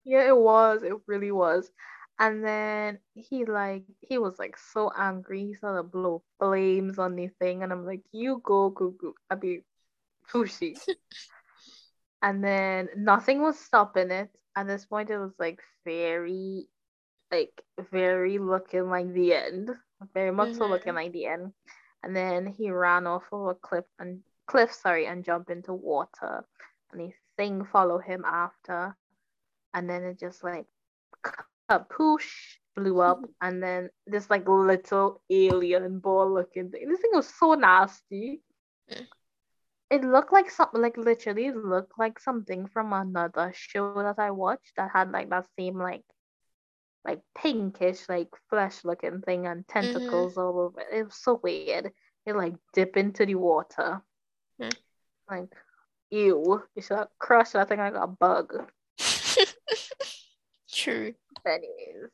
Yeah, 0.05 0.29
it 0.29 0.37
was. 0.37 0.83
It 0.83 0.95
really 1.07 1.33
was. 1.33 1.71
And 2.19 2.45
then 2.45 3.01
he 3.15 3.45
like 3.47 3.85
he 4.01 4.19
was 4.19 4.39
like 4.39 4.57
so 4.59 4.93
angry. 4.97 5.47
He 5.49 5.55
started 5.55 5.79
to 5.79 5.89
blow 5.89 6.23
flames 6.39 6.99
on 6.99 7.17
the 7.17 7.29
thing, 7.41 7.63
and 7.63 7.73
I'm 7.73 7.87
like, 7.87 8.03
you 8.13 8.41
go, 8.45 8.71
Gugu. 8.71 9.15
I 9.31 9.37
be 9.37 9.63
Fushi. 10.33 10.79
and 12.23 12.43
then 12.43 12.89
nothing 12.97 13.43
was 13.43 13.59
stopping 13.59 14.11
it. 14.11 14.31
At 14.57 14.67
this 14.67 14.87
point, 14.87 15.11
it 15.11 15.19
was 15.19 15.33
like 15.39 15.61
very, 15.85 16.69
like 17.31 17.53
very 17.91 18.39
looking 18.39 18.89
like 18.89 19.13
the 19.13 19.35
end. 19.35 19.71
Very 20.13 20.31
much 20.31 20.55
so 20.55 20.65
Mhm. 20.65 20.71
looking 20.71 20.95
like 20.95 21.13
the 21.13 21.27
end. 21.27 21.53
And 22.03 22.15
then 22.15 22.47
he 22.47 22.71
ran 22.71 23.07
off 23.07 23.25
of 23.33 23.49
a 23.49 23.55
cliff 23.55 23.87
and 23.99 24.23
cliff, 24.47 24.73
sorry, 24.73 25.07
and 25.07 25.25
jumped 25.25 25.51
into 25.51 25.73
water. 25.73 26.47
And 26.93 27.01
the 27.01 27.13
thing 27.37 27.65
followed 27.65 28.05
him 28.05 28.25
after. 28.25 28.97
And 29.73 29.89
then 29.89 30.05
it 30.05 30.19
just 30.19 30.45
like 30.45 30.67
a 31.25 31.31
kapoosh 31.71 32.59
blew 32.77 33.01
up. 33.01 33.21
And 33.41 33.63
then 33.63 33.91
this 34.07 34.31
like 34.31 34.47
little 34.47 35.23
alien 35.31 35.99
ball 35.99 36.33
looking 36.33 36.71
thing. 36.71 36.89
This 36.89 37.01
thing 37.01 37.13
was 37.15 37.29
so 37.29 37.55
nasty. 37.55 38.43
Mm. 39.95 40.05
It 40.05 40.07
looked 40.07 40.33
like 40.33 40.51
something 40.51 40.81
like 40.81 40.97
literally 40.97 41.51
looked 41.53 41.99
like 41.99 42.19
something 42.19 42.67
from 42.67 42.93
another 42.93 43.53
show 43.55 43.95
that 44.03 44.19
I 44.19 44.31
watched 44.31 44.73
that 44.77 44.91
had 44.93 45.11
like 45.11 45.31
that 45.31 45.47
same 45.59 45.79
like 45.79 46.05
like 47.05 47.21
pinkish 47.37 48.09
like 48.09 48.29
flesh 48.49 48.85
looking 48.85 49.21
thing 49.21 49.47
and 49.47 49.67
tentacles 49.69 50.37
all 50.39 50.59
over 50.61 50.81
it. 50.81 50.87
It 50.93 51.05
was 51.05 51.15
so 51.15 51.41
weird. 51.43 51.93
It 52.27 52.35
like 52.35 52.55
dip 52.73 52.97
into 52.97 53.27
the 53.27 53.35
water. 53.35 54.03
Hmm. 54.61 54.69
Like 55.31 55.53
ew. 56.11 56.63
You 56.75 56.83
should 56.83 56.97
have 56.97 57.09
crushed 57.19 57.53
that 57.53 57.69
thing 57.69 57.79
like 57.79 57.95
a 57.95 58.07
bug. 58.07 58.55
True. 60.73 61.15
But 61.45 61.51
anyways. 61.51 62.11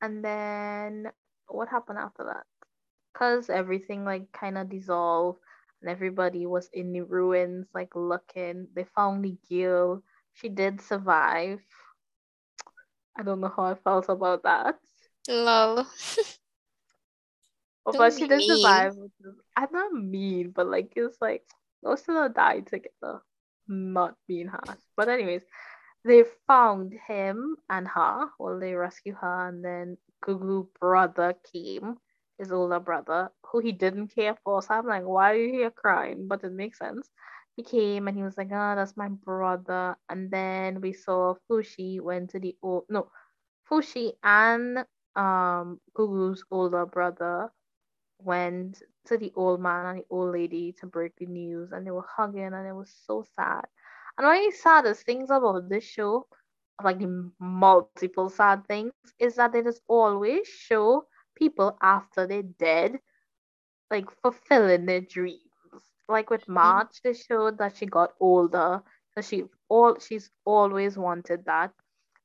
And 0.00 0.24
then 0.24 1.10
what 1.48 1.68
happened 1.68 1.98
after 1.98 2.24
that? 2.24 2.44
Cause 3.16 3.50
everything 3.50 4.04
like 4.04 4.30
kind 4.30 4.56
of 4.56 4.68
dissolved 4.68 5.40
and 5.80 5.90
everybody 5.90 6.46
was 6.46 6.68
in 6.72 6.92
the 6.92 7.02
ruins 7.02 7.66
like 7.74 7.94
looking. 7.94 8.68
They 8.74 8.84
found 8.84 9.24
the 9.24 9.36
girl. 9.50 10.02
She 10.34 10.48
did 10.48 10.80
survive. 10.80 11.60
I 13.18 13.22
don't 13.22 13.40
know 13.40 13.52
how 13.54 13.64
I 13.64 13.74
felt 13.74 14.08
about 14.08 14.42
that. 14.44 14.78
Lol. 15.28 15.86
But 17.84 17.92
Don't 17.92 18.14
she 18.14 18.26
did 18.26 18.38
mean. 18.38 18.46
survive. 18.46 18.94
I'm 19.56 19.68
not 19.72 19.92
mean, 19.92 20.50
but 20.50 20.66
like 20.66 20.92
it's 20.96 21.20
like 21.20 21.44
most 21.82 22.08
of 22.08 22.14
them 22.14 22.32
died 22.32 22.66
together. 22.66 23.22
Not 23.68 24.16
being 24.26 24.48
harsh. 24.48 24.80
But 24.96 25.08
anyways, 25.08 25.42
they 26.04 26.24
found 26.46 26.92
him 27.06 27.56
and 27.68 27.86
her. 27.88 28.28
Well, 28.38 28.58
they 28.58 28.74
rescued 28.74 29.16
her, 29.20 29.48
and 29.48 29.64
then 29.64 29.98
Gugu 30.24 30.68
brother 30.80 31.34
came, 31.52 31.96
his 32.38 32.52
older 32.52 32.80
brother, 32.80 33.30
who 33.50 33.58
he 33.60 33.72
didn't 33.72 34.08
care 34.14 34.36
for. 34.44 34.62
So 34.62 34.74
I'm 34.74 34.86
like, 34.86 35.04
why 35.04 35.32
are 35.32 35.36
you 35.36 35.52
here 35.52 35.70
crying? 35.70 36.28
But 36.28 36.44
it 36.44 36.52
makes 36.52 36.78
sense. 36.78 37.10
He 37.56 37.62
came 37.64 38.08
and 38.08 38.16
he 38.16 38.22
was 38.22 38.36
like, 38.38 38.48
oh, 38.52 38.74
that's 38.76 38.96
my 38.96 39.08
brother. 39.08 39.96
And 40.08 40.30
then 40.30 40.80
we 40.80 40.92
saw 40.92 41.34
Fushi 41.50 42.00
went 42.00 42.30
to 42.30 42.40
the 42.40 42.56
old 42.62 42.84
no, 42.88 43.10
Fushi 43.70 44.12
and 44.22 44.84
um 45.16 45.80
Gugu's 45.94 46.44
older 46.50 46.86
brother 46.86 47.50
went 48.20 48.82
to 49.06 49.16
the 49.18 49.32
old 49.36 49.60
man 49.60 49.86
and 49.86 49.98
the 49.98 50.06
old 50.10 50.32
lady 50.32 50.72
to 50.80 50.86
break 50.86 51.16
the 51.16 51.26
news 51.26 51.72
and 51.72 51.86
they 51.86 51.90
were 51.90 52.06
hugging 52.16 52.44
and 52.52 52.66
it 52.66 52.72
was 52.72 52.90
so 53.06 53.24
sad. 53.36 53.64
And 54.16 54.26
one 54.26 54.36
of 54.38 54.44
the 54.52 54.56
saddest 54.56 55.04
things 55.06 55.30
about 55.30 55.68
this 55.68 55.84
show, 55.84 56.26
like 56.82 56.98
the 56.98 57.30
multiple 57.38 58.28
sad 58.30 58.66
things, 58.66 58.92
is 59.18 59.36
that 59.36 59.52
they 59.52 59.62
just 59.62 59.82
always 59.88 60.46
show 60.48 61.06
people 61.38 61.78
after 61.82 62.26
they're 62.26 62.42
dead, 62.42 63.00
like 63.90 64.10
fulfilling 64.22 64.86
their 64.86 65.00
dreams. 65.00 65.40
Like 66.08 66.30
with 66.30 66.48
March, 66.48 67.02
they 67.02 67.14
showed 67.14 67.58
that 67.58 67.76
she 67.76 67.86
got 67.86 68.14
older. 68.20 68.82
So 69.14 69.22
she 69.22 69.44
all 69.68 69.98
she's 69.98 70.30
always 70.44 70.98
wanted 70.98 71.44
that. 71.46 71.72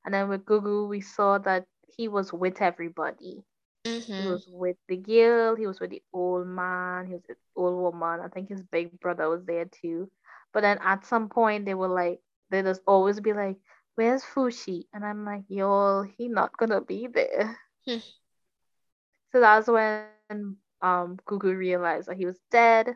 And 0.05 0.13
then 0.13 0.29
with 0.29 0.45
Gugu, 0.45 0.87
we 0.89 1.01
saw 1.01 1.37
that 1.39 1.67
he 1.97 2.07
was 2.07 2.33
with 2.33 2.61
everybody. 2.61 3.43
He 4.17 4.23
Mm-hmm. 4.23 4.27
was 4.27 4.45
with 4.47 4.77
the 4.87 4.97
girl, 4.97 5.55
he 5.55 5.67
was 5.67 5.79
with 5.79 5.91
the 5.91 6.03
old 6.13 6.47
man, 6.47 7.07
he 7.07 7.13
was 7.13 7.23
with 7.27 7.37
the 7.37 7.61
old 7.61 7.79
woman. 7.81 8.19
I 8.21 8.27
think 8.29 8.49
his 8.49 8.63
big 8.63 8.99
brother 8.99 9.29
was 9.29 9.45
there 9.45 9.65
too. 9.65 10.09
But 10.53 10.61
then 10.61 10.77
at 10.81 11.05
some 11.05 11.29
point 11.29 11.65
they 11.65 11.73
were 11.75 11.87
like, 11.87 12.19
they 12.49 12.61
just 12.61 12.81
always 12.87 13.19
be 13.19 13.33
like, 13.33 13.57
Where's 13.95 14.23
Fushi? 14.23 14.85
And 14.93 15.05
I'm 15.05 15.25
like, 15.25 15.43
yo, 15.49 16.03
he 16.03 16.27
not 16.29 16.57
gonna 16.57 16.81
be 16.81 17.07
there. 17.07 17.57
So 19.33 19.41
that's 19.41 19.67
when 19.67 20.09
um 20.81 21.17
Gugu 21.27 21.57
realized 21.57 22.07
that 22.07 22.17
he 22.17 22.25
was 22.25 22.39
dead. 22.51 22.95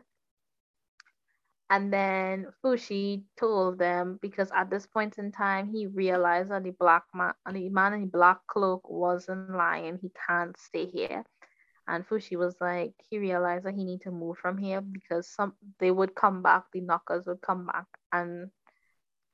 And 1.70 1.92
then 1.92 2.46
Fushi 2.64 3.24
told 3.36 3.78
them 3.78 4.18
because 4.22 4.50
at 4.52 4.70
this 4.70 4.86
point 4.86 5.18
in 5.18 5.32
time 5.32 5.68
he 5.68 5.86
realized 5.86 6.50
that 6.50 6.64
the 6.64 6.70
black 6.70 7.04
man 7.14 7.34
the 7.52 7.68
man 7.68 7.94
in 7.94 8.00
the 8.02 8.06
black 8.06 8.38
cloak 8.46 8.88
wasn't 8.88 9.50
lying. 9.50 9.98
He 10.00 10.10
can't 10.26 10.56
stay 10.58 10.86
here. 10.86 11.24
And 11.88 12.06
Fushi 12.06 12.36
was 12.36 12.56
like, 12.60 12.92
he 13.10 13.18
realized 13.18 13.64
that 13.64 13.74
he 13.74 13.84
need 13.84 14.02
to 14.02 14.10
move 14.10 14.38
from 14.38 14.58
here 14.58 14.80
because 14.80 15.28
some 15.28 15.54
they 15.78 15.90
would 15.90 16.14
come 16.14 16.42
back, 16.42 16.64
the 16.72 16.80
knockers 16.80 17.26
would 17.26 17.42
come 17.42 17.66
back 17.66 17.86
and 18.12 18.50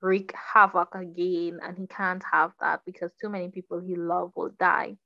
wreak 0.00 0.32
havoc 0.34 0.94
again, 0.94 1.60
and 1.62 1.78
he 1.78 1.86
can't 1.86 2.22
have 2.32 2.52
that 2.60 2.82
because 2.86 3.12
too 3.20 3.28
many 3.28 3.50
people 3.50 3.80
he 3.80 3.96
loved 3.96 4.32
will 4.36 4.52
die. 4.58 4.96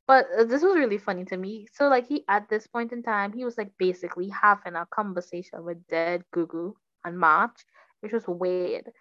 But 0.08 0.28
uh, 0.38 0.43
this 0.45 0.64
was 0.64 0.76
really 0.76 0.97
funny 0.97 1.26
to 1.26 1.38
me. 1.38 1.68
So 1.74 1.88
like 1.89 2.08
he 2.08 2.26
at 2.30 2.49
this 2.49 2.68
point 2.68 2.93
in 2.93 3.03
time, 3.03 3.34
he 3.34 3.45
was 3.45 3.58
like 3.58 3.78
basically 3.78 4.30
having 4.30 4.76
a 4.76 4.88
conversation 4.88 5.64
with 5.66 5.88
dead 5.88 6.20
Gugu 6.34 6.76
and 7.06 7.20
March, 7.20 7.66
which 8.06 8.14
was 8.14 8.28
weird, 8.28 8.91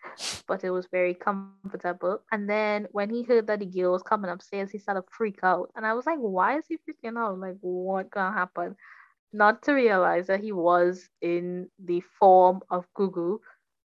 but 0.48 0.64
it 0.64 0.70
was 0.70 0.86
very 0.90 1.12
comfortable. 1.12 2.22
And 2.32 2.48
then 2.48 2.86
when 2.90 3.10
he 3.10 3.22
heard 3.22 3.46
that 3.48 3.58
the 3.58 3.66
girl 3.66 3.92
was 3.92 4.02
coming 4.02 4.30
upstairs, 4.30 4.70
he 4.70 4.78
started 4.78 5.02
to 5.02 5.06
freak 5.10 5.40
out. 5.42 5.70
And 5.76 5.84
I 5.84 5.92
was 5.92 6.06
like, 6.06 6.18
why 6.18 6.56
is 6.56 6.64
he 6.66 6.78
freaking 6.78 7.18
out? 7.18 7.38
Like, 7.38 7.56
what 7.60 8.10
gonna 8.10 8.34
happen? 8.34 8.76
Not 9.30 9.62
to 9.64 9.74
realize 9.74 10.28
that 10.28 10.40
he 10.40 10.52
was 10.52 11.06
in 11.20 11.68
the 11.78 12.02
form 12.18 12.62
of 12.70 12.86
Gugu, 12.96 13.40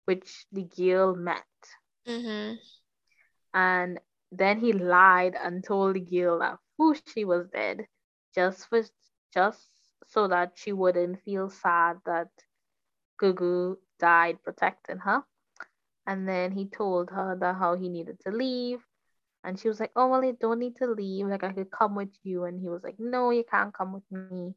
which 0.05 0.45
the 0.53 0.63
girl 0.63 1.13
met. 1.13 1.43
Mm-hmm. 2.07 2.55
And 3.53 3.99
then 4.31 4.59
he 4.59 4.71
lied 4.71 5.35
and 5.35 5.61
told 5.61 5.95
the 5.95 5.99
girl 5.99 6.39
that 6.39 6.57
she 7.13 7.25
was 7.25 7.49
dead, 7.49 7.85
just 8.33 8.69
for 8.69 8.81
just 9.33 9.67
so 10.07 10.29
that 10.29 10.53
she 10.55 10.71
wouldn't 10.71 11.21
feel 11.23 11.49
sad 11.49 11.97
that 12.05 12.29
Gugu 13.21 13.75
died 14.01 14.43
protecting 14.43 14.99
her. 14.99 15.23
And 16.07 16.27
then 16.27 16.51
he 16.51 16.65
told 16.67 17.11
her 17.11 17.35
that 17.39 17.55
how 17.55 17.75
he 17.75 17.89
needed 17.89 18.19
to 18.21 18.31
leave. 18.31 18.79
And 19.43 19.59
she 19.59 19.69
was 19.69 19.79
like, 19.79 19.91
Oh 19.95 20.07
well 20.09 20.23
you 20.23 20.37
don't 20.39 20.59
need 20.59 20.77
to 20.77 20.87
leave, 20.87 21.27
like 21.27 21.43
I 21.43 21.53
could 21.53 21.71
come 21.71 21.95
with 21.95 22.13
you. 22.23 22.45
And 22.45 22.59
he 22.59 22.69
was 22.69 22.83
like, 22.83 22.99
No, 22.99 23.31
you 23.31 23.45
can't 23.49 23.73
come 23.73 23.93
with 23.93 24.11
me. 24.11 24.55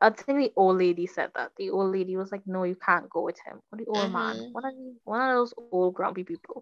I 0.00 0.10
think 0.10 0.38
the 0.38 0.52
old 0.56 0.78
lady 0.78 1.06
said 1.06 1.32
that. 1.34 1.52
The 1.56 1.70
old 1.70 1.92
lady 1.92 2.16
was 2.16 2.30
like, 2.32 2.46
"No, 2.46 2.64
you 2.64 2.76
can't 2.76 3.08
go 3.10 3.22
with 3.22 3.38
him." 3.44 3.60
Or 3.72 3.78
the 3.78 3.86
old 3.86 4.12
man, 4.12 4.38
Mhm. 4.38 4.52
one 4.52 4.64
of 4.66 4.74
the, 4.74 4.94
one 5.04 5.20
of 5.22 5.36
those 5.36 5.54
old 5.58 5.82
grumpy 5.82 6.12
people. 6.12 6.52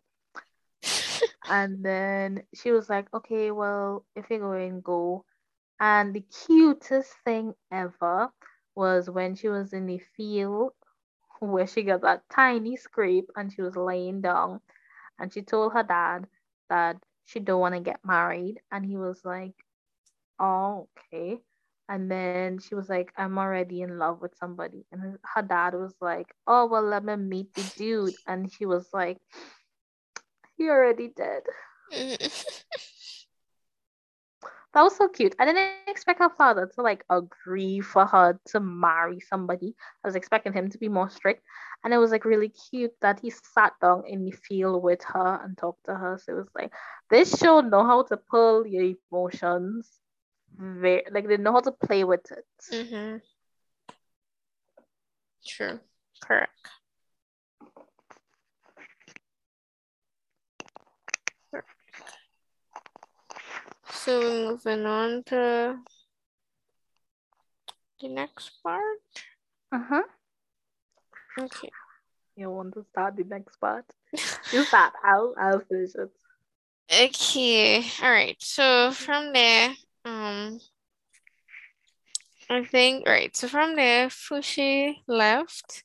And 1.48 1.84
then 1.84 2.42
she 2.54 2.70
was 2.72 2.88
like, 2.88 3.12
"Okay, 3.14 3.50
well, 3.50 4.04
if 4.16 4.30
you're 4.30 4.40
going, 4.40 4.80
go." 4.80 5.24
And 5.80 6.14
the 6.14 6.22
cutest 6.46 7.12
thing 7.24 7.54
ever 7.70 8.30
was 8.74 9.10
when 9.10 9.34
she 9.36 9.48
was 9.48 9.72
in 9.72 9.86
the 9.86 9.98
field 10.16 10.72
where 11.40 11.66
she 11.66 11.82
got 11.82 12.02
that 12.02 12.22
tiny 12.30 12.76
scrape 12.76 13.30
and 13.36 13.52
she 13.52 13.62
was 13.62 13.76
laying 13.76 14.20
down 14.20 14.60
and 15.18 15.32
she 15.32 15.42
told 15.42 15.72
her 15.72 15.82
dad 15.82 16.26
that 16.70 16.96
she 17.24 17.40
don't 17.40 17.60
want 17.60 17.74
to 17.74 17.80
get 17.80 18.00
married 18.04 18.60
and 18.72 18.84
he 18.84 18.96
was 18.96 19.20
like 19.24 19.54
oh 20.40 20.88
okay. 21.12 21.38
And 21.88 22.10
then 22.10 22.58
she 22.58 22.74
was 22.74 22.88
like 22.88 23.12
i'm 23.16 23.38
already 23.38 23.82
in 23.82 23.98
love 23.98 24.20
with 24.20 24.34
somebody. 24.36 24.84
And 24.92 25.18
her- 25.22 25.42
dad 25.42 25.74
was 25.74 25.94
like 26.00 26.34
oh 26.46 26.66
well 26.66 26.82
let 26.82 27.04
me 27.04 27.16
meet 27.16 27.54
the 27.54 27.62
dude. 27.76 28.14
And 28.26 28.50
she 28.52 28.66
was 28.66 28.88
like 28.92 29.18
he 30.56 30.68
already 30.68 31.08
did 31.08 31.42
that 34.74 34.82
was 34.82 34.96
so 34.96 35.08
cute 35.08 35.34
i 35.40 35.46
didn't 35.46 35.66
expect 35.88 35.94
her 35.94 36.30
father 36.30 36.70
to 36.74 36.82
like 36.82 37.04
agree 37.10 37.80
for 37.80 38.06
her 38.06 38.18
to 38.24 38.60
marry 38.60 39.20
somebody 39.20 39.74
i 40.04 40.08
was 40.08 40.16
expecting 40.16 40.52
him 40.52 40.68
to 40.68 40.78
be 40.78 40.88
more 40.88 41.08
strict 41.08 41.42
and 41.84 41.92
it 41.94 41.98
was 41.98 42.10
like 42.10 42.24
really 42.24 42.52
cute 42.70 42.92
that 43.00 43.20
he 43.20 43.30
sat 43.30 43.72
down 43.80 44.02
in 44.06 44.24
the 44.24 44.32
field 44.32 44.82
with 44.82 45.02
her 45.04 45.40
and 45.44 45.56
talked 45.56 45.84
to 45.86 45.94
her 45.94 46.18
so 46.22 46.32
it 46.32 46.36
was 46.36 46.48
like 46.54 46.72
this 47.10 47.38
show 47.38 47.60
know 47.60 47.84
how 47.84 48.02
to 48.02 48.16
pull 48.30 48.66
your 48.66 48.94
emotions 49.12 49.90
very 50.58 51.02
like 51.12 51.28
they 51.28 51.36
know 51.36 51.52
how 51.52 51.60
to 51.60 51.72
play 51.72 52.04
with 52.04 52.30
it 52.32 52.46
Mhm. 52.72 53.20
True. 55.46 55.80
Correct. 56.22 56.68
So 63.94 64.20
we're 64.20 64.50
moving 64.50 64.86
on 64.86 65.22
to 65.26 65.78
the 68.00 68.08
next 68.08 68.50
part. 68.62 69.00
uh-huh 69.72 70.02
Okay. 71.40 71.70
you 72.36 72.50
want 72.50 72.74
to 72.74 72.84
start 72.92 73.16
the 73.16 73.24
next 73.24 73.56
part 73.56 73.84
you 74.52 74.62
start 74.64 74.92
i'll 75.04 75.34
i'll 75.38 75.60
finish 75.60 75.94
it 75.94 76.10
Okay. 76.92 77.82
All 78.02 78.10
right. 78.10 78.36
So 78.40 78.92
from 78.92 79.32
there, 79.32 79.70
um, 80.04 80.60
I 82.50 82.62
think 82.64 83.08
right. 83.08 83.34
So 83.34 83.48
from 83.48 83.74
there, 83.74 84.08
Fushi 84.08 84.96
left. 85.08 85.82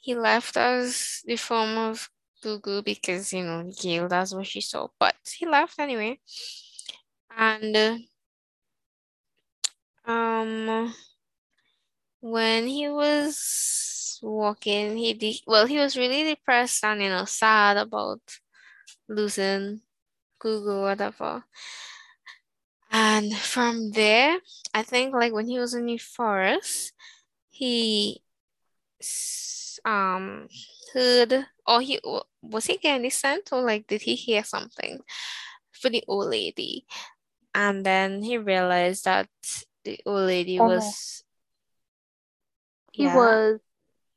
He 0.00 0.14
left 0.14 0.56
as 0.56 1.20
the 1.26 1.36
form 1.36 1.76
of 1.76 2.08
Gugu 2.42 2.82
because 2.82 3.30
you 3.34 3.44
know 3.44 3.70
Gail. 3.78 4.08
That's 4.08 4.32
what 4.34 4.46
she 4.46 4.62
saw. 4.62 4.88
But 4.98 5.14
he 5.36 5.46
left 5.46 5.78
anyway. 5.78 6.18
And 7.36 8.06
um, 10.06 10.92
when 12.20 12.66
he 12.66 12.88
was 12.88 14.18
walking, 14.22 14.96
he 14.96 15.12
de- 15.14 15.42
well, 15.46 15.66
he 15.66 15.78
was 15.78 15.96
really 15.96 16.22
depressed 16.24 16.84
and 16.84 17.02
you 17.02 17.08
know 17.08 17.24
sad 17.24 17.76
about 17.76 18.20
losing 19.08 19.80
Gugu, 20.40 20.82
whatever. 20.82 21.44
And 22.92 23.36
from 23.36 23.90
there, 23.92 24.38
I 24.74 24.82
think 24.82 25.14
like 25.14 25.32
when 25.32 25.48
he 25.48 25.58
was 25.58 25.74
in 25.74 25.86
the 25.86 25.98
forest, 25.98 26.92
he 27.50 28.22
um 29.84 30.48
heard 30.94 31.46
or 31.66 31.80
he 31.80 32.00
was 32.42 32.66
he 32.66 32.76
getting 32.76 33.02
the 33.02 33.10
scent 33.10 33.48
or 33.52 33.62
like 33.62 33.86
did 33.86 34.02
he 34.02 34.14
hear 34.14 34.44
something 34.44 35.00
for 35.72 35.88
the 35.90 36.04
old 36.08 36.30
lady? 36.30 36.86
And 37.54 37.84
then 37.84 38.22
he 38.22 38.38
realized 38.38 39.04
that 39.04 39.28
the 39.84 40.00
old 40.06 40.26
lady 40.26 40.58
Oh, 40.58 40.66
was 40.68 41.24
he 42.92 43.04
yeah. 43.04 43.16
was 43.16 43.60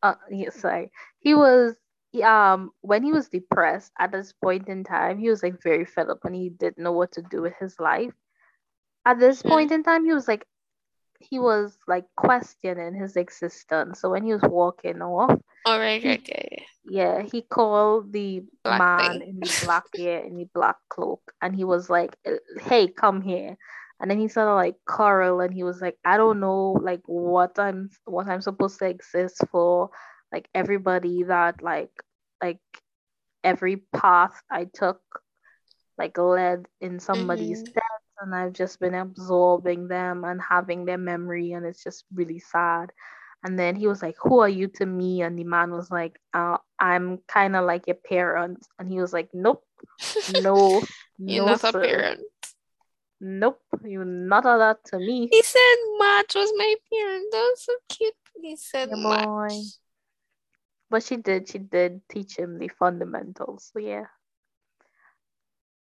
uh 0.03 0.15
yeah, 0.29 0.49
sorry. 0.49 0.91
He 1.19 1.33
was 1.35 1.75
um 2.23 2.71
when 2.81 3.03
he 3.03 3.11
was 3.11 3.27
depressed 3.27 3.91
at 3.99 4.11
this 4.11 4.31
point 4.33 4.69
in 4.69 4.83
time 4.83 5.17
he 5.17 5.29
was 5.29 5.43
like 5.43 5.61
very 5.61 5.83
fed 5.85 6.09
up 6.09 6.23
and 6.23 6.35
he 6.35 6.49
didn't 6.49 6.77
know 6.83 6.93
what 6.93 7.11
to 7.13 7.21
do 7.21 7.41
with 7.41 7.53
his 7.59 7.79
life. 7.79 8.13
At 9.05 9.19
this 9.19 9.41
Mhm. 9.41 9.49
point 9.49 9.71
in 9.71 9.83
time 9.83 10.05
he 10.05 10.13
was 10.13 10.27
like 10.27 10.45
he 11.19 11.39
was 11.39 11.77
like 11.87 12.05
questioning 12.15 12.93
his 12.93 13.15
existence. 13.15 13.99
So 13.99 14.09
when 14.09 14.23
he 14.23 14.33
was 14.33 14.41
walking 14.43 15.01
off 15.01 15.39
All 15.65 15.79
right, 15.79 16.01
He- 16.01 16.07
right, 16.09 16.63
yeah, 16.85 17.21
he 17.23 17.41
called 17.41 18.11
the 18.13 18.43
Black 18.63 18.79
man 18.79 19.21
thing. 19.21 19.21
in 19.21 19.39
the 19.39 19.49
black 19.61 19.85
hair 19.95 20.19
in 20.23 20.35
the 20.37 20.47
black 20.53 20.77
cloak 20.89 21.21
and 21.41 21.55
he 21.55 21.63
was 21.63 21.89
like 21.89 22.15
hey 22.61 22.87
come 22.87 23.21
here 23.21 23.57
and 23.99 24.09
then 24.11 24.19
he 24.19 24.27
started 24.27 24.53
like 24.55 24.75
Carl 24.85 25.39
and 25.41 25.53
he 25.53 25.63
was 25.63 25.81
like 25.81 25.97
I 26.05 26.17
don't 26.17 26.39
know 26.39 26.73
like 26.81 27.01
what 27.05 27.57
I'm 27.59 27.89
what 28.05 28.27
I'm 28.27 28.41
supposed 28.41 28.79
to 28.79 28.85
exist 28.87 29.43
for 29.51 29.89
like 30.31 30.49
everybody 30.55 31.23
that 31.23 31.61
like 31.61 31.91
like 32.41 32.59
every 33.43 33.77
path 33.93 34.41
I 34.51 34.65
took 34.65 35.01
like 35.97 36.17
led 36.17 36.65
in 36.81 36.99
somebody's 36.99 37.61
Mhm. 37.61 37.67
steps 37.67 38.05
and 38.21 38.35
I've 38.35 38.53
just 38.53 38.79
been 38.79 38.95
absorbing 38.95 39.87
them 39.87 40.23
and 40.23 40.41
having 40.41 40.85
their 40.85 40.97
memory 40.97 41.51
and 41.53 41.65
it's 41.65 41.83
just 41.83 42.05
really 42.13 42.39
sad. 42.39 42.91
And 43.43 43.57
then 43.59 43.75
he 43.75 43.87
was 43.87 44.01
like, 44.01 44.15
Who 44.23 44.39
are 44.39 44.49
you 44.49 44.67
to 44.79 44.85
me? 44.85 45.21
And 45.21 45.37
the 45.37 45.43
man 45.43 45.71
was 45.71 45.91
like, 45.91 46.19
uh, 46.33 46.57
I'm 46.85 47.17
kind 47.27 47.55
of 47.55 47.65
like 47.65 47.87
your 47.87 47.95
parent. 47.95 48.59
And 48.77 48.91
he 48.91 48.99
was 49.01 49.11
like, 49.11 49.29
Nope, 49.33 49.63
no, 50.41 50.81
You're 51.17 51.45
no, 51.45 51.51
not 51.53 51.63
a 51.63 51.71
parent. 51.73 52.21
Nope, 53.19 53.59
you're 53.83 54.05
not 54.05 54.45
all 54.45 54.59
that 54.59 54.83
to 54.85 54.99
me. 54.99 55.27
He 55.31 55.41
said 55.41 55.75
Marge 55.97 56.35
was 56.35 56.51
my 56.55 56.75
parent. 56.93 57.31
That 57.31 57.49
was 57.49 57.65
so 57.65 57.73
cute. 57.89 58.13
He 58.39 58.55
said 58.55 58.89
Yeah, 58.89 58.97
Marge. 58.97 59.51
boy. 59.51 59.59
But 60.91 61.01
she 61.03 61.15
did, 61.17 61.49
she 61.49 61.57
did 61.57 62.01
teach 62.07 62.37
him 62.37 62.59
the 62.59 62.67
fundamentals. 62.67 63.71
So 63.73 63.79
yeah. 63.79 64.05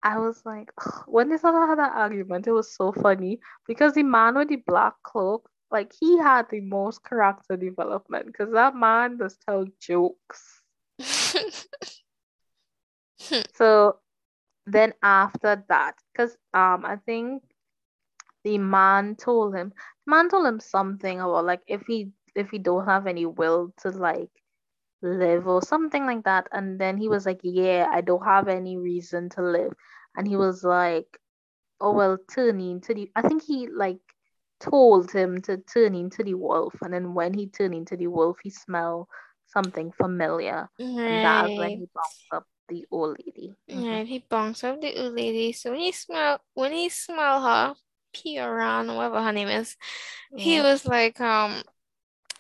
I 0.01 0.19
was 0.19 0.41
like, 0.45 0.71
when 1.07 1.29
they 1.29 1.37
started 1.37 1.67
had 1.67 1.79
that 1.79 1.95
argument, 1.95 2.47
it 2.47 2.51
was 2.51 2.73
so 2.73 2.93
funny 2.93 3.39
because 3.67 3.93
the 3.93 4.03
man 4.03 4.35
with 4.35 4.49
the 4.49 4.57
black 4.67 4.93
cloak, 5.03 5.49
like 5.71 5.91
he 5.99 6.17
had 6.17 6.49
the 6.49 6.61
most 6.61 7.03
character 7.03 7.57
development 7.57 8.27
because 8.27 8.53
that 8.53 8.75
man 8.75 9.17
just 9.17 9.41
tell 9.41 9.65
jokes. 9.81 10.52
So 13.55 13.99
then 14.65 14.93
after 15.01 15.63
that, 15.69 15.95
because 16.11 16.35
um 16.53 16.85
I 16.85 16.97
think 17.05 17.43
the 18.43 18.57
man 18.57 19.15
told 19.15 19.55
him, 19.55 19.73
man 20.05 20.29
told 20.29 20.45
him 20.45 20.59
something 20.59 21.19
about 21.19 21.45
like 21.45 21.61
if 21.67 21.81
he 21.87 22.11
if 22.35 22.49
he 22.49 22.59
don't 22.59 22.85
have 22.85 23.07
any 23.07 23.25
will 23.25 23.73
to 23.81 23.89
like 23.89 24.29
live 25.01 25.47
or 25.47 25.61
something 25.61 26.05
like 26.05 26.23
that, 26.23 26.47
and 26.51 26.79
then 26.79 26.97
he 26.97 27.07
was 27.07 27.25
like, 27.25 27.39
yeah, 27.43 27.87
I 27.91 28.01
don't 28.01 28.25
have 28.25 28.47
any 28.47 28.77
reason 28.77 29.29
to 29.29 29.41
live, 29.41 29.73
and 30.15 30.27
he 30.27 30.35
was 30.35 30.63
like, 30.63 31.07
oh 31.81 31.93
well, 31.93 32.17
turn 32.33 32.59
into 32.59 32.93
the. 32.93 33.11
I 33.15 33.21
think 33.21 33.43
he 33.43 33.67
like 33.67 33.99
told 34.59 35.11
him 35.11 35.41
to 35.43 35.57
turn 35.57 35.95
into 35.95 36.23
the 36.23 36.35
wolf, 36.35 36.73
and 36.81 36.93
then 36.93 37.13
when 37.13 37.33
he 37.33 37.47
turned 37.47 37.75
into 37.75 37.97
the 37.97 38.07
wolf, 38.07 38.37
he 38.43 38.49
smelled 38.49 39.07
something 39.53 39.91
familiar, 39.91 40.69
and 40.79 41.23
that's 41.23 41.57
when 41.57 41.69
he 41.71 41.87
bounced 41.93 42.25
up 42.33 42.45
the 42.69 42.85
old 42.91 43.17
lady. 43.25 43.53
Mhm. 43.69 43.91
Right. 43.91 44.07
He 44.07 44.19
bounced 44.19 44.63
up 44.63 44.81
the 44.81 44.99
old 45.01 45.13
lady. 45.13 45.51
So 45.53 45.71
when 45.71 45.79
he 45.79 45.91
smell 45.91 46.41
when 46.53 46.71
he 46.73 46.89
smell 46.89 47.41
her, 47.41 47.75
Pioran, 48.13 48.95
whatever 48.95 49.21
her 49.21 49.31
name 49.31 49.49
is, 49.49 49.75
he 50.35 50.59
was 50.61 50.85
like, 50.85 51.19
um, 51.21 51.61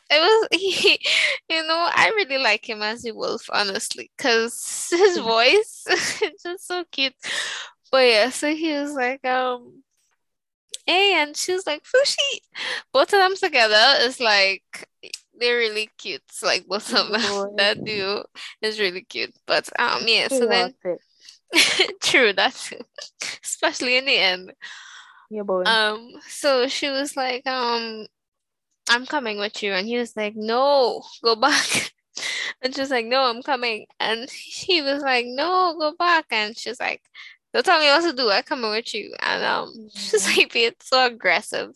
it 0.09 0.19
was 0.19 0.47
he, 0.59 0.99
you 1.49 1.67
know, 1.67 1.89
I 1.93 2.11
really 2.15 2.37
like 2.37 2.67
him 2.69 2.81
as 2.81 3.05
a 3.05 3.13
wolf, 3.13 3.49
honestly, 3.51 4.11
because 4.17 4.87
his 4.91 5.17
voice 5.33 5.83
is 5.87 6.41
just 6.43 6.67
so 6.67 6.83
cute. 6.91 7.15
But 7.91 8.07
yeah, 8.07 8.29
so 8.29 8.53
he 8.55 8.73
was 8.73 8.93
like, 8.93 9.23
um, 9.25 9.83
hey, 10.85 11.13
and 11.15 11.35
she 11.35 11.53
was 11.53 11.65
like, 11.65 11.83
Fushi. 11.83 12.39
Both 12.91 13.13
of 13.13 13.19
them 13.19 13.35
together 13.35 13.99
is 14.01 14.19
like 14.19 14.87
they're 15.39 15.57
really 15.57 15.89
cute. 15.97 16.21
Like 16.43 16.67
both 16.67 16.93
of 16.93 17.11
them. 17.11 17.55
That 17.57 17.83
duo 17.83 18.25
is 18.61 18.79
really 18.79 19.01
cute. 19.01 19.33
But 19.45 19.69
um, 19.79 20.03
yeah. 20.05 20.27
So 20.27 20.47
then, 20.47 20.73
true, 22.01 22.33
that's 22.33 22.73
especially 23.43 23.97
in 23.97 24.05
the 24.05 24.17
end. 24.17 24.53
Yeah, 25.29 25.43
boy. 25.43 25.63
Um, 25.63 26.11
so 26.27 26.67
she 26.67 26.89
was 26.89 27.15
like, 27.15 27.47
um, 27.47 28.05
I'm 28.89 29.05
coming 29.05 29.39
with 29.39 29.63
you. 29.63 29.73
And 29.73 29.87
he 29.87 29.97
was 29.97 30.15
like, 30.15 30.35
no, 30.35 31.03
go 31.23 31.35
back. 31.35 31.91
And 32.61 32.73
she 32.73 32.81
was 32.81 32.91
like, 32.91 33.05
no, 33.05 33.23
I'm 33.23 33.41
coming. 33.41 33.87
And 33.99 34.29
he 34.29 34.81
was 34.81 35.01
like, 35.01 35.25
no, 35.27 35.75
go 35.79 35.93
back. 35.97 36.25
And 36.31 36.57
she's 36.57 36.79
like, 36.79 37.01
don't 37.53 37.65
tell 37.65 37.79
me 37.79 37.87
what 37.87 38.03
to 38.03 38.13
do. 38.13 38.29
I'm 38.29 38.43
coming 38.43 38.71
with 38.71 38.93
you. 38.93 39.13
And 39.19 39.43
um, 39.43 39.89
she's 39.93 40.25
like 40.37 40.51
being 40.53 40.71
so 40.79 41.05
aggressive. 41.05 41.71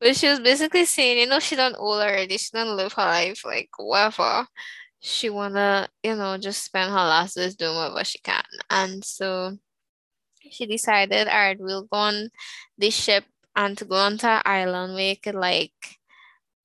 But 0.00 0.16
she 0.16 0.28
was 0.28 0.40
basically 0.40 0.84
saying, 0.84 1.18
you 1.18 1.26
know, 1.26 1.40
she 1.40 1.56
done 1.56 1.74
old 1.76 2.00
already. 2.02 2.36
She 2.38 2.50
done 2.52 2.76
live 2.76 2.92
her 2.94 3.02
life, 3.04 3.42
like 3.44 3.70
whatever. 3.78 4.46
She 5.00 5.30
wanna, 5.30 5.88
you 6.02 6.16
know, 6.16 6.36
just 6.38 6.64
spend 6.64 6.90
her 6.90 6.96
last 6.96 7.36
days 7.36 7.56
doing 7.56 7.76
whatever 7.76 8.04
she 8.04 8.18
can. 8.18 8.42
And 8.70 9.04
so 9.04 9.58
she 10.50 10.66
decided, 10.66 11.28
all 11.28 11.34
right, 11.34 11.58
we'll 11.58 11.84
go 11.84 11.96
on 11.98 12.30
this 12.78 12.94
ship 12.94 13.24
and 13.54 13.76
to 13.78 13.84
go 13.84 13.96
onto 13.96 14.26
an 14.26 14.42
island 14.44 14.94
where 14.94 15.10
you 15.10 15.16
could 15.16 15.34
like, 15.34 15.72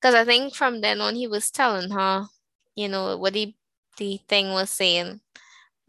because 0.00 0.14
I 0.14 0.24
think 0.24 0.54
from 0.54 0.80
then 0.80 1.00
on 1.00 1.14
he 1.14 1.26
was 1.26 1.50
telling 1.50 1.90
her, 1.90 2.26
you 2.74 2.88
know, 2.88 3.16
what 3.16 3.32
the 3.34 3.54
the 3.98 4.18
thing 4.28 4.50
was 4.50 4.70
saying. 4.70 5.20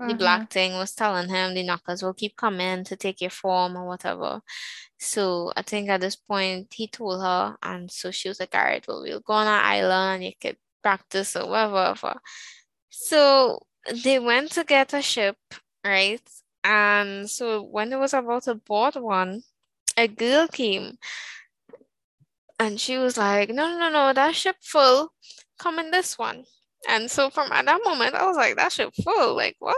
The 0.06 0.14
Mm-hmm. 0.14 0.16
black 0.16 0.50
thing 0.52 0.74
was 0.74 0.94
telling 0.96 1.30
him 1.30 1.54
the 1.54 1.64
knockers 1.64 2.04
will 2.04 2.14
keep 2.14 2.36
coming 2.36 2.84
to 2.86 2.96
take 2.96 3.22
your 3.22 3.30
form 3.30 3.78
or 3.78 3.88
whatever. 3.88 4.41
So 5.04 5.51
I 5.56 5.62
think 5.62 5.89
at 5.89 6.01
this 6.01 6.16
point 6.16 6.74
he 6.74 6.88
told 6.88 7.22
her, 7.22 7.58
and 7.62 7.91
so 7.91 8.10
she 8.12 8.30
was 8.30 8.39
like, 8.39 8.56
all 8.56 8.64
right, 8.64 8.86
well, 8.88 9.04
we'll 9.04 9.20
go 9.20 9.34
on 9.34 9.47
an 9.47 9.54
island, 9.54 10.16
and 10.16 10.24
you 10.24 10.32
could 10.39 10.58
practice 10.82 11.36
or 11.36 11.47
whatever, 11.47 11.74
whatever. 11.74 12.22
So 12.89 13.66
they 14.04 14.20
went 14.20 14.51
to 14.54 14.64
get 14.64 14.93
a 14.93 15.01
ship, 15.01 15.38
right? 15.84 16.22
And 16.64 17.30
so 17.30 17.64
when 17.64 17.89
they 17.89 17.95
was 17.95 18.14
about 18.14 18.43
to 18.43 18.56
board 18.56 18.95
one, 18.95 19.43
a 19.97 20.08
girl 20.08 20.47
came 20.47 20.97
and 22.60 22.80
she 22.80 22.97
was 22.97 23.18
like, 23.18 23.49
no, 23.49 23.68
no, 23.68 23.78
no, 23.78 23.89
no, 23.89 24.14
that 24.14 24.36
ship 24.36 24.56
full. 24.62 25.12
Come 25.60 25.80
in 25.80 25.91
this 25.91 26.18
one. 26.18 26.45
And 26.89 27.12
so 27.12 27.30
from 27.30 27.51
at 27.51 27.66
that 27.66 27.82
moment, 27.84 28.16
I 28.16 28.26
was 28.26 28.38
like, 28.38 28.56
that 28.56 28.72
ship 28.72 28.93
full. 29.04 29.36
Like, 29.36 29.56
what? 29.60 29.76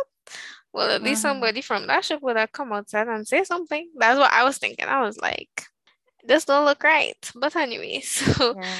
Well, 0.75 0.91
at 0.91 1.01
least 1.01 1.23
Mm-hmm. 1.23 1.29
somebody 1.31 1.61
from 1.61 1.87
that 1.87 2.03
ship 2.03 2.21
would 2.21 2.35
have 2.35 2.51
come 2.51 2.73
outside 2.73 3.07
and 3.07 3.25
say 3.25 3.45
something. 3.45 3.89
That's 3.97 4.19
what 4.19 4.33
I 4.33 4.43
was 4.43 4.57
thinking. 4.57 4.85
I 4.85 5.01
was 5.01 5.17
like, 5.17 5.63
this 6.23 6.43
don't 6.43 6.65
look 6.65 6.83
right. 6.83 7.31
But 7.33 7.55
anyway, 7.55 8.01
so 8.03 8.55
Yeah. 8.57 8.79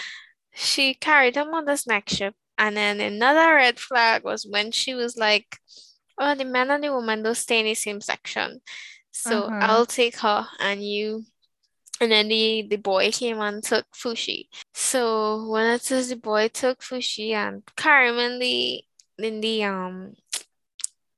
she 0.54 0.94
carried 0.94 1.36
him 1.38 1.54
on 1.54 1.64
this 1.66 1.88
next 1.88 2.16
ship. 2.16 2.34
And 2.58 2.76
then 2.76 3.00
another 3.00 3.56
red 3.56 3.80
flag 3.80 4.24
was 4.26 4.46
when 4.46 4.72
she 4.72 4.94
was 4.94 5.16
like, 5.16 5.58
oh, 6.18 6.36
the 6.36 6.44
man 6.46 6.70
and 6.72 6.84
the 6.84 6.92
woman 6.94 7.24
don't 7.24 7.36
stay 7.36 7.60
in 7.60 7.66
the 7.66 7.76
same 7.76 8.02
section. 8.02 8.60
So. 9.12 9.50
I'll 9.62 9.86
take 9.86 10.18
her 10.20 10.46
and 10.60 10.84
you. 10.84 11.24
And 12.02 12.12
then 12.12 12.28
the, 12.28 12.68
the 12.70 12.76
boy 12.76 13.10
came 13.12 13.40
and 13.40 13.64
took 13.64 13.86
Fushi. 13.96 14.50
So 14.74 15.48
when 15.48 15.72
it 15.72 15.82
says 15.82 16.10
the 16.10 16.18
boy 16.18 16.50
took 16.50 16.82
Fushi 16.82 17.32
and 17.32 17.64
carried 17.78 18.10
him 18.10 18.20
in 18.20 18.40
the 18.40 18.84
in 19.18 19.40
the 19.40 19.64
um 19.64 20.14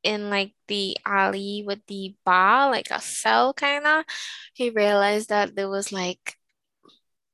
in 0.03 0.29
like 0.29 0.53
the 0.67 0.97
alley 1.05 1.63
with 1.65 1.85
the 1.87 2.15
bar, 2.25 2.71
like 2.71 2.87
a 2.91 3.01
cell 3.01 3.53
kinda, 3.53 4.05
he 4.53 4.69
realized 4.69 5.29
that 5.29 5.55
there 5.55 5.69
was 5.69 5.91
like 5.91 6.37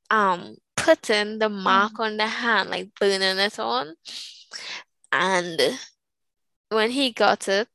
um 0.09 0.57
putting 0.75 1.39
the 1.39 1.49
mark 1.49 1.99
on 1.99 2.17
the 2.17 2.27
hand, 2.27 2.69
like 2.69 2.89
burning 2.99 3.37
it 3.37 3.59
on. 3.59 3.95
And 5.13 5.79
when 6.69 6.91
he 6.91 7.11
got 7.11 7.47
it, 7.47 7.69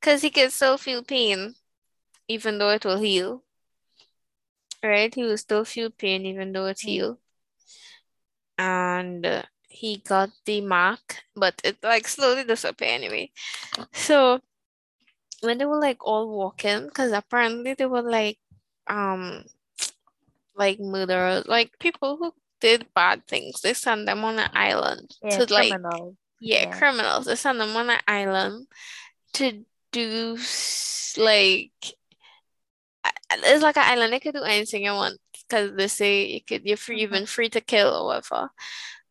because 0.00 0.22
he 0.22 0.30
could 0.30 0.52
still 0.52 0.78
feel 0.78 1.02
pain, 1.02 1.54
even 2.28 2.58
though 2.58 2.70
it 2.70 2.84
will 2.84 2.98
heal. 3.00 3.44
Right? 4.84 5.12
He 5.14 5.24
will 5.24 5.36
still 5.38 5.64
feel 5.64 5.90
pain 5.90 6.24
even 6.26 6.52
though 6.52 6.66
it's 6.66 6.84
Yeah. 6.84 6.90
healed. 6.90 7.18
And 8.58 9.24
uh, 9.26 9.42
he 9.74 9.98
got 9.98 10.30
the 10.46 10.60
mark, 10.60 11.24
but 11.34 11.60
it 11.64 11.78
like 11.82 12.06
slowly 12.06 12.44
disappeared 12.44 13.02
anyway. 13.02 13.30
So 13.92 14.40
when 15.42 15.58
they 15.58 15.66
were 15.66 15.80
like 15.80 16.06
all 16.06 16.30
walking, 16.30 16.86
because 16.86 17.10
apparently 17.12 17.74
they 17.74 17.86
were 17.86 18.02
like 18.02 18.38
um 18.86 19.44
like 20.54 20.78
murderers, 20.78 21.46
like 21.48 21.76
people 21.80 22.16
who 22.16 22.32
did 22.60 22.86
bad 22.94 23.26
things. 23.26 23.60
They 23.60 23.74
send 23.74 24.06
them 24.06 24.24
on 24.24 24.38
an 24.38 24.50
island 24.54 25.10
Yeah, 25.22 25.40
to 25.40 25.52
like 25.52 25.70
criminals. 25.70 26.14
yeah, 26.40 26.64
Yeah. 26.66 26.78
criminals. 26.78 27.26
They 27.26 27.34
send 27.36 27.60
them 27.60 27.76
on 27.76 27.90
an 27.90 28.00
island 28.06 28.68
to 29.34 29.64
do 29.90 30.38
like 31.18 31.72
it's 33.32 33.62
like 33.62 33.76
an 33.76 33.84
island. 33.84 34.12
They 34.12 34.20
could 34.20 34.34
do 34.34 34.42
anything 34.42 34.84
you 34.84 34.92
want 34.92 35.18
because 35.48 35.72
they 35.76 35.88
say 35.88 36.26
you 36.26 36.40
could 36.40 36.64
you're 36.64 36.76
free, 36.76 37.02
even 37.02 37.26
free 37.26 37.48
to 37.50 37.60
kill 37.60 37.88
or 37.90 38.06
whatever. 38.06 38.50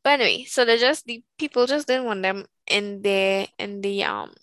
But 0.04 0.20
anyway, 0.22 0.45
so 0.45 0.66
they 0.66 0.78
just 0.78 1.06
the 1.06 1.24
people 1.38 1.66
just 1.66 1.88
didn't 1.88 2.06
want 2.06 2.22
them 2.24 2.45
in 2.68 3.01
the 3.01 3.47
in 3.60 3.82
the 3.82 4.04
um 4.04 4.34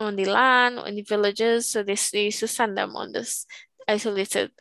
on 0.00 0.16
the 0.16 0.26
land 0.26 0.78
on 0.78 0.94
the 0.94 1.02
villages, 1.02 1.68
so 1.68 1.82
they, 1.82 1.96
they 2.12 2.26
used 2.26 2.40
to 2.40 2.48
send 2.48 2.76
them 2.78 2.96
on 2.96 3.12
this 3.12 3.46
isolated 3.88 4.52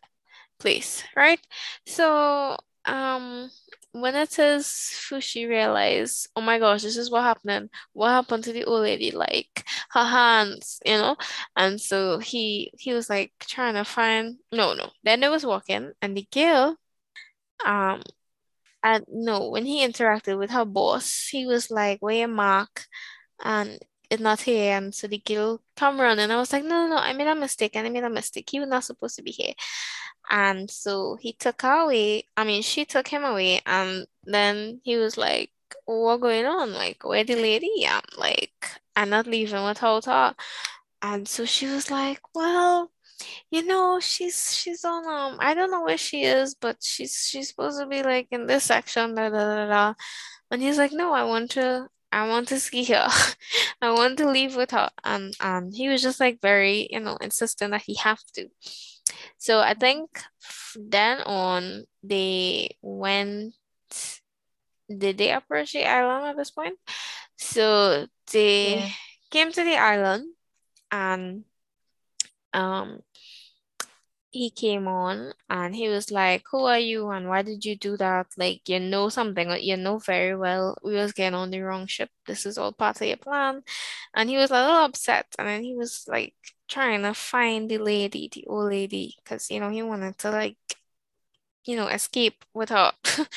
place, 0.60 1.04
right? 1.16 1.40
So 1.86 2.58
um 2.86 3.50
when 3.94 4.16
it 4.16 4.32
says 4.32 4.66
Fushi 4.66 5.48
realized, 5.50 6.30
oh 6.36 6.42
my 6.42 6.60
gosh, 6.60 6.84
this 6.84 6.98
is 6.98 7.10
what 7.10 7.24
happened. 7.24 7.70
What 7.94 8.10
happened 8.10 8.44
to 8.46 8.54
the 8.54 8.66
old 8.66 8.82
lady? 8.84 9.12
Like 9.12 9.66
her 9.92 10.06
hands, 10.06 10.80
you 10.86 10.94
know? 10.98 11.16
And 11.56 11.82
so 11.82 12.20
he 12.20 12.72
he 12.78 12.94
was 12.94 13.10
like 13.10 13.34
trying 13.42 13.74
to 13.76 13.84
find 13.86 14.38
no 14.52 14.74
no. 14.74 14.92
Then 15.04 15.22
they 15.22 15.30
was 15.30 15.46
walking 15.46 15.94
and 16.02 16.16
the 16.18 16.28
girl 16.32 16.78
um 17.66 18.02
and 18.88 19.06
no 19.10 19.50
when 19.50 19.66
he 19.66 19.86
interacted 19.86 20.38
with 20.40 20.52
her 20.52 20.66
boss, 20.66 21.28
he 21.30 21.46
was 21.46 21.70
like, 21.70 22.00
Where 22.02 22.28
mark? 22.28 22.86
And 23.44 23.80
it's 24.10 24.22
not 24.22 24.42
here. 24.42 24.78
And 24.78 24.96
so 24.96 25.08
the 25.08 25.18
girl 25.18 25.62
come 25.76 26.00
and 26.00 26.32
I 26.32 26.38
was 26.38 26.54
like, 26.54 26.64
no, 26.64 26.88
no, 26.88 26.96
no, 26.96 26.98
I 26.98 27.14
made 27.14 27.28
a 27.28 27.36
mistake 27.36 27.76
and 27.76 27.86
I 27.86 27.90
made 27.90 28.04
a 28.06 28.10
mistake. 28.10 28.50
He 28.50 28.60
was 28.60 28.70
not 28.70 28.86
supposed 28.86 29.18
to 29.18 29.22
be 29.22 29.32
here. 29.32 29.54
And 30.30 30.72
so 30.72 31.18
he 31.20 31.34
took 31.34 31.62
her 31.64 31.82
away. 31.82 32.24
I 32.38 32.46
mean, 32.46 32.62
she 32.62 32.86
took 32.86 33.08
him 33.08 33.24
away. 33.26 33.62
And 33.66 34.08
then 34.24 34.82
he 34.84 34.98
was 34.98 35.18
like, 35.18 35.52
what 35.86 36.22
going 36.22 36.46
on? 36.46 36.74
Like, 36.74 37.04
where 37.04 37.26
the 37.26 37.36
lady? 37.36 37.86
I'm 37.88 38.02
like, 38.18 38.54
I'm 38.96 39.10
not 39.10 39.28
leaving 39.28 39.66
without 39.66 40.06
her. 40.06 40.36
And 41.02 41.28
so 41.28 41.46
she 41.46 41.68
was 41.68 41.92
like, 41.92 42.22
well, 42.34 42.92
you 43.52 43.64
know, 43.66 44.00
she's 44.00 44.56
she's 44.56 44.84
on 44.86 45.06
um 45.08 45.38
I 45.42 45.54
don't 45.54 45.72
know 45.72 45.84
where 45.84 45.98
she 45.98 46.24
is, 46.24 46.56
but 46.56 46.78
she's 46.82 47.16
she's 47.30 47.50
supposed 47.50 47.80
to 47.80 47.88
be 47.88 48.04
like 48.04 48.28
in 48.32 48.48
this 48.48 48.66
section, 48.66 49.16
da 49.16 49.30
da 49.30 49.56
da 49.56 49.68
da. 49.68 49.94
And 50.52 50.62
he's 50.62 50.78
like, 50.78 50.92
no, 50.94 51.14
I 51.14 51.24
want 51.24 51.52
to 51.52 51.88
I 52.12 52.28
want 52.28 52.48
to 52.50 52.60
ski 52.60 52.84
here. 52.84 53.08
I 53.82 53.92
want 53.92 54.18
to 54.20 54.30
leave 54.30 54.56
with 54.56 54.72
her. 54.72 54.90
And 55.04 55.34
um 55.42 55.72
he 55.72 55.90
was 55.90 56.02
just 56.02 56.20
like 56.20 56.42
very, 56.42 56.88
you 56.92 57.00
know, 57.00 57.18
insistent 57.22 57.72
that 57.72 57.84
he 57.84 57.96
have 57.96 58.24
to. 58.36 58.50
So 59.38 59.60
I 59.60 59.74
think 59.74 60.22
then 60.76 61.22
on 61.22 61.86
they 62.04 62.78
went 62.82 63.56
did 64.90 65.18
they 65.18 65.32
approach 65.32 65.74
the 65.74 65.86
island 65.86 66.26
at 66.28 66.38
this 66.38 66.52
point? 66.52 66.78
So 67.38 68.08
they 68.32 68.84
Yeah. 68.84 68.90
came 69.32 69.52
to 69.52 69.64
the 69.64 69.78
island 69.78 70.34
and 70.92 71.44
um 72.54 73.02
he 74.32 74.50
came 74.50 74.88
on 74.88 75.34
and 75.50 75.76
he 75.76 75.90
was 75.90 76.12
like, 76.12 76.44
Who 76.52 76.66
are 76.66 76.80
you 76.80 77.10
and 77.10 77.28
why 77.30 77.42
did 77.42 77.66
you 77.66 77.76
do 77.76 77.98
that? 77.98 78.28
Like, 78.38 78.68
you 78.70 78.80
know 78.80 79.10
something, 79.10 79.48
like, 79.48 79.64
you 79.64 79.78
know 79.78 79.98
very 80.00 80.36
well 80.36 80.78
we 80.84 80.96
was 80.96 81.14
getting 81.14 81.36
on 81.36 81.52
the 81.52 81.62
wrong 81.62 81.88
ship. 81.88 82.10
This 82.26 82.46
is 82.46 82.58
all 82.58 82.72
part 82.74 83.02
of 83.02 83.08
your 83.08 83.18
plan. 83.18 83.64
And 84.16 84.30
he 84.30 84.38
was 84.38 84.52
a 84.52 84.56
little 84.56 84.86
upset. 84.86 85.28
And 85.40 85.48
then 85.48 85.64
he 85.64 85.76
was 85.76 86.06
like 86.08 86.36
trying 86.68 87.04
to 87.04 87.14
find 87.14 87.70
the 87.70 87.78
lady, 87.80 88.30
the 88.32 88.46
old 88.48 88.72
lady, 88.72 89.16
because, 89.24 89.50
you 89.52 89.60
know, 89.60 89.70
he 89.70 89.84
wanted 89.84 90.18
to, 90.20 90.32
like, 90.32 90.58
you 91.66 91.76
know, 91.76 91.88
escape 91.88 92.46
with 92.54 92.70
her. 92.70 92.92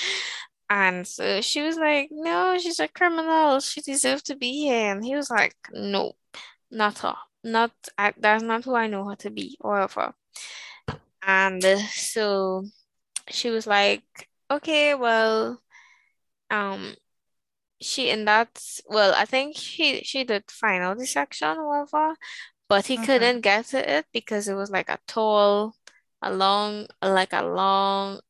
And 0.70 1.06
so 1.06 1.40
she 1.40 1.62
was 1.62 1.76
like, 1.76 2.10
No, 2.12 2.56
she's 2.58 2.78
a 2.78 2.86
criminal. 2.88 3.58
She 3.60 3.80
deserves 3.80 4.22
to 4.24 4.36
be 4.36 4.52
here. 4.52 4.92
And 4.92 5.04
he 5.04 5.16
was 5.16 5.28
like, 5.28 5.56
No, 5.72 6.12
not 6.70 6.98
her. 7.00 7.16
Not, 7.42 7.72
I, 7.98 8.14
that's 8.16 8.44
not 8.44 8.64
who 8.64 8.76
I 8.76 8.86
know 8.86 9.08
her 9.08 9.16
to 9.16 9.30
be, 9.30 9.58
or 9.60 9.72
whatever. 9.72 10.14
And 11.22 11.62
so 11.90 12.64
she 13.30 13.50
was 13.50 13.66
like, 13.66 14.04
okay, 14.50 14.94
well, 14.94 15.60
um, 16.50 16.96
she 17.80 18.10
and 18.10 18.26
that's 18.28 18.80
well, 18.88 19.14
I 19.14 19.24
think 19.26 19.56
she 19.56 20.02
she 20.04 20.24
did 20.24 20.50
final 20.50 20.94
dissection 20.94 21.58
or 21.58 21.68
whatever, 21.86 22.16
but 22.68 22.86
he 22.86 22.96
Mhm. 22.96 23.06
couldn't 23.06 23.42
get 23.42 23.66
to 23.66 23.98
it 23.98 24.06
because 24.12 24.48
it 24.48 24.54
was 24.54 24.70
like 24.70 24.88
a 24.90 25.00
tall, 25.06 25.76
a 26.22 26.32
long, 26.32 26.88
like 27.02 27.32
a 27.32 27.42
long 27.44 28.20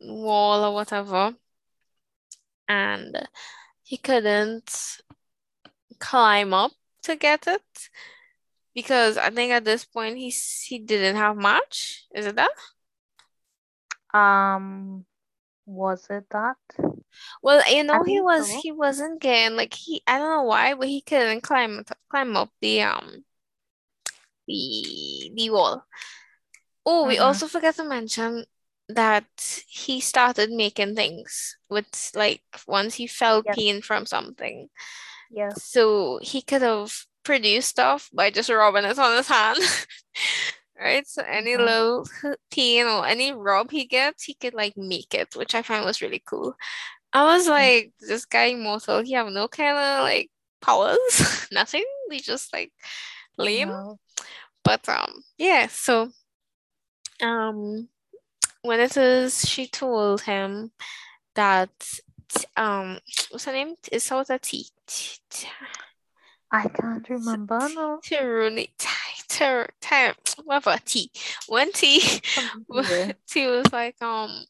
wall 0.00 0.64
or 0.64 0.74
whatever, 0.74 1.34
and 2.68 3.28
he 3.82 3.96
couldn't 3.96 5.00
climb 5.98 6.52
up 6.54 6.72
to 7.02 7.16
get 7.16 7.46
it 7.46 7.88
because 8.78 9.16
I 9.18 9.30
think 9.30 9.50
at 9.52 9.64
this 9.64 9.84
point 9.84 10.16
he 10.18 10.30
he 10.30 10.78
didn't 10.78 11.16
have 11.16 11.36
much. 11.36 12.06
Is 12.14 12.26
it 12.26 12.36
that? 12.36 12.50
Um, 14.14 15.04
was 15.66 16.06
it 16.10 16.26
that? 16.30 16.56
Well, 17.42 17.62
you 17.72 17.82
know, 17.84 18.04
he 18.04 18.20
was 18.20 18.48
so. 18.48 18.60
he 18.62 18.70
wasn't 18.72 19.20
getting 19.20 19.56
like 19.56 19.74
he 19.74 20.02
I 20.06 20.18
don't 20.18 20.30
know 20.30 20.42
why, 20.44 20.74
but 20.74 20.88
he 20.88 21.00
couldn't 21.00 21.42
climb 21.42 21.84
climb 22.08 22.36
up 22.36 22.50
the 22.60 22.82
um 22.82 23.24
the 24.46 25.32
the 25.34 25.50
wall. 25.50 25.84
Oh, 26.86 27.06
we 27.06 27.18
Mhm. 27.18 27.22
also 27.22 27.48
forgot 27.48 27.74
to 27.76 27.84
mention 27.84 28.44
that 28.88 29.26
he 29.68 30.00
started 30.00 30.50
making 30.50 30.94
things 30.94 31.58
with 31.68 32.12
like 32.14 32.42
once 32.66 32.94
he 32.94 33.06
felt 33.06 33.46
Yes. 33.46 33.56
pain 33.56 33.82
from 33.82 34.06
something. 34.06 34.70
Yes. 35.30 35.60
So 35.70 36.18
he 36.22 36.40
could 36.42 36.62
have 36.62 36.94
produced 37.28 37.68
stuff 37.68 38.10
by 38.14 38.30
just 38.30 38.50
rubbing 38.50 38.84
it 38.84 38.98
on 38.98 39.16
his 39.18 39.28
hand. 39.28 39.58
right? 40.80 41.06
So 41.06 41.22
any 41.26 41.56
Mhm. 41.56 41.64
little 41.64 42.06
pain 42.50 42.86
or 42.86 43.06
any 43.06 43.32
rub 43.32 43.70
he 43.70 43.86
gets, 43.86 44.24
he 44.24 44.34
could 44.34 44.54
like 44.54 44.76
make 44.76 45.14
it, 45.14 45.36
which 45.36 45.54
I 45.54 45.62
find 45.62 45.84
was 45.84 46.02
really 46.02 46.22
cool. 46.26 46.56
I 47.12 47.24
was 47.36 47.46
Mm. 47.46 47.50
like, 47.50 47.92
this 48.00 48.24
guy 48.26 48.46
immortal, 48.46 49.02
he 49.02 49.12
have 49.12 49.28
no 49.28 49.48
kind 49.48 49.76
of 49.76 50.02
like 50.02 50.30
powers, 50.62 51.48
nothing. 51.52 51.84
He 52.10 52.20
just 52.20 52.52
like 52.52 52.72
lame. 53.38 53.68
No. 53.68 53.98
But 54.64 54.88
um, 54.88 55.24
yeah, 55.38 55.68
so 55.68 56.10
um 57.22 57.88
when 58.62 58.80
it 58.80 58.96
is 58.96 59.48
she 59.48 59.66
told 59.66 60.22
him 60.22 60.72
that 61.34 61.70
um 62.56 62.98
what's 63.30 63.46
her 63.46 63.52
name? 63.52 63.76
It 63.92 64.00
starts 64.00 64.30
with 64.30 64.36
a 64.36 64.40
T. 64.44 64.68
I 66.50 66.68
can't 66.68 67.08
remember. 67.08 67.58
No. 67.74 68.00
Tiruni 68.04 68.70
Ter 69.28 69.66
Ter 69.80 70.14
whatever 70.44 70.78
T. 70.84 71.10
When 71.46 71.72
T 71.72 72.00
Something 72.00 72.64
to 72.84 73.06
do. 73.06 73.12
T 73.28 73.46
was 73.46 73.72
like, 73.72 74.00
um, 74.02 74.44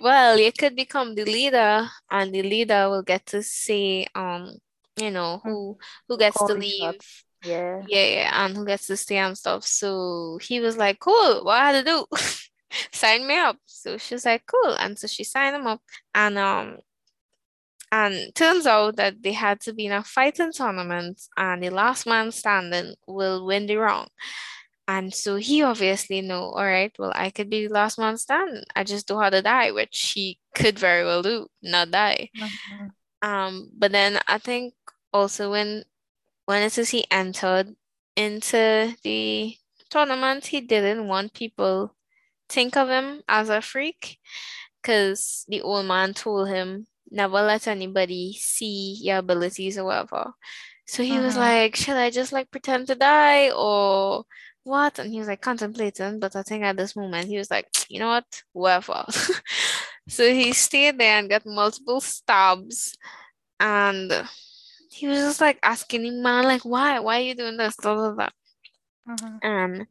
well, 0.00 0.38
you 0.38 0.52
could 0.52 0.74
become 0.74 1.14
the 1.14 1.24
leader 1.24 1.86
and 2.10 2.34
the 2.34 2.42
leader 2.42 2.88
will 2.90 3.02
get 3.02 3.26
to 3.26 3.42
say 3.42 4.06
um, 4.14 4.56
you 4.96 5.10
know, 5.10 5.40
who 5.44 5.78
who 6.08 6.18
gets 6.18 6.36
Call 6.36 6.48
to 6.48 6.54
leave. 6.54 7.00
Yeah. 7.44 7.82
Yeah, 7.86 8.06
yeah, 8.06 8.44
and 8.44 8.56
who 8.56 8.64
gets 8.66 8.86
to 8.88 8.96
stay 8.96 9.18
and 9.18 9.38
stuff. 9.38 9.64
So 9.64 10.38
he 10.42 10.60
was 10.60 10.76
like, 10.76 10.98
cool, 10.98 11.44
what 11.44 11.62
I 11.62 11.72
had 11.72 11.84
to 11.84 11.90
do? 11.90 12.06
Sign 12.92 13.26
me 13.26 13.36
up. 13.36 13.56
So 13.66 13.98
she 13.98 14.14
was 14.14 14.24
like, 14.24 14.42
cool. 14.46 14.74
And 14.74 14.98
so 14.98 15.06
she 15.06 15.22
signed 15.22 15.54
him 15.54 15.66
up. 15.66 15.80
And 16.14 16.38
um 16.38 16.78
and 17.92 18.34
turns 18.34 18.66
out 18.66 18.96
that 18.96 19.22
they 19.22 19.32
had 19.32 19.60
to 19.60 19.72
be 19.72 19.86
in 19.86 19.92
a 19.92 20.02
fighting 20.02 20.52
tournament 20.52 21.20
and 21.36 21.62
the 21.62 21.70
last 21.70 22.06
man 22.06 22.32
standing 22.32 22.94
will 23.06 23.46
win 23.46 23.66
the 23.66 23.76
round. 23.76 24.08
And 24.88 25.12
so 25.12 25.36
he 25.36 25.62
obviously 25.62 26.20
know, 26.20 26.50
all 26.50 26.64
right, 26.64 26.94
well, 26.98 27.12
I 27.14 27.30
could 27.30 27.50
be 27.50 27.66
the 27.66 27.72
last 27.72 27.98
man 27.98 28.16
standing. 28.18 28.64
I 28.74 28.84
just 28.84 29.10
how 29.10 29.30
to 29.30 29.42
die, 29.42 29.72
which 29.72 30.12
he 30.14 30.38
could 30.54 30.78
very 30.78 31.04
well 31.04 31.22
do, 31.22 31.48
not 31.62 31.90
die. 31.90 32.30
Mhm. 32.36 32.90
Um, 33.22 33.70
but 33.76 33.92
then 33.92 34.20
I 34.28 34.38
think 34.38 34.74
also 35.12 35.50
when 35.50 35.84
when 36.46 36.62
it 36.62 36.78
is 36.78 36.90
he 36.90 37.04
entered 37.10 37.74
into 38.16 38.94
the 39.02 39.56
tournament, 39.90 40.46
he 40.46 40.60
didn't 40.60 41.08
want 41.08 41.32
people 41.34 41.94
think 42.48 42.76
of 42.76 42.88
him 42.88 43.22
as 43.28 43.48
a 43.48 43.60
freak 43.60 44.18
because 44.82 45.44
the 45.48 45.62
old 45.62 45.86
man 45.86 46.14
told 46.14 46.48
him 46.48 46.86
never 47.10 47.42
let 47.42 47.66
anybody 47.68 48.32
see 48.34 48.98
your 49.02 49.18
abilities 49.18 49.78
or 49.78 49.84
whatever. 49.84 50.32
So 50.86 51.02
he 51.02 51.18
was 51.18 51.34
Mhm. 51.34 51.38
like, 51.40 51.76
should 51.76 51.96
I 51.96 52.10
just 52.10 52.32
like 52.32 52.50
pretend 52.50 52.86
to 52.88 52.94
die 52.94 53.50
or 53.50 54.24
what? 54.64 54.98
And 54.98 55.10
he 55.12 55.18
was 55.18 55.28
like 55.28 55.40
contemplating, 55.40 56.20
but 56.20 56.36
I 56.36 56.42
think 56.42 56.64
at 56.64 56.76
this 56.76 56.96
moment 56.96 57.28
he 57.28 57.38
was 57.38 57.50
like, 57.50 57.68
you 57.88 57.98
know 58.00 58.08
what, 58.08 58.42
whatever. 58.52 59.04
so 60.08 60.28
he 60.32 60.52
stayed 60.52 60.98
there 60.98 61.18
and 61.18 61.30
got 61.30 61.46
multiple 61.46 62.00
stabs 62.00 62.96
and 63.60 64.12
he 64.90 65.06
was 65.08 65.18
just 65.18 65.40
like 65.40 65.58
asking 65.62 66.04
him, 66.06 66.22
man, 66.22 66.44
like, 66.44 66.62
why? 66.64 66.98
Why 67.00 67.18
are 67.20 67.24
you 67.24 67.34
doing 67.34 67.56
this? 67.56 67.76
Blah, 67.76 67.94
blah, 67.94 68.12
blah. 68.12 68.30
Mhm. 69.08 69.44
Um, 69.44 69.86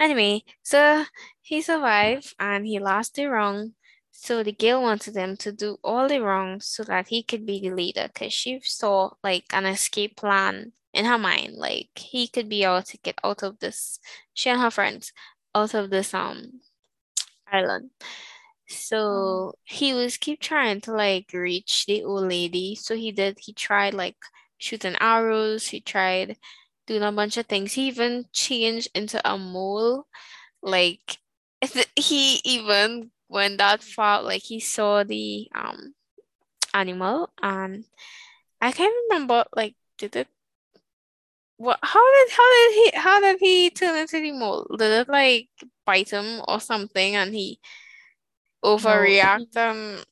anyway, 0.00 0.42
so 0.62 1.04
he 1.40 1.62
survived 1.62 2.34
and 2.38 2.66
he 2.66 2.78
lost 2.78 3.14
the 3.14 3.26
wrong. 3.26 3.74
So 4.20 4.42
the 4.42 4.52
girl 4.52 4.82
wanted 4.82 5.14
him 5.16 5.36
to 5.38 5.52
do 5.52 5.78
all 5.84 6.08
the 6.08 6.18
wrong 6.20 6.60
so 6.60 6.82
that 6.84 7.06
he 7.08 7.22
could 7.22 7.46
be 7.46 7.60
the 7.60 7.70
leader 7.70 8.08
because 8.12 8.32
she 8.32 8.60
saw 8.64 9.12
like 9.22 9.44
an 9.52 9.64
escape 9.64 10.16
plan 10.16 10.72
in 10.92 11.04
her 11.04 11.18
mind. 11.18 11.54
Like 11.54 11.90
he 11.96 12.26
could 12.26 12.48
be 12.48 12.64
able 12.64 12.82
to 12.82 12.98
get 12.98 13.18
out 13.22 13.42
of 13.44 13.60
this, 13.60 14.00
she 14.34 14.50
and 14.50 14.60
her 14.60 14.70
friends, 14.72 15.12
out 15.54 15.72
of 15.74 15.90
this 15.90 16.12
um 16.14 16.60
island. 17.52 17.90
So 18.68 19.54
he 19.64 19.94
was 19.94 20.16
keep 20.18 20.40
trying 20.40 20.80
to 20.82 20.92
like 20.92 21.30
reach 21.32 21.86
the 21.86 22.04
old 22.04 22.28
lady. 22.28 22.74
So 22.76 22.96
he 22.96 23.12
did, 23.12 23.38
he 23.40 23.52
tried 23.54 23.94
like 23.94 24.16
shooting 24.58 24.96
arrows, 25.00 25.68
he 25.68 25.80
tried 25.80 26.38
doing 26.86 27.02
a 27.04 27.12
bunch 27.12 27.36
of 27.38 27.46
things. 27.46 27.74
He 27.74 27.88
even 27.88 28.26
changed 28.32 28.88
into 28.94 29.20
a 29.30 29.38
mole. 29.38 30.06
Like 30.62 31.18
he 31.96 32.40
even 32.44 33.10
went 33.28 33.58
that 33.58 33.82
far, 33.82 34.22
like 34.22 34.42
he 34.42 34.60
saw 34.60 35.04
the 35.04 35.48
um 35.54 35.94
animal 36.74 37.30
and 37.42 37.84
I 38.60 38.72
can't 38.72 38.94
remember 39.08 39.44
like 39.54 39.74
did 39.96 40.16
it 40.16 40.28
what 41.56 41.78
how 41.82 42.04
did 42.14 42.30
how 42.30 42.52
did 42.52 42.74
he 42.74 42.90
how 42.98 43.20
did 43.20 43.38
he 43.40 43.70
turn 43.70 43.96
into 43.96 44.20
the 44.20 44.32
mole? 44.32 44.66
Did 44.78 44.92
it 44.92 45.08
like 45.08 45.48
bite 45.84 46.10
him 46.10 46.42
or 46.46 46.60
something 46.60 47.16
and 47.16 47.34
he 47.34 47.58
overreact 48.64 49.56
um 49.56 50.02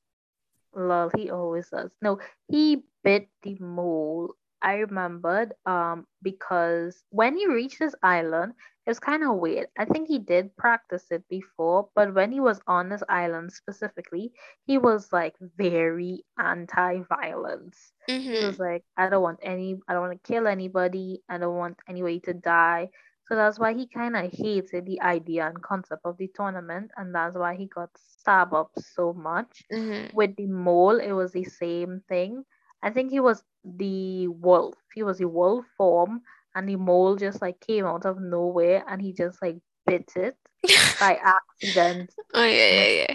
Lol, 0.75 1.11
he 1.17 1.31
always 1.31 1.69
does. 1.71 1.91
No, 2.03 2.19
he 2.49 2.83
bit 3.03 3.29
the 3.43 3.57
mole. 3.59 4.35
I 4.61 4.75
remembered 4.75 5.55
um 5.64 6.07
because 6.23 7.03
when 7.11 7.37
he 7.37 7.47
reached 7.47 7.79
this 7.79 7.95
island, 8.03 8.55
it 8.87 8.91
was 8.91 9.01
kind 9.01 9.24
of 9.24 9.37
weird. 9.37 9.68
I 9.78 9.84
think 9.87 10.09
he 10.09 10.18
did 10.18 10.57
practice 10.57 11.11
it 11.11 11.28
before, 11.28 11.89
but 11.95 12.14
when 12.14 12.32
he 12.32 12.41
was 12.41 12.61
on 12.66 12.89
this 12.89 13.03
island 13.09 13.53
specifically, 13.53 14.32
he 14.66 14.78
was 14.78 15.12
like 15.12 15.34
very 15.41 16.24
anti-violence. 16.39 17.93
He 18.39 18.45
mhm, 18.45 18.47
was 18.47 18.59
like, 18.59 18.84
I 18.97 19.09
don't 19.11 19.22
want 19.22 19.41
any, 19.43 19.76
I 19.89 19.93
don't 19.95 20.09
want 20.09 20.22
to 20.22 20.32
kill 20.32 20.47
anybody. 20.47 21.22
I 21.28 21.39
don't 21.39 21.57
want 21.57 21.78
anybody 21.89 22.20
to 22.20 22.34
die. 22.34 22.91
So 23.28 23.34
that's 23.37 23.59
why 23.59 23.74
he 23.74 23.87
kind 23.89 24.16
of 24.16 24.30
hated 24.32 24.87
the 24.87 25.01
idea 25.03 25.47
and 25.47 25.62
concept 25.62 26.03
of 26.05 26.16
the 26.18 26.28
tournament, 26.34 26.91
and 26.97 27.14
that's 27.14 27.37
why 27.37 27.55
he 27.57 27.66
got 27.66 27.91
stabbed 27.97 28.55
up 28.55 28.70
so 28.76 29.12
much. 29.12 29.64
mhm. 29.70 30.11
With 30.12 30.37
the 30.37 30.47
mole, 30.47 30.99
it 30.99 31.12
was 31.12 31.32
the 31.32 31.45
same 31.45 32.03
thing. 32.09 32.45
I 32.82 32.91
think 32.91 33.11
he 33.11 33.20
was 33.20 33.45
the 33.64 34.28
wolf. 34.28 34.74
He 34.95 35.03
was 35.03 35.18
the 35.18 35.28
wolf 35.28 35.66
form, 35.76 36.22
and 36.57 36.69
the 36.69 36.77
mole 36.77 37.15
just 37.17 37.41
like 37.41 37.61
came 37.61 37.85
out 37.85 38.07
of 38.07 38.19
nowhere, 38.19 38.83
and 38.89 39.01
he 39.01 39.13
just 39.13 39.41
like 39.41 39.59
bit 39.87 40.11
it 40.17 40.37
by 41.01 41.15
accident 41.23 42.11
Oh 42.35 42.45
yeah, 42.45 42.71
yeah, 42.73 43.07
yeah. 43.07 43.15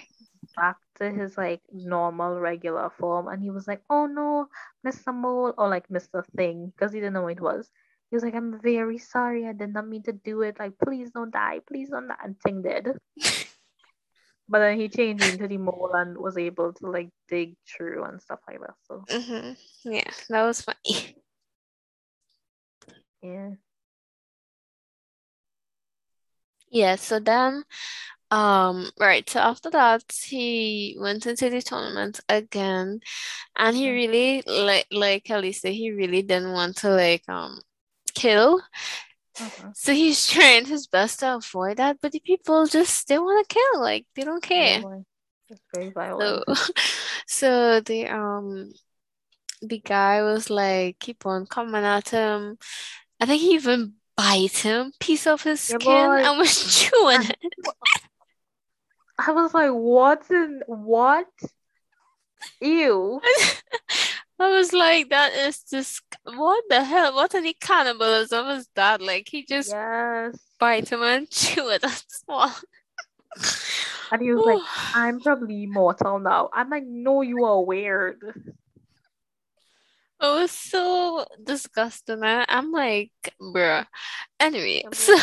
back 0.56 0.78
to 0.96 1.12
his 1.12 1.38
like 1.38 1.62
normal 1.72 2.40
regular 2.40 2.90
form 2.98 3.28
and 3.28 3.44
he 3.44 3.50
was 3.50 3.68
like 3.68 3.82
oh 3.90 4.06
no 4.06 4.48
mr 4.88 5.14
mole 5.14 5.54
or 5.58 5.68
like 5.68 5.88
mr 5.90 6.24
thing 6.38 6.72
because 6.74 6.94
he 6.94 7.00
didn't 7.00 7.14
know 7.14 7.24
what 7.24 7.34
it 7.34 7.42
was 7.42 7.70
he 8.10 8.16
was 8.16 8.24
like 8.24 8.36
i'm 8.36 8.60
very 8.62 8.98
sorry 8.98 9.46
i 9.48 9.54
did 9.54 9.74
not 9.74 9.88
mean 9.88 10.04
to 10.04 10.14
do 10.14 10.42
it 10.42 10.58
like 10.60 10.74
please 10.84 11.12
don't 11.12 11.32
die 11.34 11.60
please 11.68 11.90
don't 11.90 12.08
die 12.08 12.16
and 12.24 12.40
thing 12.40 12.62
did 12.62 12.88
but 14.50 14.60
then 14.60 14.80
he 14.80 14.88
changed 14.88 15.24
into 15.24 15.48
the 15.48 15.58
mole 15.58 15.92
and 15.94 16.18
was 16.18 16.38
able 16.38 16.74
to 16.74 16.88
like 16.88 17.10
dig 17.28 17.56
through 17.68 18.04
and 18.04 18.22
stuff 18.22 18.40
like 18.48 18.60
that 18.60 18.76
so 18.88 19.04
Mhm. 19.10 19.58
Yeah, 19.84 20.12
that 20.30 20.44
was 20.44 20.62
funny. 20.62 21.16
yeah 23.22 23.52
Yeah, 26.70 26.96
so 26.96 27.20
then 27.20 27.64
um 28.32 28.92
right, 29.00 29.30
so 29.30 29.40
after 29.42 29.70
that 29.72 30.04
he 30.26 30.98
went 31.00 31.26
into 31.28 31.50
the 31.50 31.62
tournament 31.62 32.20
again 32.30 33.02
and 33.58 33.76
he 33.78 33.90
Mhm. 33.90 33.94
really 33.94 34.44
like 34.48 34.88
like 34.92 35.30
Elisa, 35.30 35.70
he 35.70 35.92
really 35.92 36.22
didn't 36.24 36.54
want 36.54 36.78
to 36.78 36.90
like 36.92 37.28
um 37.30 37.62
kill. 38.16 38.62
Mhm. 39.40 39.74
So 39.74 39.94
he's 39.94 40.28
trying 40.28 40.66
his 40.68 40.88
best 40.88 41.20
to 41.20 41.36
avoid 41.36 41.78
that, 41.78 41.98
but 42.02 42.14
the 42.14 42.22
people 42.22 42.66
just 42.68 43.08
they 43.10 43.20
want 43.20 43.48
to 43.50 43.54
kill, 43.54 43.82
like 43.82 44.06
they 44.16 44.24
don't 44.24 44.44
care. 44.44 44.86
it's 45.50 45.62
very 45.74 45.90
So 46.20 46.44
violent 46.44 46.46
so 47.28 47.80
the 47.82 48.08
um 48.08 48.74
the 49.62 49.80
guy 49.80 50.22
was 50.24 50.50
like 50.50 51.00
keep 51.00 51.26
on 51.26 51.46
coming 51.46 51.84
at 51.86 52.10
him. 52.10 52.58
I 53.22 53.26
think 53.26 53.42
he 53.42 53.54
even 53.54 53.94
bite 54.18 54.58
him 54.58 54.92
piece 55.00 55.26
of 55.28 55.44
his 55.44 55.70
Yeah, 55.70 55.78
skin 55.78 55.88
boy. 56.08 56.24
and 56.26 56.38
was 56.38 56.76
chewing 56.76 57.22
it. 57.24 57.38
i 59.18 59.32
was 59.32 59.54
like 59.54 59.72
what 59.72 60.24
in 60.32 60.62
what 60.68 61.28
ew 62.60 63.22
I 64.40 64.50
was 64.50 64.74
like, 64.74 65.10
that 65.12 65.34
is 65.34 65.62
just 65.70 66.02
what 66.24 66.64
the 66.68 66.84
hell? 66.84 67.14
What 67.14 67.36
any 67.36 67.54
cannibalism 67.54 68.48
is 68.48 68.68
that? 68.74 69.00
Like 69.00 69.28
he 69.30 69.46
just 69.46 69.70
yes 69.70 70.36
bite 70.60 70.90
him 70.92 71.04
and 71.04 71.30
chew 71.30 71.70
it 71.70 71.84
and 71.84 72.04
swallow. 72.08 72.52
and 74.12 74.20
he 74.20 74.34
was 74.34 74.44
like 74.44 74.60
I'm 74.96 75.20
probably 75.20 75.66
immortal 75.66 76.18
now. 76.18 76.50
I'm 76.54 76.72
like, 76.72 76.86
no, 76.88 77.22
you 77.22 77.46
are 77.46 77.62
weird. 77.64 78.18
It 80.22 80.26
was 80.26 80.52
so 80.52 81.26
disgusting. 81.44 82.24
I, 82.24 82.46
I'm 82.48 82.72
like, 82.72 83.12
bruh. 83.42 83.86
Anyway, 84.40 84.84
Yeah, 84.84 84.90
so 84.94 85.16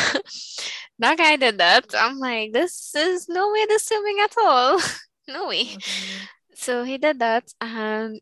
that 0.99 1.19
guy 1.19 1.37
did 1.37 1.59
that. 1.59 1.87
I'm 1.95 2.19
like, 2.19 2.53
this 2.53 2.95
is 2.95 3.29
no 3.29 3.53
way 3.53 3.67
swimming 3.79 4.19
at 4.23 4.35
all. 4.41 4.81
no 5.29 5.49
way. 5.49 5.65
Mhm. 5.67 6.29
So 6.55 6.83
he 6.85 6.99
did 6.99 7.21
that, 7.21 7.53
and 7.61 8.21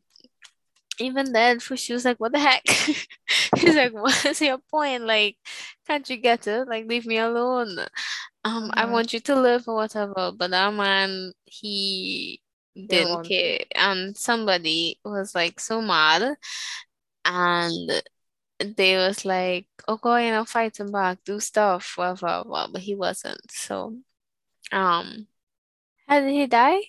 even 0.99 1.33
then, 1.33 1.59
she 1.61 1.93
was 1.93 2.05
like, 2.05 2.19
"What 2.19 2.33
the 2.33 2.39
heck?" 2.39 2.63
He's 3.57 3.77
like, 3.77 3.93
"What's 3.93 4.41
your 4.41 4.59
point? 4.71 5.05
Like, 5.05 5.37
can't 5.87 6.09
you 6.09 6.17
get 6.17 6.47
it? 6.47 6.69
Like, 6.69 6.87
leave 6.87 7.07
me 7.07 7.19
alone. 7.19 7.79
Um, 8.45 8.71
I 8.75 8.87
Mhm. 8.87 8.91
want 8.93 9.13
you 9.13 9.21
to 9.21 9.41
live 9.41 9.69
or 9.69 9.77
whatever." 9.77 10.33
But 10.33 10.51
that 10.53 10.73
man, 10.75 11.33
he 11.45 12.41
Didn't 12.89 13.09
didn't 13.09 13.11
want 13.11 13.27
to. 13.29 13.35
care, 13.35 13.59
and 13.75 14.17
somebody 14.17 14.99
was 15.05 15.35
like 15.35 15.61
so 15.61 15.81
mad, 15.81 16.37
and 17.25 18.03
they 18.59 18.97
was 18.97 19.25
like, 19.25 19.69
"Oh, 19.89 19.97
go 19.97 20.17
you 20.17 20.31
know, 20.31 20.45
fight 20.45 20.79
him 20.79 20.93
back, 20.93 21.19
do 21.25 21.41
stuff, 21.41 21.95
whatever, 21.97 22.45
whatever." 22.47 22.73
But 22.75 22.83
he 22.83 22.95
wasn't. 22.95 23.51
So, 23.51 23.97
um, 24.73 25.29
how 26.09 26.21
did 26.21 26.31
he 26.31 26.47
die? 26.47 26.81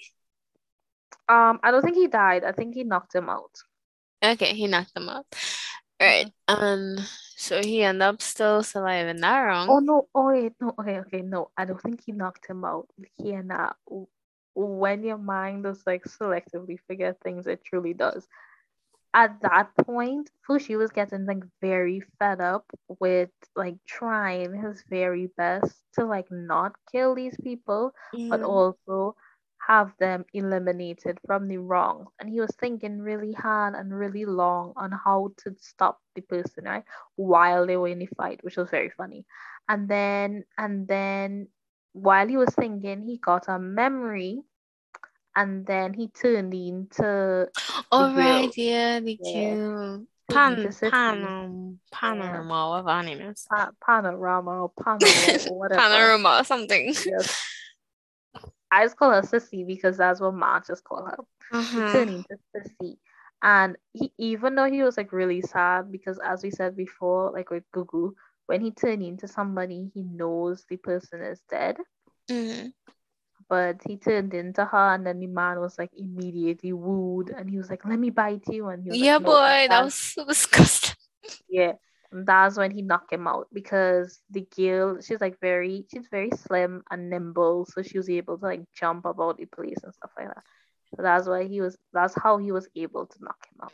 Um, 1.30 1.60
I 1.64 1.72
don't 1.72 1.82
think 1.84 1.96
he 1.98 2.08
died. 2.08 2.44
I 2.44 2.52
think 2.52 2.74
he 2.76 2.84
knocked 2.84 3.16
him 3.16 3.30
out. 3.30 3.52
Okay, 4.24 4.54
he 4.54 4.68
knocked 4.68 4.96
him 4.96 5.10
out. 5.10 5.26
Right. 6.00 6.32
Um, 6.48 6.98
so 7.36 7.62
he 7.62 7.84
ended 7.84 8.04
up 8.04 8.22
still 8.22 8.64
surviving 8.64 9.22
that 9.22 9.40
round. 9.42 9.72
Oh 9.72 9.80
no! 9.80 10.08
Oh 10.16 10.28
wait, 10.28 10.54
no. 10.62 10.74
Okay, 10.80 11.00
okay, 11.00 11.22
no. 11.22 11.52
I 11.58 11.66
don't 11.66 11.82
think 11.82 12.02
he 12.06 12.12
knocked 12.12 12.48
him 12.50 12.64
out. 12.66 12.88
He 13.18 13.34
and 13.34 13.52
uh, 13.52 13.74
when 14.58 15.04
your 15.04 15.18
mind 15.18 15.64
does 15.64 15.86
like 15.88 16.04
selectively 16.06 16.78
forget 16.88 17.20
things, 17.22 17.48
it 17.48 17.64
truly 17.64 17.94
does. 17.94 18.28
At 19.14 19.42
that 19.42 19.76
point, 19.86 20.32
Fushi 20.48 20.78
was 20.78 20.92
getting 20.92 21.26
like 21.26 21.44
very 21.62 22.02
fed 22.20 22.42
up 22.42 22.66
with 23.00 23.30
like 23.56 23.76
trying 23.86 24.54
his 24.62 24.84
very 24.90 25.28
best 25.38 25.86
to 25.94 26.06
like 26.06 26.28
not 26.32 26.74
kill 26.92 27.16
these 27.16 27.38
people, 27.44 27.94
but 28.30 28.42
Mm, 28.42 28.44
also 28.44 29.16
have 29.68 29.94
them 30.00 30.26
eliminated 30.34 31.20
from 31.26 31.48
the 31.48 31.58
wrongs. 31.58 32.10
And 32.20 32.30
he 32.30 32.40
was 32.40 32.56
thinking 32.60 33.00
really 33.00 33.34
hard 33.34 33.76
and 33.76 33.94
really 33.98 34.26
long 34.26 34.74
on 34.76 34.92
how 34.92 35.32
to 35.38 35.56
stop 35.58 36.02
the 36.16 36.22
person, 36.22 36.66
right? 36.66 36.84
While 37.16 37.66
they 37.68 37.78
were 37.78 37.88
in 37.90 38.00
the 38.00 38.08
fight, 38.18 38.44
which 38.44 38.58
was 38.58 38.70
very 38.70 38.90
funny. 38.90 39.26
And 39.68 39.88
then 39.90 40.46
and 40.58 40.88
then 40.88 41.48
while 41.94 42.28
he 42.28 42.38
was 42.38 42.54
thinking, 42.56 43.02
he 43.04 43.18
got 43.18 43.48
a 43.48 43.58
memory 43.60 44.42
and 45.36 45.66
then 45.66 45.94
he 45.94 46.08
turned 46.10 46.54
into 46.54 47.48
All 47.92 48.08
the 48.10 48.16
right, 48.16 48.52
yeah, 48.58 49.00
the 49.00 49.18
Yeah. 49.22 49.54
cute 49.56 50.08
pan 50.30 50.58
Sissy. 50.58 51.78
Panorama, 51.92 52.70
whatever 52.70 52.90
her 52.92 53.04
name 53.04 53.22
is. 53.22 53.46
Pa- 53.50 53.72
panorama 53.86 54.64
or 54.64 54.72
panorama 54.84 55.50
or 55.50 55.60
whatever. 55.60 55.82
Panorama 55.82 56.38
or 56.42 56.44
something. 56.44 56.88
Yes. 56.88 57.44
I 58.70 58.84
just 58.84 58.98
call 58.98 59.12
her 59.12 59.22
Sissy 59.22 59.66
because 59.66 59.98
that's 59.98 60.20
what 60.20 60.34
Ma 60.34 60.60
just 60.60 60.84
call 60.84 61.06
her. 61.06 61.18
He 61.52 61.58
Uh-huh. 61.58 61.92
turned 61.92 62.10
into 62.30 62.38
Sissy. 62.56 62.98
And 63.42 63.78
he 63.94 64.12
even 64.18 64.56
though 64.56 64.70
he 64.70 64.82
was 64.84 64.98
like 64.98 65.14
really 65.14 65.42
sad 65.42 65.92
because 65.92 66.20
as 66.20 66.42
we 66.44 66.50
said 66.52 66.76
before, 66.76 67.32
like 67.32 67.50
with 67.52 67.64
Gugu, 67.74 68.14
when 68.48 68.62
he 68.62 68.72
turned 68.72 69.04
into 69.04 69.28
somebody, 69.28 69.92
he 69.94 70.02
knows 70.04 70.66
the 70.68 70.78
person 70.78 71.22
is 71.22 71.42
dead. 71.50 71.78
Mhm. 72.30 72.74
But 73.50 73.82
he 73.86 73.96
turned 73.98 74.34
into 74.34 74.66
her 74.66 74.94
and 74.94 75.06
then 75.06 75.20
the 75.20 75.28
man 75.28 75.60
was 75.62 75.78
like 75.78 75.92
immediately 75.96 76.74
wooed 76.74 77.30
and 77.30 77.50
he 77.50 77.58
was 77.58 77.70
like, 77.70 77.86
Let 77.86 78.00
me 78.00 78.10
bite 78.10 78.44
you 78.50 78.68
and 78.68 78.84
he 78.84 78.90
was 78.90 79.00
Yeah, 79.00 79.14
like, 79.18 79.22
no, 79.22 79.28
boy, 79.28 79.36
that 79.36 79.68
that- 79.70 79.84
was 79.86 79.94
so 79.96 80.26
disgusting. 80.26 80.96
Yeah, 81.50 81.74
and 82.12 82.26
that's 82.28 82.58
when 82.58 82.72
he 82.72 82.82
knocked 82.82 83.12
him 83.14 83.28
out 83.28 83.48
because 83.54 84.20
the 84.30 84.46
girl, 84.56 85.00
she's 85.02 85.22
like 85.22 85.40
very, 85.40 85.86
she's 85.92 86.08
very 86.12 86.32
slim 86.32 86.84
and 86.92 87.10
nimble, 87.10 87.66
so 87.66 87.82
she 87.84 87.98
was 87.98 88.10
able 88.10 88.38
to 88.38 88.46
like 88.46 88.64
jump 88.74 89.06
about 89.06 89.38
the 89.38 89.46
place 89.46 89.78
and 89.84 89.94
stuff 89.94 90.12
like 90.18 90.28
that. 90.28 90.44
So 90.96 91.02
that's 91.04 91.28
why 91.28 91.46
he 91.48 91.60
was, 91.62 91.78
that's 91.94 92.16
how 92.16 92.38
he 92.38 92.52
was 92.52 92.68
able 92.76 93.06
to 93.08 93.18
knock 93.22 93.46
him 93.52 93.60
out. 93.64 93.74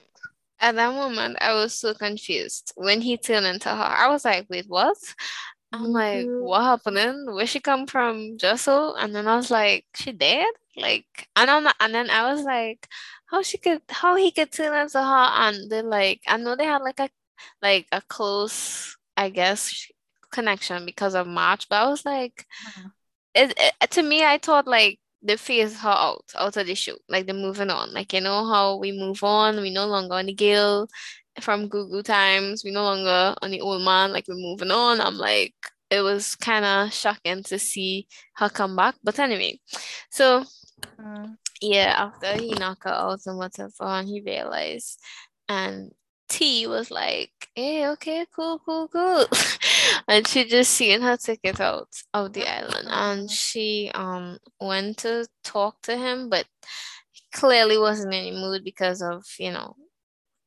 At 0.64 0.76
that 0.78 0.94
moment, 0.94 1.38
I 1.42 1.54
was 1.56 1.76
so 1.76 1.94
confused 1.94 2.74
when 2.78 3.02
he 3.02 3.18
turned 3.18 3.46
into 3.48 3.70
her. 3.70 3.76
I 3.76 4.08
was 4.10 4.26
like, 4.26 4.48
wait, 4.50 4.66
what? 4.70 4.98
I'm 5.74 5.92
like, 5.92 6.32
what 6.40 6.62
happening? 6.64 7.26
Where 7.28 7.48
she 7.48 7.60
come 7.60 7.88
from? 7.88 8.38
Jessel? 8.38 8.96
And 8.96 9.16
then 9.16 9.28
I 9.28 9.36
was 9.38 9.52
like, 9.52 9.86
she 9.96 10.14
dead? 10.14 10.48
Like, 10.78 11.30
and 11.36 11.52
I'm 11.52 11.64
not, 11.64 11.76
and 11.82 11.94
then 11.96 12.10
I 12.12 12.34
was 12.34 12.44
like, 12.44 12.88
how 13.28 13.42
she 13.44 13.58
could, 13.60 13.82
how 13.90 14.16
he 14.16 14.32
could 14.32 14.52
turn 14.52 14.80
into 14.80 15.00
her? 15.04 15.28
And 15.48 15.72
they 15.72 15.82
like, 15.84 16.22
I 16.28 16.38
know 16.38 16.56
they 16.56 16.66
had 16.66 16.82
like 16.84 17.00
a, 17.02 17.10
like 17.62 17.88
a 17.92 18.02
close, 18.02 18.98
I 19.18 19.30
guess, 19.30 19.88
connection 20.32 20.86
because 20.86 21.16
of 21.16 21.28
March, 21.28 21.70
but 21.70 21.84
I 21.84 21.90
was 21.90 22.06
like, 22.06 22.48
Mhm. 22.66 22.92
it, 23.36 23.54
it 23.82 23.92
to 23.92 24.04
me, 24.04 24.24
I 24.26 24.40
thought 24.40 24.68
like 24.68 25.00
they 25.24 25.38
phased 25.38 25.78
her 25.78 25.90
out, 25.90 26.26
out 26.36 26.58
of 26.58 26.68
the 26.68 26.76
show, 26.76 26.96
like 27.10 27.26
they're 27.26 27.36
moving 27.36 27.70
on. 27.70 27.94
Like, 27.94 28.14
you 28.14 28.22
know 28.22 28.46
how 28.46 28.78
we 28.78 28.92
move 28.92 29.24
on, 29.24 29.62
we 29.62 29.70
no 29.72 29.88
longer 29.88 30.16
on 30.16 30.26
the 30.26 30.34
gill 30.34 30.88
from 31.42 31.70
Gugu 31.70 32.04
times, 32.04 32.64
we 32.64 32.72
no 32.72 32.84
longer 32.84 33.36
on 33.42 33.52
the 33.52 33.62
old 33.62 33.84
man, 33.84 34.12
like 34.14 34.26
we're 34.28 34.36
moving 34.36 34.72
on. 34.72 35.02
I'm 35.02 35.18
like, 35.18 35.56
it 35.90 36.02
was 36.02 36.36
kind 36.36 36.66
of 36.66 36.94
shocking 36.94 37.44
to 37.44 37.58
see 37.58 38.08
her 38.36 38.50
come 38.50 38.76
back. 38.76 38.96
But 39.04 39.20
anyway, 39.20 39.60
so 40.12 40.46
Mm. 41.00 41.38
yeah, 41.62 41.96
after 41.98 42.36
he 42.42 42.52
knocked 42.52 42.84
her 42.84 42.90
out 42.92 43.22
and 43.26 43.38
whatever, 43.38 43.72
and 43.84 44.08
he 44.08 44.22
realized, 44.22 45.00
and 45.48 45.92
T 46.34 46.68
was 46.68 46.90
like, 46.92 47.32
"Hey, 47.56 47.88
okay, 47.90 48.26
cool, 48.36 48.60
cool, 48.66 48.88
cool," 48.90 49.26
and 50.08 50.28
she 50.28 50.46
just 50.46 50.74
seen 50.74 51.02
her 51.02 51.18
ticket 51.18 51.60
out 51.62 51.90
of 52.14 52.34
the 52.34 52.46
island, 52.48 52.88
and 52.92 53.30
Mhm. 53.30 53.32
she 53.32 53.92
um 53.94 54.40
went 54.60 54.98
to 55.00 55.28
talk 55.44 55.82
to 55.84 55.96
him, 55.98 56.30
but 56.30 56.46
clearly 57.34 57.78
wasn't 57.78 58.14
in 58.14 58.20
any 58.22 58.32
mood 58.32 58.64
because 58.64 59.02
of 59.02 59.24
you 59.40 59.52
know 59.52 59.76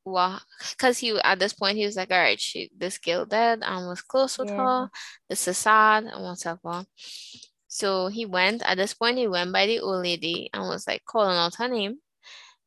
what 0.04 0.42
because 0.72 0.98
he 0.98 1.18
at 1.24 1.38
this 1.40 1.52
point 1.54 1.76
he 1.78 1.86
was 1.86 1.96
like 1.96 2.10
all 2.12 2.18
right 2.18 2.40
she 2.40 2.70
this 2.76 2.98
girl 2.98 3.26
dead 3.26 3.60
and 3.64 3.88
was 3.88 4.02
close 4.02 4.38
with 4.38 4.50
Yeah. 4.50 4.56
her 4.56 4.90
this 5.28 5.48
is 5.48 5.58
sad 5.58 6.04
and 6.04 6.22
whatever 6.24 6.86
so 7.68 8.08
he 8.08 8.26
went 8.26 8.62
at 8.64 8.76
this 8.78 8.94
point 8.94 9.18
he 9.18 9.28
went 9.28 9.52
by 9.52 9.66
the 9.66 9.80
old 9.80 10.02
lady 10.04 10.50
and 10.54 10.62
was 10.68 10.86
like 10.88 11.04
calling 11.06 11.36
out 11.36 11.56
her 11.56 11.68
name 11.68 11.98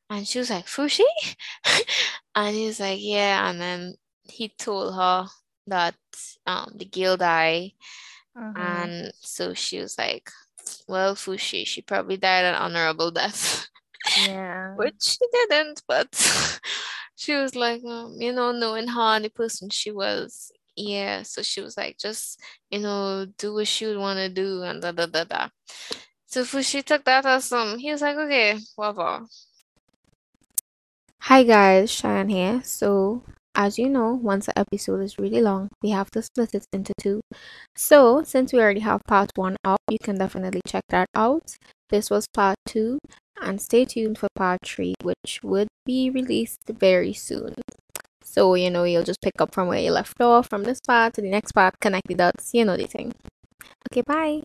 and 0.09 0.27
she 0.27 0.39
was 0.39 0.49
like 0.49 0.65
Fushi 0.65 1.03
and 2.35 2.55
he 2.55 2.65
was 2.67 2.79
like 2.79 2.99
yeah 3.01 3.49
and 3.49 3.59
then 3.61 3.93
he 4.23 4.49
told 4.49 4.95
her 4.95 5.27
that 5.67 5.95
um 6.45 6.71
the 6.75 6.85
girl 6.85 7.17
died 7.17 7.71
Mhm. 8.37 8.53
and 8.57 9.11
so 9.19 9.53
she 9.53 9.79
was 9.79 9.97
like 9.97 10.29
well 10.87 11.15
Fushi 11.15 11.65
she 11.65 11.81
probably 11.81 12.17
died 12.17 12.45
an 12.45 12.55
honorable 12.55 13.11
death 13.11 13.67
Yeah. 14.27 14.73
which 14.75 14.95
she 15.01 15.17
didn't, 15.33 15.83
but 15.87 16.07
she 17.15 17.35
was 17.35 17.55
like, 17.55 17.83
um, 17.83 18.15
you 18.19 18.31
know, 18.31 18.51
knowing 18.51 18.87
her 18.87 19.15
and 19.17 19.25
the 19.25 19.29
person 19.29 19.69
she 19.69 19.91
was, 19.91 20.51
yeah. 20.75 21.23
So 21.23 21.41
she 21.41 21.61
was 21.61 21.75
like, 21.77 21.97
just, 21.97 22.39
you 22.69 22.79
know, 22.79 23.25
do 23.37 23.53
what 23.53 23.67
she 23.67 23.85
would 23.87 23.97
want 23.97 24.17
to 24.19 24.29
do 24.29 24.63
and 24.63 24.81
da 24.81 24.91
da 24.93 25.05
da 25.05 25.25
da. 25.25 25.49
So 26.27 26.43
Fushi 26.43 26.83
took 26.83 27.03
that 27.05 27.25
as 27.25 27.51
um, 27.51 27.77
he 27.77 27.91
was 27.91 28.01
like, 28.01 28.15
okay, 28.17 28.57
whatever. 28.75 29.25
Hi 31.23 31.43
guys, 31.43 31.91
Cheyenne 31.91 32.29
here. 32.29 32.61
So, 32.63 33.23
as 33.55 33.77
you 33.77 33.87
know, 33.89 34.13
once 34.13 34.47
an 34.47 34.53
episode 34.57 35.01
is 35.01 35.17
really 35.19 35.41
long, 35.41 35.69
we 35.81 35.89
have 35.91 36.09
to 36.11 36.21
split 36.21 36.53
it 36.55 36.65
into 36.73 36.93
two. 36.99 37.21
So, 37.75 38.23
since 38.23 38.51
we 38.53 38.59
already 38.59 38.79
have 38.81 39.01
part 39.07 39.31
one 39.35 39.57
up, 39.63 39.79
you 39.89 39.97
can 40.01 40.17
definitely 40.17 40.61
check 40.67 40.83
that 40.89 41.07
out. 41.15 41.55
This 41.89 42.09
was 42.09 42.27
part 42.33 42.57
two, 42.65 42.99
and 43.41 43.61
stay 43.61 43.85
tuned 43.85 44.17
for 44.17 44.27
part 44.35 44.59
three, 44.65 44.95
which 45.03 45.39
would 45.43 45.67
be 45.85 46.09
released 46.09 46.59
very 46.67 47.13
soon. 47.13 47.55
So, 48.23 48.55
you 48.55 48.69
know, 48.71 48.83
you'll 48.83 49.03
just 49.03 49.21
pick 49.21 49.39
up 49.41 49.53
from 49.53 49.67
where 49.67 49.79
you 49.81 49.91
left 49.91 50.19
off 50.21 50.47
from 50.49 50.63
this 50.63 50.79
part 50.85 51.13
to 51.15 51.21
the 51.21 51.29
next 51.29 51.53
part, 51.53 51.75
connect 51.81 52.07
the 52.07 52.15
dots, 52.15 52.51
you 52.53 52.65
know 52.65 52.77
the 52.77 52.87
thing. 52.87 53.13
Okay, 53.91 54.01
bye. 54.05 54.41